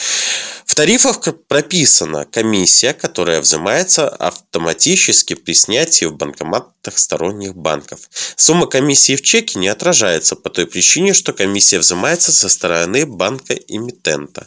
В 0.64 0.74
тарифах 0.74 1.20
прописана 1.47 2.24
комиссия, 2.24 2.95
которая 2.95 3.43
взимается 3.43 4.09
автоматически 4.09 5.34
при 5.34 5.53
снятии 5.53 6.07
в 6.07 6.16
банкоматах 6.16 6.97
сторонних 6.97 7.55
банков. 7.55 8.09
Сумма 8.37 8.68
комиссии 8.68 9.16
в 9.16 9.22
чеке 9.22 9.59
не 9.59 9.68
отражается 9.68 10.34
по 10.34 10.49
той 10.49 10.66
причине, 10.66 11.12
что 11.12 11.34
комиссия 11.34 11.78
взимается 11.78 12.32
со 12.32 12.49
стороны 12.49 13.05
банка-эмитента, 13.05 14.47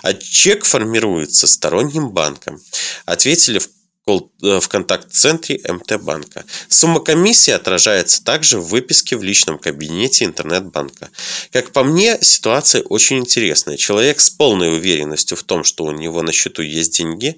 а 0.00 0.14
чек 0.14 0.64
формируется 0.64 1.46
сторонним 1.46 2.08
банком. 2.08 2.58
Ответили 3.04 3.58
в 3.58 3.68
в 4.40 4.68
контакт-центре 4.68 5.60
МТ-банка. 5.68 6.44
Сумма 6.68 7.00
комиссии 7.00 7.52
отражается 7.52 8.24
также 8.24 8.58
в 8.58 8.68
выписке 8.68 9.16
в 9.16 9.22
личном 9.22 9.58
кабинете 9.58 10.24
интернет-банка. 10.24 11.10
Как 11.52 11.70
по 11.72 11.84
мне, 11.84 12.18
ситуация 12.20 12.82
очень 12.82 13.18
интересная. 13.18 13.76
Человек 13.76 14.20
с 14.20 14.30
полной 14.30 14.76
уверенностью 14.76 15.36
в 15.36 15.42
том, 15.42 15.64
что 15.64 15.84
у 15.84 15.92
него 15.92 16.22
на 16.22 16.32
счету 16.32 16.62
есть 16.62 16.96
деньги, 16.96 17.36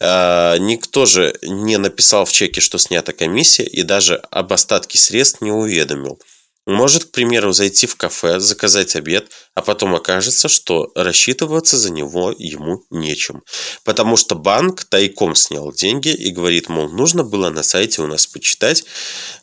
э, 0.00 0.56
Никто 0.58 1.06
же 1.06 1.34
не 1.42 1.78
написал 1.78 2.24
в 2.24 2.32
чеке, 2.32 2.60
что 2.60 2.78
снята 2.78 3.12
комиссия, 3.12 3.64
и 3.64 3.82
даже 3.82 4.16
об 4.30 4.52
остатке 4.52 4.98
средств 4.98 5.40
не 5.40 5.50
уведомил. 5.50 6.18
Может, 6.66 7.04
к 7.04 7.10
примеру, 7.10 7.52
зайти 7.52 7.86
в 7.86 7.96
кафе, 7.96 8.40
заказать 8.40 8.96
обед, 8.96 9.30
а 9.54 9.62
потом 9.62 9.94
окажется, 9.94 10.48
что 10.48 10.90
рассчитываться 10.94 11.76
за 11.76 11.92
него 11.92 12.34
ему 12.36 12.82
нечем. 12.90 13.42
Потому 13.84 14.16
что 14.16 14.34
банк 14.34 14.84
тайком 14.84 15.34
снял 15.34 15.72
деньги 15.72 16.08
и 16.08 16.30
говорит, 16.30 16.68
мол, 16.68 16.88
нужно 16.88 17.22
было 17.24 17.50
на 17.50 17.62
сайте 17.62 18.02
у 18.02 18.06
нас 18.06 18.26
почитать, 18.26 18.84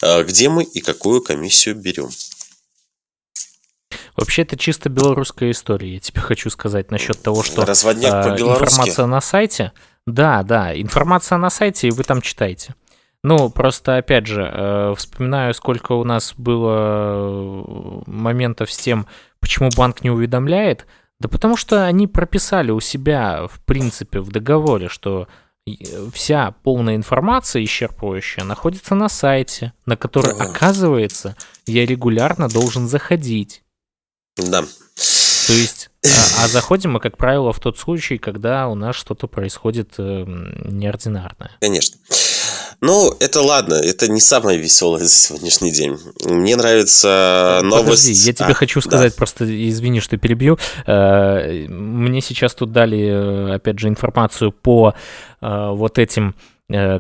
э, 0.02 0.24
где 0.24 0.50
мы 0.50 0.64
и 0.64 0.80
какую 0.80 1.22
комиссию 1.22 1.76
берем. 1.76 2.10
Вообще, 4.16 4.42
это 4.42 4.58
чисто 4.58 4.90
белорусская 4.90 5.52
история. 5.52 5.94
Я 5.94 6.00
тебе 6.00 6.22
хочу 6.22 6.50
сказать 6.50 6.92
насчет 6.92 7.22
того, 7.22 7.44
что 7.44 7.66
Разводняк 7.66 8.26
э, 8.26 8.42
информация 8.42 9.06
на 9.06 9.22
сайте. 9.22 9.72
Да, 10.08 10.44
да, 10.44 10.80
информация 10.80 11.38
на 11.38 11.50
сайте, 11.50 11.88
и 11.88 11.92
вы 11.92 12.04
там 12.04 12.22
читаете. 12.22 12.76
Ну, 13.24 13.50
просто, 13.52 13.98
опять 13.98 14.26
же, 14.26 14.50
э, 14.52 14.94
вспоминаю, 14.98 15.54
сколько 15.54 15.92
у 15.92 16.04
нас 16.04 16.34
было 16.38 17.24
э, 17.28 18.02
моментов 18.08 18.72
с 18.72 18.78
тем, 18.78 19.06
почему 19.40 19.70
банк 19.76 20.04
не 20.04 20.10
уведомляет. 20.10 20.88
Да 21.20 21.30
потому 21.30 21.56
что 21.56 21.86
они 21.86 22.08
прописали 22.08 22.72
у 22.72 22.80
себя, 22.80 23.48
в 23.48 23.64
принципе, 23.64 24.22
в 24.22 24.32
договоре, 24.32 24.90
что 24.90 25.28
вся 26.12 26.56
полная 26.64 26.96
информация 26.96 27.64
исчерпывающая 27.64 28.44
находится 28.44 28.96
на 28.96 29.08
сайте, 29.08 29.74
на 29.86 29.96
который, 29.96 30.34
оказывается, 30.34 31.36
я 31.68 31.86
регулярно 31.86 32.50
должен 32.50 32.88
заходить. 32.88 33.64
Да. 34.36 34.64
То 34.64 35.54
есть, 35.54 35.90
а, 36.04 36.44
а 36.44 36.48
заходим 36.48 36.94
мы, 36.94 37.00
как 37.00 37.18
правило, 37.18 37.54
в 37.54 37.60
тот 37.60 37.78
случай, 37.78 38.18
когда 38.18 38.68
у 38.68 38.76
нас 38.76 38.96
что-то 38.96 39.28
происходит 39.28 39.94
э, 39.98 40.24
неординарное. 40.66 41.52
Конечно. 41.60 41.98
Ну, 42.82 43.16
это 43.20 43.42
ладно, 43.42 43.76
это 43.76 44.08
не 44.08 44.20
самое 44.20 44.58
веселое 44.58 45.04
за 45.04 45.12
сегодняшний 45.12 45.72
день. 45.72 46.00
Мне 46.26 46.56
нравится 46.56 47.60
новость... 47.64 48.08
Подожди, 48.08 48.14
я 48.14 48.34
тебе 48.34 48.48
а, 48.48 48.54
хочу 48.56 48.82
сказать, 48.82 49.14
да. 49.14 49.18
просто 49.18 49.70
извини, 49.70 50.00
что 50.00 50.18
перебью. 50.18 50.58
Э, 50.88 51.68
мне 51.68 52.22
сейчас 52.22 52.56
тут 52.56 52.72
дали, 52.72 53.52
э, 53.52 53.56
опять 53.56 53.78
же, 53.78 53.88
информацию 53.88 54.52
по 54.52 54.96
э, 55.42 55.70
вот 55.72 56.00
этим 56.00 56.36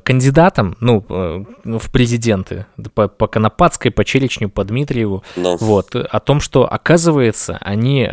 кандидатам, 0.04 0.76
ну, 0.82 1.00
в 1.08 1.92
президенты, 1.94 2.66
по, 2.94 3.08
по 3.08 3.28
Конопадской, 3.28 3.90
по 3.90 4.04
Черечню, 4.04 4.50
по 4.50 4.66
Дмитриеву, 4.66 5.24
Но. 5.38 5.52
Ну. 5.52 5.58
вот, 5.66 5.96
о 5.96 6.20
том, 6.20 6.42
что, 6.42 6.70
оказывается, 6.70 7.58
они 7.62 8.06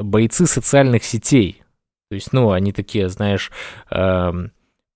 бойцы 0.00 0.46
социальных 0.46 1.02
сетей. 1.02 1.64
То 2.10 2.14
есть, 2.14 2.32
ну, 2.32 2.52
они 2.52 2.72
такие, 2.72 3.08
знаешь, 3.08 3.50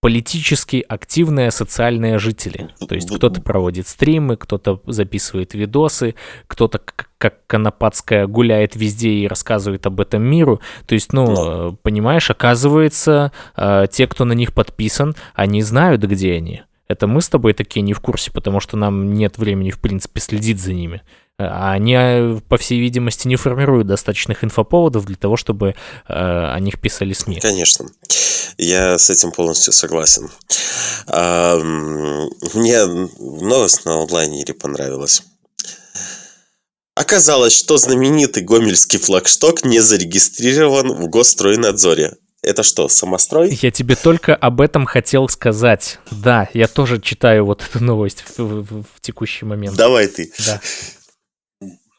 политически 0.06 0.84
активные 0.88 1.50
социальные 1.50 2.20
жители. 2.20 2.70
То 2.88 2.94
есть 2.94 3.12
кто-то 3.12 3.42
проводит 3.42 3.88
стримы, 3.88 4.36
кто-то 4.36 4.80
записывает 4.86 5.54
видосы, 5.54 6.14
кто-то 6.46 6.80
как 7.18 7.34
Конопадская 7.48 8.28
гуляет 8.28 8.76
везде 8.76 9.10
и 9.10 9.26
рассказывает 9.26 9.84
об 9.84 10.00
этом 10.00 10.22
миру. 10.22 10.60
То 10.86 10.94
есть, 10.94 11.12
ну, 11.12 11.26
Но. 11.26 11.72
понимаешь, 11.82 12.30
оказывается, 12.30 13.32
э, 13.56 13.86
те, 13.90 14.06
кто 14.06 14.24
на 14.24 14.34
них 14.34 14.54
подписан, 14.54 15.16
они 15.34 15.60
знают, 15.62 16.04
где 16.04 16.34
они. 16.34 16.62
Это 16.86 17.08
мы 17.08 17.20
с 17.20 17.28
тобой 17.28 17.52
такие 17.52 17.82
не 17.82 17.92
в 17.92 17.98
курсе, 17.98 18.30
потому 18.30 18.60
что 18.60 18.76
нам 18.76 19.12
нет 19.12 19.38
времени, 19.38 19.72
в 19.72 19.80
принципе, 19.80 20.20
следить 20.20 20.60
за 20.60 20.72
ними. 20.72 21.02
А 21.36 21.72
они, 21.72 21.94
э, 21.98 22.38
по 22.48 22.58
всей 22.58 22.78
видимости, 22.78 23.26
не 23.26 23.34
формируют 23.34 23.88
достаточных 23.88 24.44
инфоповодов 24.44 25.04
для 25.04 25.16
того, 25.16 25.36
чтобы 25.36 25.74
э, 26.08 26.14
о 26.14 26.58
них 26.60 26.80
писали 26.80 27.12
СМИ. 27.12 27.40
Конечно. 27.40 27.86
Я 28.58 28.98
с 28.98 29.10
этим 29.10 29.32
полностью 29.32 29.72
согласен. 29.72 30.30
Мне 31.06 32.84
новость 32.86 33.84
на 33.84 34.02
онлайнере 34.02 34.54
понравилась. 34.54 35.22
Оказалось, 36.94 37.52
что 37.52 37.76
знаменитый 37.76 38.42
гомельский 38.42 38.98
флагшток 38.98 39.64
не 39.64 39.80
зарегистрирован 39.80 40.92
в 40.94 41.08
Госстройнадзоре. 41.08 42.16
Это 42.42 42.62
что, 42.62 42.88
самострой? 42.88 43.58
Я 43.60 43.70
тебе 43.70 43.96
только 43.96 44.34
об 44.34 44.60
этом 44.60 44.86
хотел 44.86 45.28
сказать. 45.28 45.98
Да, 46.10 46.48
я 46.54 46.68
тоже 46.68 47.00
читаю 47.00 47.44
вот 47.44 47.62
эту 47.62 47.84
новость 47.84 48.24
в, 48.38 48.38
в, 48.38 48.82
в 48.84 49.00
текущий 49.00 49.44
момент. 49.44 49.76
Давай 49.76 50.06
ты. 50.06 50.32
Да. 50.46 50.60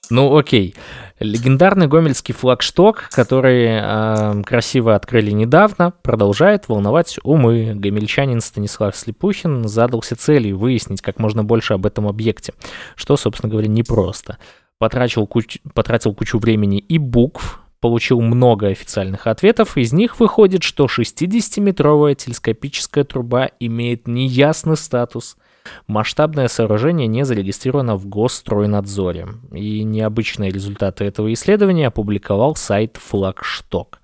Ну, 0.10 0.36
окей. 0.38 0.74
Легендарный 1.20 1.88
гомельский 1.88 2.34
флагшток, 2.34 3.10
который 3.12 3.66
э, 3.66 4.44
красиво 4.44 4.94
открыли 4.94 5.32
недавно, 5.32 5.92
продолжает 6.04 6.68
волновать 6.68 7.18
умы. 7.24 7.74
Гомельчанин 7.74 8.40
Станислав 8.40 8.96
Слепухин 8.96 9.68
задался 9.68 10.16
целью 10.16 10.60
выяснить 10.60 11.02
как 11.02 11.18
можно 11.18 11.44
больше 11.44 11.74
об 11.74 11.88
этом 11.88 12.08
объекте, 12.08 12.54
что, 12.96 13.18
собственно 13.18 13.50
говоря, 13.50 13.68
непросто. 13.68 14.38
Потратил, 14.78 15.26
куч... 15.26 15.58
потратил 15.74 16.14
кучу 16.14 16.38
времени 16.38 16.78
и 16.78 17.00
букв, 17.00 17.62
получил 17.80 18.22
много 18.22 18.68
официальных 18.68 19.26
ответов, 19.26 19.76
из 19.76 19.94
них 19.94 20.20
выходит, 20.20 20.62
что 20.62 20.86
60-метровая 20.86 22.14
телескопическая 22.14 23.04
труба 23.04 23.50
имеет 23.60 24.08
неясный 24.08 24.78
статус– 24.78 25.36
Масштабное 25.88 26.48
сооружение 26.48 27.08
не 27.08 27.26
зарегистрировано 27.26 27.96
в 27.96 28.08
Госстройнадзоре, 28.08 29.28
и 29.52 29.84
необычные 29.84 30.52
результаты 30.52 31.06
этого 31.06 31.32
исследования 31.34 31.88
опубликовал 31.88 32.56
сайт 32.56 32.98
Флагшток. 32.98 34.00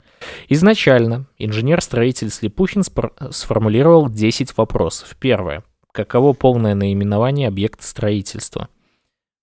Изначально 0.50 1.26
инженер-строитель 1.38 2.30
Слепухин 2.30 2.84
сформулировал 3.32 4.10
10 4.10 4.58
вопросов. 4.58 5.16
Первое. 5.20 5.64
Каково 5.92 6.34
полное 6.34 6.76
наименование 6.76 7.48
объекта 7.48 7.86
строительства? 7.86 8.70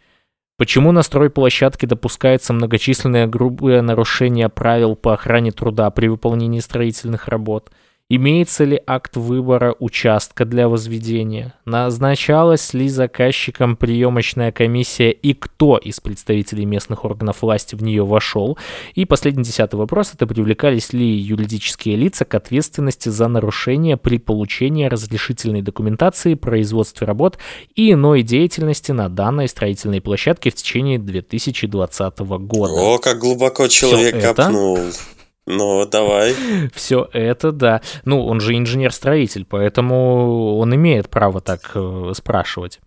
Почему 0.58 0.92
на 0.92 1.04
стройплощадке 1.04 1.86
допускается 1.86 2.52
многочисленное 2.52 3.28
грубое 3.28 3.84
нарушение 3.84 4.50
правил 4.50 4.96
по 4.96 5.14
охране 5.14 5.52
труда 5.52 5.92
при 5.92 6.08
выполнении 6.08 6.62
строительных 6.62 7.28
работ? 7.28 7.70
Имеется 8.10 8.64
ли 8.64 8.82
акт 8.88 9.18
выбора 9.18 9.76
участка 9.80 10.46
для 10.46 10.70
возведения? 10.70 11.54
Назначалась 11.66 12.74
ли 12.74 12.88
заказчиком 12.88 13.76
приемочная 13.76 14.54
комиссия 14.54 15.12
и 15.12 15.34
кто 15.34 15.78
из 15.78 16.00
представителей 16.00 16.64
местных 16.64 17.04
органов 17.04 17.42
власти 17.42 17.76
в 17.76 17.84
нее 17.84 18.06
вошел? 18.06 18.58
И 18.96 19.04
последний 19.04 19.44
десятый 19.44 19.76
вопрос– 19.76 20.12
это 20.14 20.26
привлекались 20.26 20.94
ли 20.94 21.06
юридические 21.06 21.98
лица 21.98 22.24
к 22.24 22.34
ответственности 22.34 23.10
за 23.10 23.28
нарушение 23.28 23.98
при 23.98 24.20
получении 24.20 24.86
разрешительной 24.86 25.62
документации, 25.62 26.36
производстве 26.36 27.06
работ 27.06 27.38
и 27.76 27.92
иной 27.92 28.22
деятельности 28.22 28.94
на 28.94 29.10
данной 29.10 29.50
строительной 29.50 30.00
площадке 30.00 30.50
в 30.50 30.56
течение 30.56 30.98
2020 30.98 32.20
года. 32.20 32.72
О, 32.72 33.00
как 33.00 33.20
глубоко 33.20 33.68
человек 33.68 34.16
Все 34.16 34.34
копнул. 34.34 34.78
Это 34.78 35.17
ну, 35.48 35.86
давай. 35.86 36.36
Все 36.74 37.08
это, 37.14 37.52
да. 37.54 37.82
Ну, 38.04 38.26
он 38.26 38.42
же 38.42 38.56
инженер-строитель, 38.56 39.46
поэтому 39.46 40.58
он 40.58 40.76
имеет 40.76 41.10
право 41.10 41.40
так 41.40 41.72
э, 41.74 42.12
спрашивать. 42.14 42.80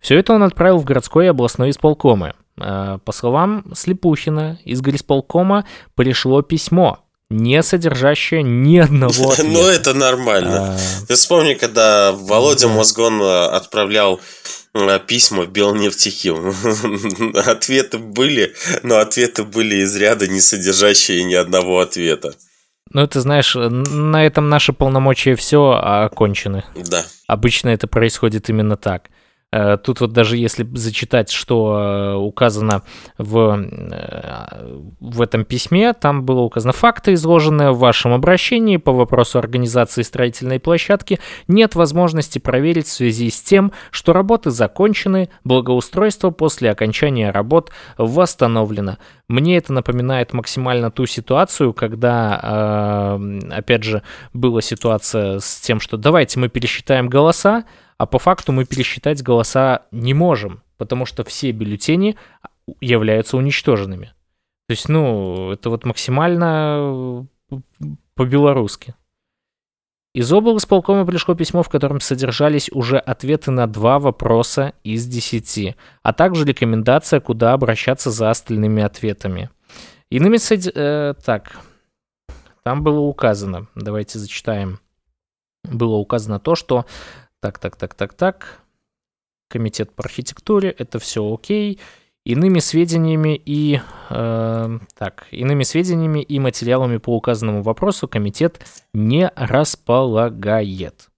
Все 0.00 0.18
это 0.18 0.32
он 0.32 0.42
отправил 0.42 0.78
в 0.78 0.84
городской 0.84 1.26
и 1.26 1.28
областной 1.28 1.70
исполкомы. 1.70 2.34
Э, 2.58 2.98
по 3.04 3.12
словам 3.12 3.66
Слепухина, 3.74 4.58
из 4.64 4.80
горисполкома 4.80 5.66
пришло 5.94 6.40
письмо, 6.40 7.00
не 7.30 7.62
содержащее 7.62 8.42
ни 8.42 8.78
одного 8.78 9.14
ну, 9.22 9.30
ответа. 9.30 9.50
Ну, 9.50 9.66
это 9.66 9.94
нормально. 9.94 10.74
А... 10.74 10.78
Ты 11.08 11.14
вспомни, 11.14 11.54
когда 11.54 12.12
Володя 12.12 12.68
Мозгон 12.68 13.22
э, 13.22 13.46
отправлял 13.46 14.20
Э, 14.72 15.00
письма 15.04 15.42
в 15.42 15.50
Белнефтехим. 15.50 16.54
Ответы 17.46 17.98
были, 17.98 18.54
но 18.82 18.98
ответы 18.98 19.42
были 19.44 19.76
из 19.76 19.96
ряда 19.96 20.28
не 20.28 20.40
содержащие 20.40 21.24
ни 21.24 21.34
одного 21.34 21.80
ответа. 21.80 22.34
Ну, 22.92 23.06
ты 23.06 23.20
знаешь, 23.20 23.54
на 23.56 24.24
этом 24.24 24.48
наши 24.48 24.72
полномочия 24.72 25.34
все 25.36 25.72
окончены. 25.72 26.64
Да. 26.74 27.04
Обычно 27.26 27.68
это 27.70 27.86
происходит 27.86 28.48
именно 28.48 28.76
так. 28.76 29.10
Э, 29.52 29.76
тут 29.82 30.00
вот 30.00 30.12
даже 30.12 30.36
если 30.36 30.66
зачитать, 30.74 31.30
что 31.30 31.76
э, 31.76 32.14
указано 32.14 32.82
в, 33.18 33.58
э, 33.58 34.80
в 35.00 35.20
этом 35.20 35.44
письме, 35.44 35.92
там 35.92 36.24
было 36.24 36.40
указано 36.40 36.72
факты, 36.72 37.14
изложенные 37.14 37.72
в 37.72 37.78
вашем 37.78 38.12
обращении 38.12 38.76
по 38.76 38.92
вопросу 38.92 39.38
организации 39.38 40.02
строительной 40.02 40.60
площадки, 40.60 41.18
нет 41.48 41.74
возможности 41.74 42.38
проверить 42.38 42.86
в 42.86 42.92
связи 42.92 43.30
с 43.30 43.42
тем, 43.42 43.72
что 43.90 44.12
работы 44.12 44.50
закончены, 44.50 45.30
благоустройство 45.42 46.30
после 46.30 46.70
окончания 46.70 47.30
работ 47.30 47.72
восстановлено. 47.98 48.98
Мне 49.26 49.56
это 49.56 49.72
напоминает 49.72 50.32
максимально 50.32 50.90
ту 50.90 51.06
ситуацию, 51.06 51.72
когда, 51.72 53.16
опять 53.50 53.84
же, 53.84 54.02
была 54.32 54.60
ситуация 54.60 55.38
с 55.38 55.60
тем, 55.60 55.78
что 55.78 55.96
давайте 55.96 56.40
мы 56.40 56.48
пересчитаем 56.48 57.08
голоса, 57.08 57.64
а 58.00 58.06
по 58.06 58.18
факту 58.18 58.50
мы 58.52 58.64
пересчитать 58.64 59.22
голоса 59.22 59.82
не 59.90 60.14
можем, 60.14 60.62
потому 60.78 61.04
что 61.04 61.22
все 61.22 61.50
бюллетени 61.50 62.16
являются 62.80 63.36
уничтоженными. 63.36 64.14
То 64.68 64.72
есть, 64.72 64.88
ну, 64.88 65.52
это 65.52 65.68
вот 65.68 65.84
максимально 65.84 67.26
по-белорусски. 68.14 68.94
Из 70.14 70.32
облсполкома 70.32 71.04
пришло 71.04 71.34
письмо, 71.34 71.62
в 71.62 71.68
котором 71.68 72.00
содержались 72.00 72.70
уже 72.72 72.96
ответы 72.96 73.50
на 73.50 73.66
два 73.66 73.98
вопроса 73.98 74.72
из 74.82 75.06
десяти, 75.06 75.76
а 76.02 76.14
также 76.14 76.46
рекомендация, 76.46 77.20
куда 77.20 77.52
обращаться 77.52 78.10
за 78.10 78.30
остальными 78.30 78.82
ответами. 78.82 79.50
Иными 80.08 80.38
словами, 80.38 80.72
э, 80.74 81.14
так, 81.22 81.60
там 82.62 82.82
было 82.82 83.00
указано, 83.00 83.66
давайте 83.74 84.18
зачитаем. 84.18 84.80
Было 85.64 85.96
указано 85.96 86.40
то, 86.40 86.54
что 86.54 86.86
так, 87.40 87.58
так, 87.58 87.76
так, 87.76 87.94
так, 87.94 88.14
так, 88.14 88.60
комитет 89.48 89.92
по 89.92 90.04
архитектуре, 90.04 90.70
это 90.70 90.98
все 90.98 91.32
окей, 91.32 91.80
Иными 92.26 92.58
сведениями 92.58 93.40
и 93.46 93.80
э, 94.10 94.78
так, 94.98 95.26
иными 95.30 95.62
сведениями 95.62 96.20
и 96.20 96.38
материалами 96.38 96.98
по 96.98 97.16
указанному 97.16 97.62
вопросу 97.62 98.08
комитет 98.08 98.60
не 98.92 99.32
располагает. 99.36 101.08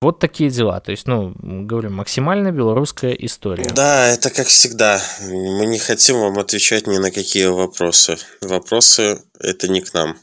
Вот 0.00 0.18
такие 0.18 0.48
дела. 0.48 0.80
То 0.80 0.92
есть, 0.92 1.06
ну, 1.06 1.34
говорю, 1.38 1.90
максимально 1.90 2.50
белорусская 2.50 3.12
история. 3.12 3.70
Да, 3.74 4.08
это 4.08 4.30
как 4.30 4.46
всегда. 4.46 5.02
Мы 5.20 5.66
не 5.66 5.78
хотим 5.78 6.18
вам 6.18 6.38
отвечать 6.38 6.86
ни 6.86 6.96
на 6.96 7.10
какие 7.10 7.46
вопросы. 7.46 8.16
Вопросы 8.40 9.22
это 9.38 9.68
не 9.68 9.82
к 9.82 9.92
нам. 9.92 10.16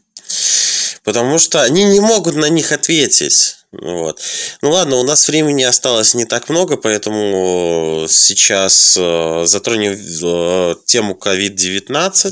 Потому 1.07 1.39
что 1.39 1.63
они 1.63 1.85
не 1.85 2.01
могут 2.01 2.35
на 2.35 2.49
них 2.49 2.73
ответить. 2.73 3.59
Вот. 3.71 4.19
Ну 4.61 4.71
ладно, 4.71 4.97
у 4.97 5.03
нас 5.03 5.29
времени 5.29 5.63
осталось 5.63 6.13
не 6.13 6.25
так 6.25 6.49
много, 6.49 6.75
поэтому 6.75 8.07
сейчас 8.09 8.97
э, 8.99 9.43
затронем 9.45 9.93
э, 9.93 10.75
тему 10.83 11.17
COVID-19. 11.17 12.31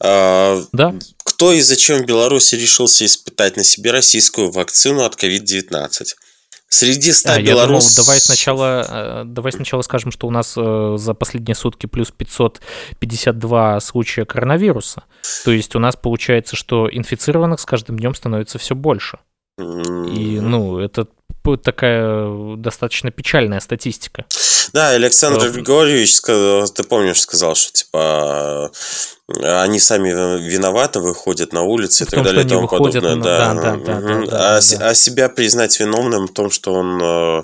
А, 0.00 0.64
да. 0.70 0.94
Кто 1.24 1.52
и 1.52 1.60
зачем 1.60 1.98
в 1.98 2.06
Беларуси 2.06 2.54
решился 2.54 3.04
испытать 3.04 3.56
на 3.56 3.64
себе 3.64 3.90
российскую 3.90 4.52
вакцину 4.52 5.02
от 5.02 5.20
COVID-19? 5.20 6.14
Среди 6.68 7.12
100 7.12 7.32
а, 7.32 7.42
белорусов... 7.42 7.96
давай 7.96 8.20
сначала, 8.20 8.86
э, 8.88 9.24
давай 9.24 9.52
сначала 9.52 9.82
скажем, 9.82 10.10
что 10.10 10.26
у 10.26 10.30
нас 10.30 10.52
за 10.54 11.14
последние 11.14 11.54
сутки 11.54 11.86
плюс 11.86 12.10
552 12.10 13.80
случая 13.80 14.24
коронавируса. 14.26 15.04
То 15.44 15.50
есть 15.50 15.74
у 15.74 15.78
нас 15.78 15.96
получается, 15.96 16.56
что 16.56 16.88
инфицированных 16.90 17.60
с 17.60 17.64
каждым 17.64 17.98
днем 17.98 18.14
становится 18.14 18.58
все 18.58 18.74
больше. 18.74 19.18
И, 19.58 20.40
ну, 20.40 20.78
это 20.78 21.06
такая 21.56 22.56
достаточно 22.56 23.10
печальная 23.10 23.60
статистика. 23.60 24.26
Да, 24.72 24.90
Александр 24.90 25.46
Но... 25.46 25.50
Григорьевич, 25.50 26.20
ты 26.20 26.82
помнишь, 26.84 27.22
сказал, 27.22 27.54
что 27.54 27.72
типа 27.72 28.70
они 29.42 29.78
сами 29.78 30.08
виноваты, 30.42 31.00
выходят 31.00 31.52
на 31.52 31.62
улицы 31.62 32.04
и 32.04 32.06
так 32.06 32.24
далее 32.24 32.44
и 32.44 32.48
тому 32.48 32.66
подобное. 32.66 33.16
Да. 33.16 33.54
Да, 33.54 33.54
да, 33.54 33.76
да, 33.76 34.00
да, 34.00 34.56
а, 34.56 34.60
да. 34.60 34.88
а 34.88 34.94
себя 34.94 35.28
признать 35.28 35.78
виновным 35.78 36.28
в 36.28 36.32
том, 36.32 36.50
что 36.50 36.72
он 36.72 36.98
э, 37.02 37.42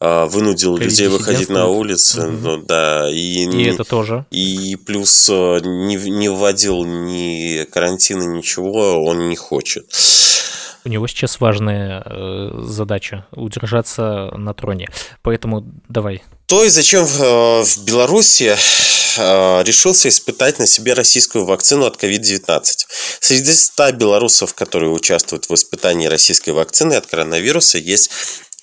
э, 0.00 0.24
вынудил 0.26 0.76
людей 0.76 1.08
выходить 1.08 1.48
на 1.48 1.66
улицы, 1.66 2.28
угу. 2.28 2.36
ну, 2.42 2.56
да, 2.58 3.10
и, 3.10 3.42
и 3.42 3.46
не, 3.46 3.64
это 3.64 3.82
тоже. 3.82 4.24
И 4.30 4.76
плюс 4.76 5.28
э, 5.28 5.60
не, 5.64 5.96
не 5.96 6.28
вводил 6.28 6.84
ни 6.84 7.64
карантина, 7.64 8.22
ничего, 8.22 9.04
он 9.04 9.28
не 9.28 9.36
хочет. 9.36 9.86
У 10.86 10.88
него 10.88 11.08
сейчас 11.08 11.40
важная 11.40 12.00
э, 12.06 12.50
задача 12.62 13.26
удержаться 13.32 14.30
на 14.36 14.54
троне. 14.54 14.86
Поэтому 15.22 15.64
давай. 15.88 16.22
То 16.46 16.62
и 16.62 16.68
зачем 16.68 17.04
в, 17.04 17.20
э, 17.20 17.64
в 17.64 17.84
Беларуси 17.84 18.54
э, 18.54 19.62
решился 19.64 20.08
испытать 20.08 20.60
на 20.60 20.66
себе 20.68 20.92
российскую 20.92 21.44
вакцину 21.44 21.86
от 21.86 22.00
COVID-19. 22.00 22.62
Среди 23.18 23.52
100 23.52 23.92
белорусов, 23.94 24.54
которые 24.54 24.92
участвуют 24.92 25.48
в 25.48 25.54
испытании 25.54 26.06
российской 26.06 26.50
вакцины 26.50 26.94
от 26.94 27.06
коронавируса, 27.06 27.78
есть 27.78 28.12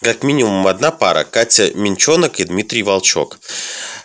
как 0.01 0.23
минимум 0.23 0.67
одна 0.67 0.91
пара– 0.91 1.23
Катя 1.31 1.71
Минчонок 1.73 2.39
и 2.39 2.43
Дмитрий 2.43 2.83
Волчок. 2.83 3.39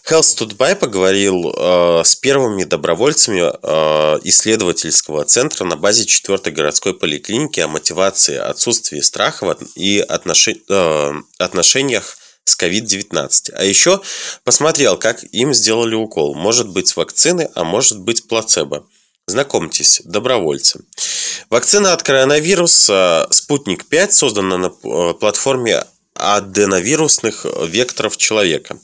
Health 0.09 0.23
Studby 0.23 0.75
поговорил 0.77 1.53
э, 1.55 2.03
с 2.03 2.17
первыми 2.17 2.65
добровольцами 2.65 3.41
э, 3.41 4.21
исследовательского 4.25 5.25
центра 5.27 5.65
на 5.65 5.77
базе 5.77 6.07
4 6.07 6.51
городской 6.51 6.95
поликлиники 6.95 7.61
о 7.61 7.69
мотивации, 7.69 8.37
отсутствии 8.37 9.01
страхов 9.01 9.59
и 9.75 9.99
отноши, 9.99 10.63
э, 10.69 11.13
отношениях 11.39 12.17
с 12.45 12.59
COVID-19. 12.59 13.53
А 13.53 13.65
еще 13.65 14.01
посмотрел, 14.45 14.97
как 14.97 15.23
им 15.25 15.53
сделали 15.53 15.95
укол. 15.95 16.35
Может 16.35 16.69
быть 16.69 16.97
вакцины, 16.97 17.51
а 17.55 17.65
может 17.65 18.01
быть 18.01 18.27
плацебо. 18.27 18.87
Знакомьтесь, 19.29 20.01
добровольцы. 20.05 20.81
Вакцина 21.51 21.93
от 21.93 22.03
коронавируса 22.03 23.27
«Спутник-5» 23.31 24.11
создана 24.11 24.57
на 24.57 24.67
э, 24.67 25.15
платформе 25.21 25.85
аденовирусных 26.15 27.45
векторов 27.67 28.17
человека. 28.17 28.79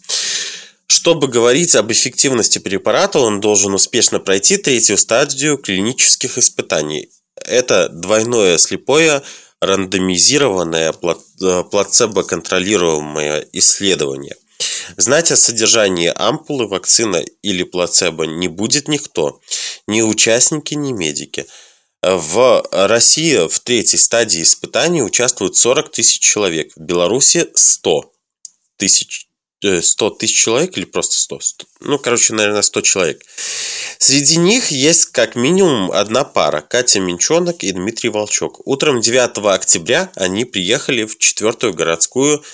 Чтобы 0.87 1.29
говорить 1.29 1.75
об 1.75 1.91
эффективности 1.91 2.59
препарата, 2.59 3.19
он 3.21 3.41
должен 3.41 3.73
успешно 3.73 4.21
пройти 4.21 4.59
третью 4.59 4.99
стадию 4.99 5.57
клинических 5.57 6.37
испытаний. 6.37 7.09
Это 7.37 7.89
двойное 7.89 8.59
слепое 8.59 9.23
рандомизированное 9.63 10.93
э, 10.93 11.65
плацебо-контролируемое 11.71 13.49
исследование. 13.53 14.37
Знать 14.97 15.33
о 15.33 15.37
содержании 15.37 16.13
ампулы, 16.15 16.69
вакцины 16.69 17.25
или 17.43 17.63
плацебо 17.63 18.25
не 18.25 18.49
будет 18.49 18.89
никто, 18.89 19.41
ни 19.87 20.03
участники, 20.03 20.75
ни 20.75 20.93
медики. 20.93 21.47
В 22.03 22.67
России 22.71 23.49
в 23.49 23.61
третьей 23.61 23.99
стадии 23.99 24.43
испытаний 24.43 25.03
участвуют 25.03 25.57
40 25.57 25.91
тысяч 25.91 26.21
человек, 26.21 26.73
в 26.77 26.81
Беларуси 26.81 27.49
100 27.55 28.13
тысяч 28.77 29.29
100 29.83 30.07
э, 30.07 30.11
тысяч 30.19 30.37
человек 30.37 30.77
или 30.77 30.85
просто 30.85 31.15
100? 31.15 31.41
100? 31.41 31.67
Ну, 31.81 31.99
короче, 31.99 32.35
наверное, 32.35 32.63
100 32.63 32.81
человек. 32.83 33.23
Среди 33.99 34.37
них 34.37 34.71
есть 34.71 35.07
как 35.07 35.37
минимум 35.37 35.91
одна 35.93 36.25
пара– 36.25 36.61
Катя 36.69 37.01
Минчонок 37.01 37.65
и 37.65 37.73
Дмитрий 37.73 38.11
Волчок. 38.11 38.67
Утром 38.67 39.01
9 39.01 39.39
октября 39.55 40.11
они 40.17 40.45
приехали 40.45 41.05
в 41.05 41.19
четвертую 41.19 41.73
городскую 41.73 42.45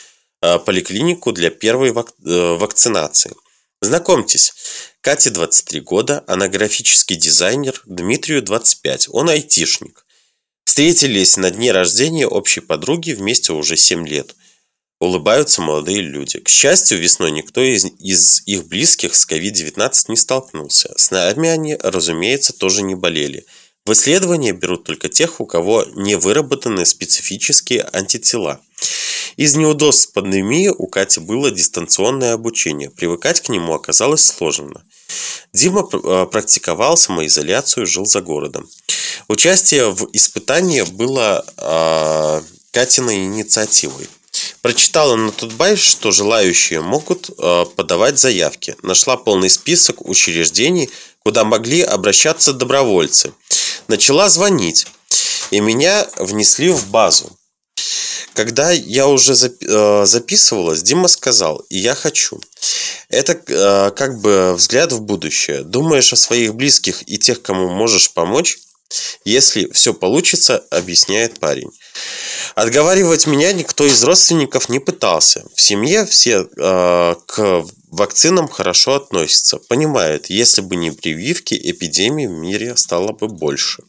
поликлинику 0.58 1.32
для 1.32 1.50
первой 1.50 1.92
вак- 1.92 2.14
э, 2.24 2.56
вакцинации. 2.56 3.34
Знакомьтесь, 3.80 4.52
Кате 5.00 5.30
23 5.30 5.80
года, 5.80 6.24
она 6.26 6.48
графический 6.48 7.16
дизайнер, 7.16 7.80
Дмитрию 7.86 8.42
25, 8.42 9.08
он 9.10 9.28
айтишник. 9.30 10.04
Встретились 10.64 11.36
на 11.36 11.50
дне 11.50 11.72
рождения 11.72 12.26
общей 12.26 12.60
подруги 12.60 13.12
вместе 13.12 13.52
уже 13.52 13.76
7 13.76 14.06
лет– 14.06 14.34
Улыбаются 15.00 15.62
молодые 15.62 16.02
люди. 16.02 16.40
К 16.40 16.48
счастью, 16.50 16.98
весной 16.98 17.30
никто 17.30 17.62
из, 17.62 17.86
из 17.98 18.42
их 18.44 18.68
близких 18.68 19.14
с 19.14 19.26
COVID-19 19.26 19.92
не 20.08 20.16
столкнулся. 20.16 20.92
С 20.94 21.10
нами 21.10 21.48
они, 21.48 21.74
разумеется, 21.74 22.52
тоже 22.52 22.82
не 22.82 22.94
болели. 22.94 23.46
В 23.86 23.92
исследования 23.92 24.52
берут 24.52 24.84
только 24.84 25.08
тех, 25.08 25.40
у 25.40 25.46
кого 25.46 25.86
не 25.94 26.16
выработаны 26.16 26.84
специфические 26.84 27.88
антитела. 27.90 28.60
Из 29.40 29.56
неудобств 29.56 30.12
пандемии 30.12 30.68
у 30.68 30.86
Кати 30.86 31.18
было 31.18 31.50
дистанционное 31.50 32.34
обучение. 32.34 32.90
Привыкать 32.90 33.40
к 33.40 33.48
нему 33.48 33.72
оказалось 33.72 34.26
сложно. 34.26 34.84
Дима 35.54 35.88
э, 35.90 36.26
практиковал 36.30 36.98
самоизоляцию, 36.98 37.86
жил 37.86 38.04
за 38.04 38.20
городом. 38.20 38.68
Участие 39.28 39.92
в 39.92 40.10
испытании 40.12 40.82
было 40.82 41.42
э, 41.56 42.42
Катиной 42.70 43.24
инициативой. 43.24 44.10
Прочитала 44.60 45.16
на 45.16 45.32
Тутбай, 45.32 45.76
что 45.76 46.10
желающие 46.10 46.82
могут 46.82 47.30
э, 47.30 47.64
подавать 47.76 48.18
заявки. 48.18 48.76
Нашла 48.82 49.16
полный 49.16 49.48
список 49.48 50.06
учреждений, 50.06 50.90
куда 51.20 51.44
могли 51.44 51.80
обращаться 51.80 52.52
добровольцы. 52.52 53.32
Начала 53.88 54.28
звонить, 54.28 54.86
и 55.50 55.60
меня 55.60 56.06
внесли 56.18 56.68
в 56.68 56.88
базу. 56.88 57.34
Когда 58.34 58.70
я 58.70 59.06
уже 59.06 59.34
э, 59.34 60.04
записывалась, 60.06 60.82
Дима 60.82 61.08
сказал, 61.08 61.64
и 61.68 61.78
я 61.78 61.94
хочу. 61.94 62.40
Это 63.08 63.32
э, 63.32 63.90
как 63.90 64.20
бы 64.20 64.54
взгляд 64.54 64.92
в 64.92 65.00
будущее. 65.00 65.62
Думаешь 65.62 66.12
о 66.12 66.16
своих 66.16 66.54
близких 66.54 67.02
и 67.08 67.18
тех, 67.18 67.42
кому 67.42 67.68
можешь 67.70 68.12
помочь? 68.12 68.58
Если 69.24 69.70
все 69.72 69.94
получится, 69.94 70.64
объясняет 70.70 71.38
парень. 71.38 71.70
Отговаривать 72.56 73.26
меня 73.26 73.52
никто 73.52 73.86
из 73.86 74.02
родственников 74.02 74.68
не 74.68 74.80
пытался. 74.80 75.44
В 75.54 75.60
семье 75.60 76.06
все 76.06 76.48
э, 76.56 77.14
к 77.26 77.64
вакцинам 77.90 78.48
хорошо 78.48 78.96
относятся. 78.96 79.58
Понимают, 79.58 80.26
если 80.26 80.60
бы 80.60 80.76
не 80.76 80.90
прививки, 80.90 81.54
эпидемий 81.54 82.26
в 82.26 82.32
мире 82.32 82.76
стало 82.76 83.12
бы 83.12 83.28
больше. 83.28 83.82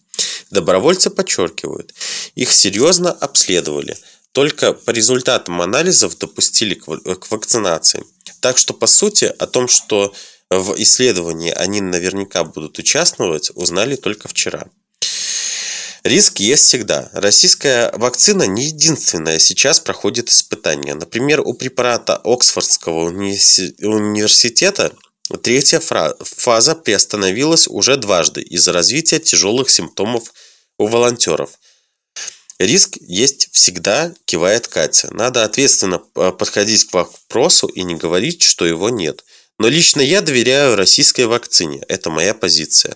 Добровольцы 0.51 1.09
подчеркивают, 1.09 1.93
их 2.35 2.51
серьезно 2.51 3.11
обследовали. 3.11 3.97
Только 4.33 4.73
по 4.73 4.91
результатам 4.91 5.61
анализов 5.61 6.17
допустили 6.17 6.75
к 6.75 7.31
вакцинации. 7.31 8.03
Так 8.39 8.57
что, 8.57 8.73
по 8.73 8.87
сути, 8.87 9.25
о 9.25 9.45
том, 9.47 9.67
что 9.67 10.13
в 10.49 10.75
исследовании 10.81 11.51
они 11.51 11.81
наверняка 11.81 12.43
будут 12.43 12.79
участвовать, 12.79 13.51
узнали 13.55 13.95
только 13.95 14.27
вчера. 14.27 14.67
Риск 16.03 16.39
есть 16.39 16.65
всегда. 16.65 17.09
Российская 17.13 17.91
вакцина 17.93 18.47
не 18.47 18.63
единственная 18.63 19.37
сейчас 19.37 19.79
проходит 19.79 20.29
испытания. 20.29 20.95
Например, 20.95 21.41
у 21.41 21.53
препарата 21.53 22.15
Оксфордского 22.23 23.09
университета 23.09 24.93
третья 25.43 25.79
фаза 25.79 26.75
приостановилась 26.75 27.67
уже 27.67 27.97
дважды 27.97 28.41
из-за 28.41 28.73
развития 28.73 29.19
тяжелых 29.19 29.69
симптомов 29.69 30.33
у 30.79 30.87
волонтеров. 30.87 31.51
Риск 32.65 32.97
есть 33.01 33.49
всегда, 33.51 34.13
кивает 34.25 34.67
Катя. 34.67 35.09
Надо 35.11 35.43
ответственно 35.43 35.97
подходить 35.97 36.85
к 36.85 36.93
вопросу 36.93 37.65
и 37.67 37.81
не 37.81 37.95
говорить, 37.95 38.43
что 38.43 38.67
его 38.67 38.89
нет. 38.89 39.23
Но 39.57 39.67
лично 39.67 40.01
я 40.01 40.21
доверяю 40.21 40.75
российской 40.75 41.25
вакцине. 41.25 41.83
Это 41.87 42.11
моя 42.11 42.33
позиция. 42.35 42.95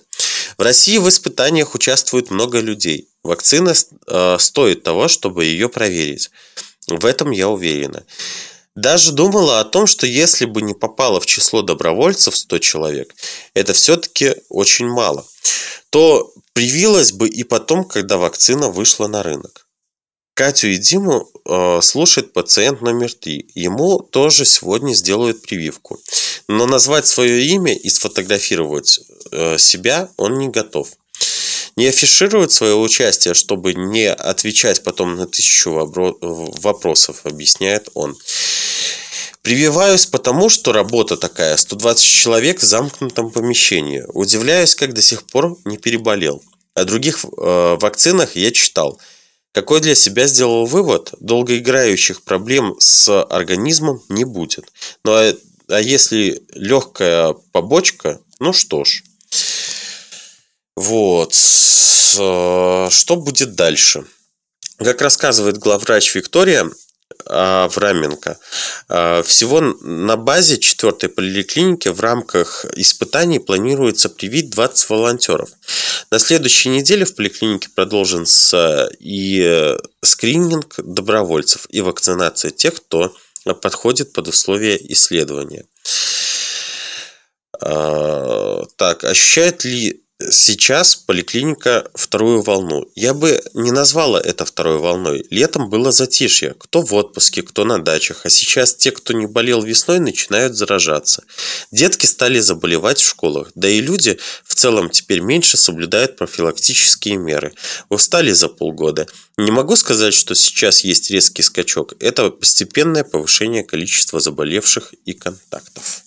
В 0.58 0.62
России 0.62 1.00
в 1.00 1.10
испытаниях 1.10 1.74
участвует 1.74 2.30
много 2.30 2.60
людей. 2.60 3.10
Вакцина 3.24 3.74
э, 3.74 4.38
стоит 4.40 4.84
того, 4.84 5.08
чтобы 5.08 5.46
ее 5.46 5.68
проверить. 5.68 6.30
В 6.88 7.04
этом 7.06 7.32
я 7.32 7.50
уверена. 7.50 8.04
Даже 8.76 9.14
думала 9.14 9.62
о 9.62 9.66
том, 9.66 9.88
что 9.88 10.06
если 10.06 10.46
бы 10.46 10.62
не 10.62 10.74
попало 10.74 11.22
в 11.22 11.26
число 11.26 11.62
добровольцев 11.62 12.36
100 12.36 12.60
человек, 12.60 13.16
это 13.54 13.74
все-таки 13.74 14.36
очень 14.50 14.88
мало, 14.88 15.26
то 15.90 16.34
привилась 16.54 17.14
бы 17.14 17.30
и 17.30 17.44
потом, 17.44 17.86
когда 17.86 18.18
вакцина 18.18 18.70
вышла 18.70 19.08
на 19.08 19.24
рынок. 19.24 19.66
Катю 20.34 20.68
и 20.68 20.76
Диму 20.76 21.30
э, 21.46 21.80
слушает 21.82 22.34
пациент 22.34 22.82
номер 22.82 23.14
три. 23.14 23.50
Ему 23.56 24.00
тоже 24.00 24.44
сегодня 24.44 24.94
сделают 24.94 25.42
прививку. 25.42 25.98
Но 26.50 26.66
назвать 26.66 27.08
свое 27.08 27.46
имя 27.46 27.74
и 27.74 27.90
сфотографировать 27.90 29.00
э, 29.32 29.58
себя 29.58 30.10
он 30.18 30.38
не 30.38 30.50
готов. 30.50 30.90
Не 31.76 31.88
афиширует 31.88 32.52
свое 32.52 32.76
участие, 32.76 33.34
чтобы 33.34 33.74
не 33.74 34.10
отвечать 34.10 34.84
потом 34.84 35.16
на 35.16 35.28
тысячу 35.28 35.72
вопросов, 35.72 37.22
объясняет 37.24 37.90
он. 37.94 38.16
Прививаюсь 39.42 40.06
потому, 40.06 40.50
что 40.50 40.72
работа 40.72 41.18
такая, 41.18 41.56
120 41.58 42.04
человек 42.04 42.60
в 42.60 42.64
замкнутом 42.64 43.32
помещении. 43.32 44.04
Удивляюсь, 44.08 44.74
как 44.74 44.94
до 44.94 45.02
сих 45.02 45.28
пор 45.28 45.58
не 45.66 45.78
переболел. 45.78 46.42
О 46.74 46.84
других 46.86 47.24
э, 47.24 47.78
вакцинах 47.80 48.36
я 48.36 48.52
читал– 48.52 49.00
какой 49.56 49.80
для 49.80 49.96
себя 49.96 50.28
сделал 50.28 50.66
вывод, 50.66 51.14
долгоиграющих 51.22 52.24
проблем 52.24 52.76
с 52.78 53.24
организмом 53.24 54.04
не 54.10 54.26
будет. 54.26 54.66
Ну 55.06 55.14
а, 55.14 55.34
а 55.70 55.80
если 55.80 56.44
легкая 56.54 57.34
побочка, 57.54 58.20
ну 58.42 58.52
что 58.52 58.84
ж. 58.84 59.02
Вот. 60.76 61.34
Что 61.34 62.92
будет 63.16 63.56
дальше? 63.56 64.06
Как 64.78 65.02
рассказывает 65.02 65.58
главврач 65.58 66.14
Виктория, 66.16 66.70
Авраменко. 67.26 68.38
А, 68.88 69.24
всего 69.24 69.62
на 69.62 70.18
базе 70.18 70.58
4 70.58 71.10
поликлиники 71.10 71.88
в 71.88 72.00
рамках 72.00 72.66
испытаний 72.76 73.40
планируется 73.40 74.10
привить 74.10 74.50
20 74.50 74.90
волонтеров. 74.90 75.50
На 76.12 76.20
следующей 76.20 76.70
неделе 76.70 77.06
в 77.06 77.16
поликлинике 77.16 77.70
продолжится 77.74 78.90
и 79.00 79.42
э, 79.42 79.78
скрининг 80.04 80.76
добровольцев, 80.78 81.68
и 81.70 81.82
вакцинация 81.82 82.52
тех, 82.52 82.76
кто 82.76 83.16
подходит 83.62 84.12
под 84.14 84.28
условия 84.28 84.78
исследования. 84.92 85.66
Так, 87.60 89.04
ощущает 89.04 89.64
ли 89.64 90.05
сейчас 90.20 90.96
поликлиника 90.96 91.90
вторую 91.94 92.42
волну. 92.42 92.86
Я 92.96 93.14
бы 93.14 93.42
не 93.54 93.72
назвала 93.72 94.20
это 94.20 94.46
второй 94.46 94.78
волной. 94.78 95.26
Летом 95.30 95.70
было 95.70 95.92
затишье. 95.92 96.56
Кто 96.58 96.82
в 96.82 96.94
отпуске, 96.94 97.42
кто 97.42 97.66
на 97.66 97.80
дачах. 97.80 98.22
А 98.26 98.30
сейчас 98.30 98.76
те, 98.76 98.92
кто 98.92 99.14
не 99.14 99.26
болел 99.28 99.62
весной, 99.62 100.00
начинают 100.00 100.56
заражаться. 100.56 101.24
Детки 101.72 102.06
стали 102.06 102.40
заболевать 102.40 103.00
в 103.00 103.08
школах. 103.08 103.52
Да 103.56 103.68
и 103.68 103.82
люди 103.82 104.18
в 104.44 104.56
целом 104.56 104.90
теперь 104.90 105.20
меньше 105.20 105.58
соблюдают 105.58 106.16
профилактические 106.16 107.18
меры. 107.18 107.54
Устали 107.90 108.32
за 108.32 108.48
полгода. 108.48 109.08
Не 109.38 109.52
могу 109.52 109.76
сказать, 109.76 110.14
что 110.14 110.34
сейчас 110.34 110.84
есть 110.86 111.12
резкий 111.12 111.42
скачок. 111.42 111.94
Это 112.00 112.30
постепенное 112.30 113.04
повышение 113.04 113.64
количества 113.64 114.20
заболевших 114.20 114.94
и 115.06 115.14
контактов. 115.14 116.02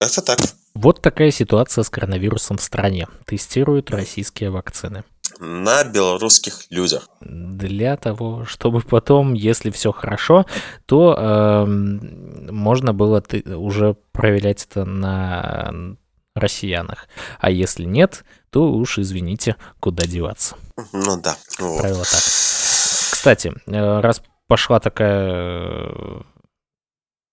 Это 0.00 0.20
так. 0.20 0.40
Вот 0.80 1.02
такая 1.02 1.32
ситуация 1.32 1.82
с 1.82 1.90
коронавирусом 1.90 2.56
в 2.56 2.62
стране. 2.62 3.08
Тестируют 3.26 3.90
российские 3.90 4.50
вакцины. 4.50 5.02
На 5.40 5.82
белорусских 5.82 6.70
людях. 6.70 7.08
Для 7.20 7.96
того, 7.96 8.44
чтобы 8.44 8.80
потом, 8.82 9.34
если 9.34 9.70
все 9.70 9.90
хорошо, 9.90 10.46
то 10.86 11.16
э, 11.18 11.66
можно 11.66 12.94
было 12.94 13.20
уже 13.56 13.96
проверять 14.12 14.68
это 14.70 14.84
на 14.84 15.96
россиянах. 16.36 17.08
А 17.40 17.50
если 17.50 17.82
нет, 17.82 18.24
то 18.50 18.70
уж 18.70 19.00
извините, 19.00 19.56
куда 19.80 20.06
деваться. 20.06 20.54
Ну 20.92 21.20
да. 21.20 21.36
Вот. 21.58 21.80
Правило 21.80 22.04
так. 22.04 22.20
Кстати, 22.20 23.52
э, 23.66 24.00
раз 24.00 24.22
пошла 24.46 24.78
такая 24.78 25.28
э, 25.28 26.20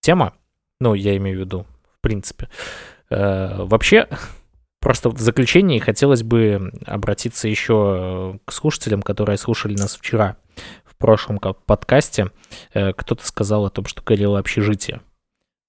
тема, 0.02 0.34
ну, 0.80 0.96
я 0.96 1.16
имею 1.18 1.38
в 1.38 1.42
виду, 1.42 1.68
в 1.96 2.02
принципе, 2.02 2.50
вообще, 3.10 4.08
просто 4.80 5.10
в 5.10 5.20
заключении 5.20 5.80
хотелось 5.80 6.24
бы 6.24 6.72
обратиться 6.86 7.48
еще 7.48 8.40
к 8.46 8.52
слушателям, 8.52 9.02
которые 9.02 9.38
слушали 9.38 9.76
нас 9.76 9.96
вчера 9.96 10.38
в 10.86 10.96
прошлом 10.98 11.40
подкасте. 11.40 12.32
Э, 12.74 12.94
кто-то 12.94 13.26
сказал 13.26 13.66
о 13.66 13.70
том, 13.70 13.86
что 13.86 14.02
горело 14.02 14.40
общежитие. 14.40 15.02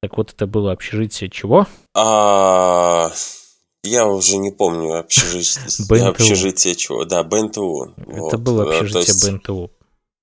Так 0.02 0.16
вот, 0.18 0.32
это 0.32 0.46
было 0.46 0.72
общежитие 0.72 1.30
чего? 1.30 1.66
А, 1.94 3.10
я 3.82 4.06
уже 4.06 4.36
не 4.36 4.50
помню 4.50 4.98
общежитие, 4.98 6.04
общежитие 6.08 6.74
чего. 6.74 7.04
Да, 7.04 7.24
БНТУ. 7.24 7.94
Это 7.96 8.20
вот. 8.20 8.36
было 8.36 8.64
э, 8.64 8.76
общежитие 8.76 9.02
есть... 9.02 9.28
БНТУ. 9.28 9.70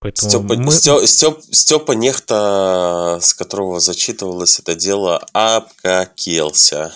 Поэтому 0.04 0.30
Степа, 0.30 0.56
мы... 0.56 0.72
Степ, 0.72 1.06
Степ, 1.06 1.40
Степа 1.52 1.94
Нехта, 1.94 3.20
с 3.22 3.34
которого 3.34 3.80
зачитывалось 3.80 4.60
это 4.60 4.76
дело, 4.76 5.26
обкакился. 5.32 6.94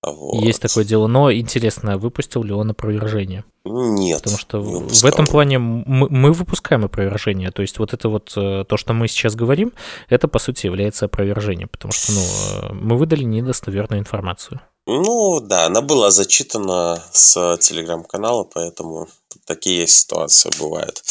Вот. 0.00 0.44
Есть 0.44 0.62
такое 0.62 0.84
дело, 0.84 1.08
но 1.08 1.32
интересно, 1.32 1.98
выпустил 1.98 2.44
ли 2.44 2.52
он 2.52 2.70
опровержение? 2.70 3.44
Нет. 3.64 4.22
Потому 4.22 4.38
что 4.38 4.60
в 4.60 5.04
этом 5.04 5.26
плане 5.26 5.58
мы, 5.58 6.08
мы 6.08 6.32
выпускаем 6.32 6.84
опровержение. 6.84 7.50
То 7.50 7.62
есть 7.62 7.80
вот 7.80 7.92
это 7.92 8.08
вот 8.08 8.32
э, 8.36 8.64
то, 8.66 8.76
что 8.76 8.92
мы 8.92 9.08
сейчас 9.08 9.34
говорим, 9.34 9.72
это 10.08 10.28
по 10.28 10.38
сути 10.38 10.66
является 10.66 11.06
опровержением, 11.06 11.68
потому 11.68 11.90
что 11.90 12.12
ну, 12.12 12.20
э, 12.20 12.72
мы 12.74 12.96
выдали 12.96 13.24
недостоверную 13.24 13.98
информацию. 13.98 14.60
Ну 14.86 15.40
да, 15.40 15.66
она 15.66 15.82
была 15.82 16.12
зачитана 16.12 17.02
с 17.12 17.58
телеграм-канала, 17.58 18.44
поэтому 18.44 19.08
такие 19.48 19.86
ситуации 19.88 20.50
бывают. 20.60 21.02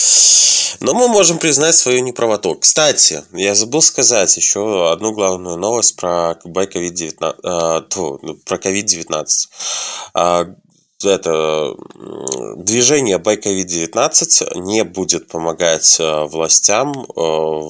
Но 0.80 0.94
мы 0.94 1.08
можем 1.08 1.40
признать 1.40 1.76
свою 1.76 2.02
неправоту. 2.02 2.56
Кстати, 2.56 3.24
я 3.34 3.56
забыл 3.56 3.82
сказать 3.82 4.38
еще 4.38 4.92
одну 4.92 5.12
главную 5.12 5.58
новость 5.58 5.96
про 5.96 6.38
COVID-19. 6.46 7.36
Э, 7.44 7.82
про 8.46 8.58
COVID-19. 8.58 9.26
Э, 10.16 10.46
это 11.04 11.76
движение 12.58 13.18
by 13.18 13.42
COVID-19 13.42 14.60
не 14.62 14.84
будет 14.84 15.28
помогать 15.28 15.98
э, 16.00 16.24
властям 16.26 16.92
э, 16.92 17.62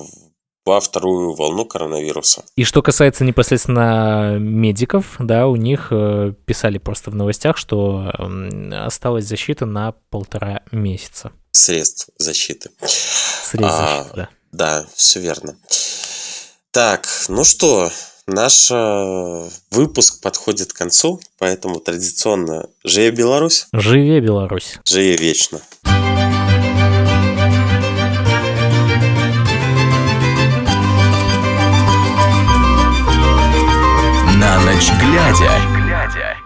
во 0.68 0.82
вторую 0.82 1.34
волну 1.34 1.66
коронавируса. 1.66 2.44
И 2.58 2.66
что 2.66 2.82
касается 2.82 3.24
непосредственно 3.24 4.38
медиков, 4.38 5.16
да, 5.18 5.48
у 5.48 5.56
них 5.56 5.88
э, 5.92 6.34
писали 6.46 6.78
просто 6.78 7.10
в 7.10 7.16
новостях, 7.16 7.58
что 7.58 8.12
осталась 8.74 9.26
защита 9.26 9.66
на 9.66 9.94
полтора 10.10 10.62
месяца. 10.72 11.32
Средств 11.52 12.10
защиты. 12.18 12.70
Средств 12.82 13.80
а, 13.80 13.98
защиты, 13.98 14.16
да. 14.16 14.30
Да, 14.52 14.86
все 14.94 15.22
верно. 15.22 15.58
Так, 16.72 17.08
ну 17.30 17.46
что, 17.46 17.90
наш 18.28 18.70
э, 18.70 19.50
выпуск 19.72 20.22
подходит 20.22 20.74
к 20.74 20.78
концу, 20.78 21.22
поэтому 21.40 21.80
традиционно 21.80 22.68
«Живе 22.84 23.12
Беларусь!» 23.12 23.68
«Живе 23.72 24.20
Беларусь!» 24.20 24.80
«Живе 24.84 25.16
вечно!» 25.16 25.62
На 34.40 34.60
ночь 34.60 34.92
глядя. 35.00 36.37